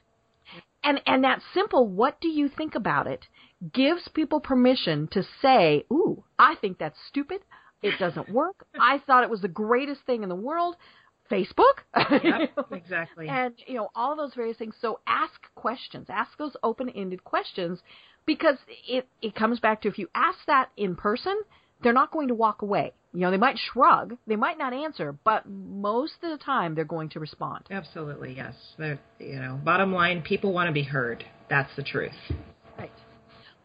And 0.82 1.00
and 1.06 1.22
that 1.24 1.42
simple 1.54 1.86
what 1.86 2.20
do 2.20 2.28
you 2.28 2.48
think 2.48 2.74
about 2.74 3.06
it 3.06 3.26
gives 3.72 4.08
people 4.08 4.40
permission 4.40 5.08
to 5.08 5.22
say, 5.40 5.84
"Ooh, 5.92 6.24
I 6.38 6.56
think 6.56 6.78
that's 6.78 6.98
stupid. 7.08 7.40
It 7.82 7.98
doesn't 7.98 8.28
work. 8.30 8.66
I 8.78 8.98
thought 9.06 9.24
it 9.24 9.30
was 9.30 9.42
the 9.42 9.48
greatest 9.48 10.02
thing 10.06 10.22
in 10.22 10.28
the 10.28 10.34
world." 10.34 10.76
Facebook? 11.30 11.82
Yep, 12.22 12.50
exactly. 12.72 13.28
and 13.28 13.54
you 13.66 13.74
know 13.74 13.88
all 13.94 14.14
those 14.16 14.34
various 14.34 14.56
things 14.56 14.76
so 14.80 15.00
ask 15.06 15.40
questions 15.56 16.06
ask 16.08 16.36
those 16.38 16.56
open-ended 16.62 17.24
questions 17.24 17.82
because 18.26 18.56
it 18.86 19.08
it 19.22 19.34
comes 19.34 19.58
back 19.58 19.82
to 19.82 19.88
if 19.88 19.98
you 19.98 20.08
ask 20.14 20.38
that 20.46 20.70
in 20.76 20.94
person 20.94 21.36
they're 21.82 21.92
not 21.92 22.12
going 22.12 22.28
to 22.28 22.34
walk 22.34 22.62
away 22.62 22.92
you 23.12 23.20
know 23.20 23.30
they 23.32 23.36
might 23.36 23.58
shrug 23.58 24.16
they 24.28 24.36
might 24.36 24.56
not 24.56 24.72
answer 24.72 25.16
but 25.24 25.48
most 25.48 26.14
of 26.22 26.30
the 26.30 26.38
time 26.38 26.74
they're 26.76 26.84
going 26.84 27.08
to 27.08 27.18
respond 27.18 27.64
Absolutely, 27.70 28.34
yes. 28.36 28.54
They're, 28.78 28.98
you 29.18 29.40
know, 29.40 29.58
bottom 29.64 29.92
line, 29.92 30.22
people 30.22 30.52
want 30.52 30.68
to 30.68 30.72
be 30.72 30.82
heard. 30.82 31.24
That's 31.50 31.74
the 31.76 31.82
truth. 31.82 32.12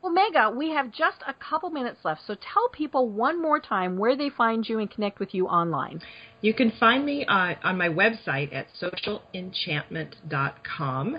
Well 0.01 0.13
Megha 0.13 0.55
we 0.55 0.71
have 0.71 0.91
just 0.91 1.17
a 1.27 1.33
couple 1.33 1.69
minutes 1.69 1.99
left 2.03 2.21
so 2.25 2.35
tell 2.35 2.69
people 2.69 3.09
one 3.09 3.41
more 3.41 3.59
time 3.59 3.97
where 3.97 4.15
they 4.15 4.29
find 4.29 4.67
you 4.67 4.79
and 4.79 4.89
connect 4.89 5.19
with 5.19 5.33
you 5.33 5.47
online 5.47 6.01
You 6.41 6.53
can 6.55 6.71
find 6.79 7.05
me 7.05 7.23
uh, 7.25 7.53
on 7.63 7.77
my 7.77 7.87
website 7.87 8.51
at 8.51 8.65
socialenchantment.com, 8.81 11.17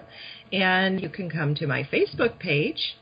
and 0.52 1.00
you 1.00 1.08
can 1.08 1.30
come 1.30 1.54
to 1.54 1.68
my 1.68 1.84
Facebook 1.84 2.40
page 2.40 2.96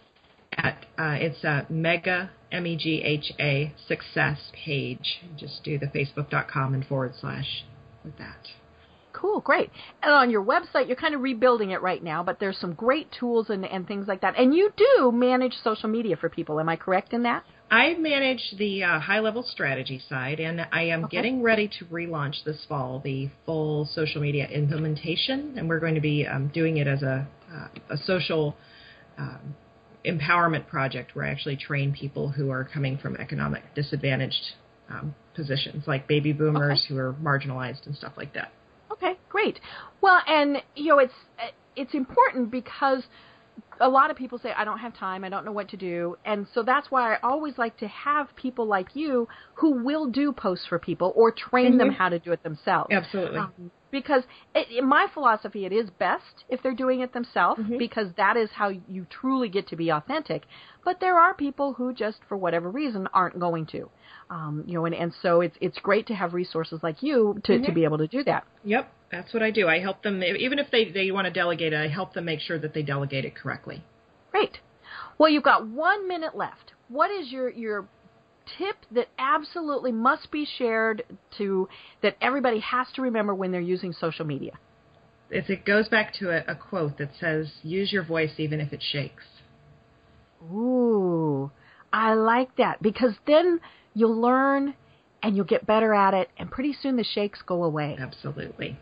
at 0.52 0.84
uh, 0.98 1.16
it's 1.18 1.42
a 1.44 1.66
Megha 1.72 2.28
m 2.52 2.66
e 2.66 2.76
g 2.76 3.00
h 3.02 3.32
a 3.40 3.72
success 3.88 4.52
page. 4.52 5.22
Just 5.38 5.64
do 5.64 5.78
the 5.78 5.86
facebook.com 5.86 6.74
and 6.74 6.86
forward 6.86 7.14
slash 7.18 7.64
with 8.04 8.18
that. 8.18 8.48
Cool, 9.20 9.40
great. 9.40 9.70
And 10.02 10.12
on 10.12 10.30
your 10.30 10.42
website, 10.42 10.86
you're 10.86 10.96
kind 10.96 11.14
of 11.14 11.20
rebuilding 11.20 11.72
it 11.72 11.82
right 11.82 12.02
now, 12.02 12.22
but 12.22 12.40
there's 12.40 12.56
some 12.56 12.72
great 12.72 13.12
tools 13.12 13.50
and, 13.50 13.66
and 13.66 13.86
things 13.86 14.08
like 14.08 14.22
that. 14.22 14.38
And 14.38 14.54
you 14.54 14.72
do 14.74 15.12
manage 15.12 15.52
social 15.62 15.90
media 15.90 16.16
for 16.16 16.30
people. 16.30 16.58
Am 16.58 16.70
I 16.70 16.76
correct 16.76 17.12
in 17.12 17.24
that? 17.24 17.44
I 17.70 17.94
manage 17.98 18.54
the 18.56 18.82
uh, 18.82 18.98
high 18.98 19.20
level 19.20 19.42
strategy 19.42 20.00
side, 20.08 20.40
and 20.40 20.66
I 20.72 20.84
am 20.84 21.04
Okay. 21.04 21.18
getting 21.18 21.42
ready 21.42 21.68
to 21.78 21.84
relaunch 21.86 22.44
this 22.44 22.64
fall 22.66 23.00
the 23.04 23.28
full 23.44 23.84
social 23.92 24.22
media 24.22 24.48
implementation, 24.48 25.54
and 25.58 25.68
we're 25.68 25.80
going 25.80 25.96
to 25.96 26.00
be 26.00 26.26
um, 26.26 26.48
doing 26.48 26.78
it 26.78 26.86
as 26.86 27.02
a, 27.02 27.28
uh, 27.52 27.68
a 27.90 27.98
social 27.98 28.56
um, 29.18 29.54
empowerment 30.06 30.66
project 30.66 31.14
where 31.14 31.26
I 31.26 31.28
actually 31.28 31.56
train 31.56 31.92
people 31.92 32.30
who 32.30 32.48
are 32.48 32.64
coming 32.64 32.96
from 32.96 33.16
economic 33.16 33.64
disadvantaged 33.74 34.54
um, 34.88 35.14
positions, 35.34 35.86
like 35.86 36.08
baby 36.08 36.32
boomers 36.32 36.86
who 36.88 36.96
are 36.96 37.14
marginalized 37.22 37.84
and 37.84 37.94
stuff 37.94 38.14
like 38.16 38.32
that. 38.32 38.50
Okay, 39.02 39.18
great. 39.28 39.60
Well, 40.02 40.20
and 40.26 40.62
you 40.74 40.88
know, 40.88 40.98
it's 40.98 41.14
it's 41.76 41.94
important 41.94 42.50
because 42.50 43.02
a 43.80 43.88
lot 43.88 44.10
of 44.10 44.16
people 44.16 44.38
say 44.38 44.52
I 44.56 44.64
don't 44.64 44.78
have 44.78 44.94
time, 44.94 45.24
I 45.24 45.28
don't 45.28 45.44
know 45.44 45.52
what 45.52 45.68
to 45.70 45.76
do, 45.76 46.16
and 46.24 46.46
so 46.52 46.62
that's 46.62 46.90
why 46.90 47.14
I 47.14 47.18
always 47.22 47.56
like 47.56 47.76
to 47.78 47.88
have 47.88 48.28
people 48.36 48.66
like 48.66 48.88
you 48.94 49.26
who 49.54 49.82
will 49.84 50.06
do 50.10 50.32
posts 50.32 50.66
for 50.66 50.78
people 50.78 51.12
or 51.16 51.32
train 51.32 51.78
them 51.78 51.90
Mhm. 51.90 51.94
how 51.96 52.08
to 52.10 52.18
do 52.18 52.32
it 52.32 52.42
themselves. 52.42 52.92
Absolutely. 52.92 53.38
Um, 53.38 53.72
because 53.90 54.22
it, 54.54 54.68
in 54.70 54.86
my 54.86 55.06
philosophy, 55.12 55.64
it 55.66 55.72
is 55.72 55.90
best 55.90 56.44
if 56.48 56.62
they're 56.62 56.74
doing 56.74 57.00
it 57.00 57.12
themselves 57.12 57.60
Mhm. 57.60 57.78
because 57.78 58.12
that 58.16 58.36
is 58.36 58.50
how 58.52 58.68
you 58.68 59.06
truly 59.10 59.48
get 59.48 59.68
to 59.68 59.76
be 59.76 59.90
authentic. 59.90 60.42
But 60.84 61.00
there 61.00 61.18
are 61.18 61.34
people 61.34 61.74
who 61.74 61.92
just, 61.92 62.18
for 62.28 62.36
whatever 62.36 62.70
reason, 62.70 63.08
aren't 63.12 63.38
going 63.38 63.66
to. 63.66 63.90
Um, 64.30 64.64
you 64.66 64.74
know, 64.74 64.84
and, 64.86 64.94
and 64.94 65.12
so 65.22 65.40
it's 65.40 65.56
it's 65.60 65.78
great 65.78 66.06
to 66.06 66.14
have 66.14 66.34
resources 66.34 66.80
like 66.82 67.02
you 67.02 67.40
to, 67.44 67.58
to 67.58 67.70
Mhm. 67.70 67.74
be 67.74 67.84
able 67.84 67.98
to 67.98 68.06
do 68.06 68.22
that. 68.24 68.44
Yep, 68.64 68.92
that's 69.10 69.32
what 69.34 69.42
I 69.42 69.50
do. 69.50 69.68
I 69.68 69.80
help 69.80 70.02
them, 70.02 70.22
even 70.22 70.58
if 70.58 70.70
they, 70.70 70.84
they 70.90 71.10
want 71.10 71.26
to 71.26 71.32
delegate 71.32 71.72
it, 71.72 71.76
I 71.80 71.88
help 71.88 72.12
them 72.14 72.24
make 72.26 72.40
sure 72.40 72.58
that 72.58 72.72
they 72.74 72.82
delegate 72.82 73.24
it 73.24 73.34
correctly. 73.34 73.82
Great. 74.30 74.60
Well, 75.18 75.28
you've 75.28 75.42
got 75.42 75.66
one 75.66 76.06
minute 76.08 76.36
left. 76.36 76.72
What 76.88 77.10
is 77.10 77.30
your 77.30 77.48
your 77.50 77.86
tip 78.58 78.76
that 78.92 79.08
absolutely 79.18 79.92
must 79.92 80.30
be 80.30 80.46
shared 80.58 81.02
to 81.38 81.68
that 82.02 82.16
everybody 82.20 82.60
has 82.60 82.86
to 82.94 83.02
remember 83.02 83.34
when 83.34 83.52
they're 83.52 83.60
using 83.60 83.92
social 83.92 84.24
media? 84.24 84.52
It 85.30 85.64
goes 85.64 85.88
back 85.88 86.12
to 86.14 86.30
a, 86.30 86.52
a 86.52 86.56
quote 86.56 86.98
that 86.98 87.10
says, 87.18 87.52
"Use 87.62 87.92
your 87.92 88.02
voice 88.02 88.32
even 88.38 88.60
if 88.60 88.72
it 88.72 88.82
shakes." 88.82 89.24
Ooh, 90.42 91.50
I 91.92 92.14
like 92.14 92.56
that 92.56 92.82
because 92.82 93.14
then 93.26 93.60
you'll 93.94 94.20
learn 94.20 94.74
and 95.22 95.36
you'll 95.36 95.44
get 95.44 95.66
better 95.66 95.92
at 95.92 96.14
it, 96.14 96.30
and 96.38 96.50
pretty 96.50 96.72
soon 96.72 96.96
the 96.96 97.04
shakes 97.04 97.42
go 97.46 97.62
away. 97.62 97.96
Absolutely. 98.00 98.78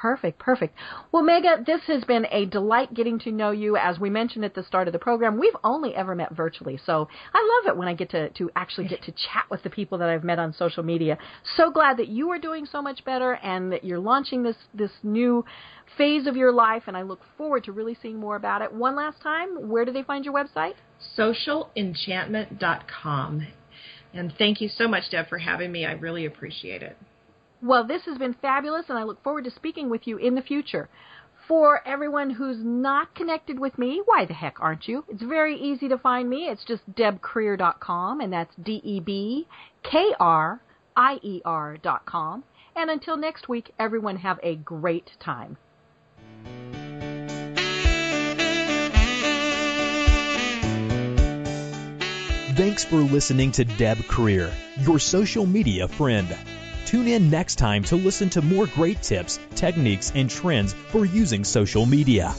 Perfect, 0.00 0.38
perfect. 0.38 0.76
Well, 1.10 1.24
Megha, 1.24 1.66
this 1.66 1.80
has 1.88 2.04
been 2.04 2.24
a 2.30 2.46
delight 2.46 2.94
getting 2.94 3.18
to 3.20 3.32
know 3.32 3.50
you. 3.50 3.76
As 3.76 3.98
we 3.98 4.10
mentioned 4.10 4.44
at 4.44 4.54
the 4.54 4.62
start 4.62 4.86
of 4.86 4.92
the 4.92 5.00
program, 5.00 5.40
we've 5.40 5.56
only 5.64 5.92
ever 5.92 6.14
met 6.14 6.36
virtually, 6.36 6.78
so 6.86 7.08
I 7.34 7.62
love 7.64 7.74
it 7.74 7.76
when 7.76 7.88
I 7.88 7.94
get 7.94 8.10
to, 8.10 8.30
to 8.30 8.48
actually 8.54 8.86
get 8.86 9.02
to 9.02 9.10
chat 9.10 9.46
with 9.50 9.64
the 9.64 9.70
people 9.70 9.98
that 9.98 10.08
I've 10.08 10.22
met 10.22 10.38
on 10.38 10.52
social 10.52 10.84
media. 10.84 11.18
So 11.56 11.72
glad 11.72 11.96
that 11.96 12.06
you 12.06 12.30
are 12.30 12.38
doing 12.38 12.64
so 12.64 12.80
much 12.80 13.04
better 13.04 13.40
and 13.42 13.72
that 13.72 13.82
you're 13.82 13.98
launching 13.98 14.44
this, 14.44 14.54
this 14.72 14.92
new 15.02 15.44
phase 15.96 16.28
of 16.28 16.36
your 16.36 16.52
life, 16.52 16.84
and 16.86 16.96
I 16.96 17.02
look 17.02 17.22
forward 17.36 17.64
to 17.64 17.72
really 17.72 17.96
seeing 18.00 18.20
more 18.20 18.36
about 18.36 18.62
it. 18.62 18.72
One 18.72 18.94
last 18.94 19.20
time, 19.20 19.68
where 19.68 19.84
do 19.84 19.90
they 19.90 20.04
find 20.04 20.24
your 20.24 20.34
website? 20.34 20.74
Socialenchantment.com. 21.18 23.48
And 24.14 24.32
thank 24.38 24.60
you 24.60 24.68
so 24.68 24.86
much, 24.86 25.10
Deb, 25.10 25.28
for 25.28 25.38
having 25.38 25.72
me. 25.72 25.84
I 25.84 25.90
really 25.92 26.24
appreciate 26.24 26.84
it. 26.84 26.96
Well, 27.60 27.84
this 27.84 28.04
has 28.04 28.18
been 28.18 28.34
fabulous, 28.34 28.86
and 28.88 28.98
I 28.98 29.02
look 29.02 29.22
forward 29.22 29.44
to 29.44 29.50
speaking 29.50 29.90
with 29.90 30.06
you 30.06 30.16
in 30.16 30.34
the 30.34 30.42
future. 30.42 30.88
For 31.48 31.86
everyone 31.86 32.30
who's 32.30 32.58
not 32.62 33.14
connected 33.14 33.58
with 33.58 33.78
me, 33.78 34.02
why 34.04 34.26
the 34.26 34.34
heck 34.34 34.60
aren't 34.60 34.86
you? 34.86 35.04
It's 35.08 35.22
very 35.22 35.58
easy 35.58 35.88
to 35.88 35.98
find 35.98 36.28
me. 36.28 36.48
It's 36.48 36.64
just 36.64 36.82
debkrier.com, 36.94 38.20
and 38.20 38.32
that's 38.32 38.54
D 38.62 38.80
E 38.84 39.00
B 39.00 39.46
K 39.82 40.14
R 40.20 40.60
I 40.96 41.18
E 41.22 41.40
R.com. 41.44 42.44
And 42.76 42.90
until 42.90 43.16
next 43.16 43.48
week, 43.48 43.72
everyone 43.78 44.16
have 44.18 44.38
a 44.42 44.56
great 44.56 45.10
time. 45.18 45.56
Thanks 52.56 52.84
for 52.84 52.96
listening 52.96 53.52
to 53.52 53.64
Deb 53.64 53.98
Krier, 53.98 54.52
your 54.84 54.98
social 54.98 55.46
media 55.46 55.88
friend. 55.88 56.36
Tune 56.88 57.06
in 57.06 57.28
next 57.28 57.56
time 57.56 57.84
to 57.84 57.96
listen 57.96 58.30
to 58.30 58.40
more 58.40 58.66
great 58.68 59.02
tips, 59.02 59.38
techniques, 59.54 60.10
and 60.14 60.30
trends 60.30 60.72
for 60.72 61.04
using 61.04 61.44
social 61.44 61.84
media. 61.84 62.34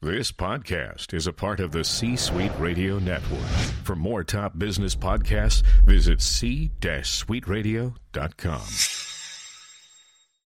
This 0.00 0.30
podcast 0.30 1.14
is 1.14 1.26
a 1.26 1.32
part 1.32 1.58
of 1.58 1.72
the 1.72 1.82
C 1.82 2.14
Suite 2.14 2.52
Radio 2.60 3.00
Network. 3.00 3.40
For 3.82 3.96
more 3.96 4.22
top 4.22 4.56
business 4.56 4.94
podcasts, 4.94 5.64
visit 5.84 6.20
c-suiteradio.com. 6.20 9.11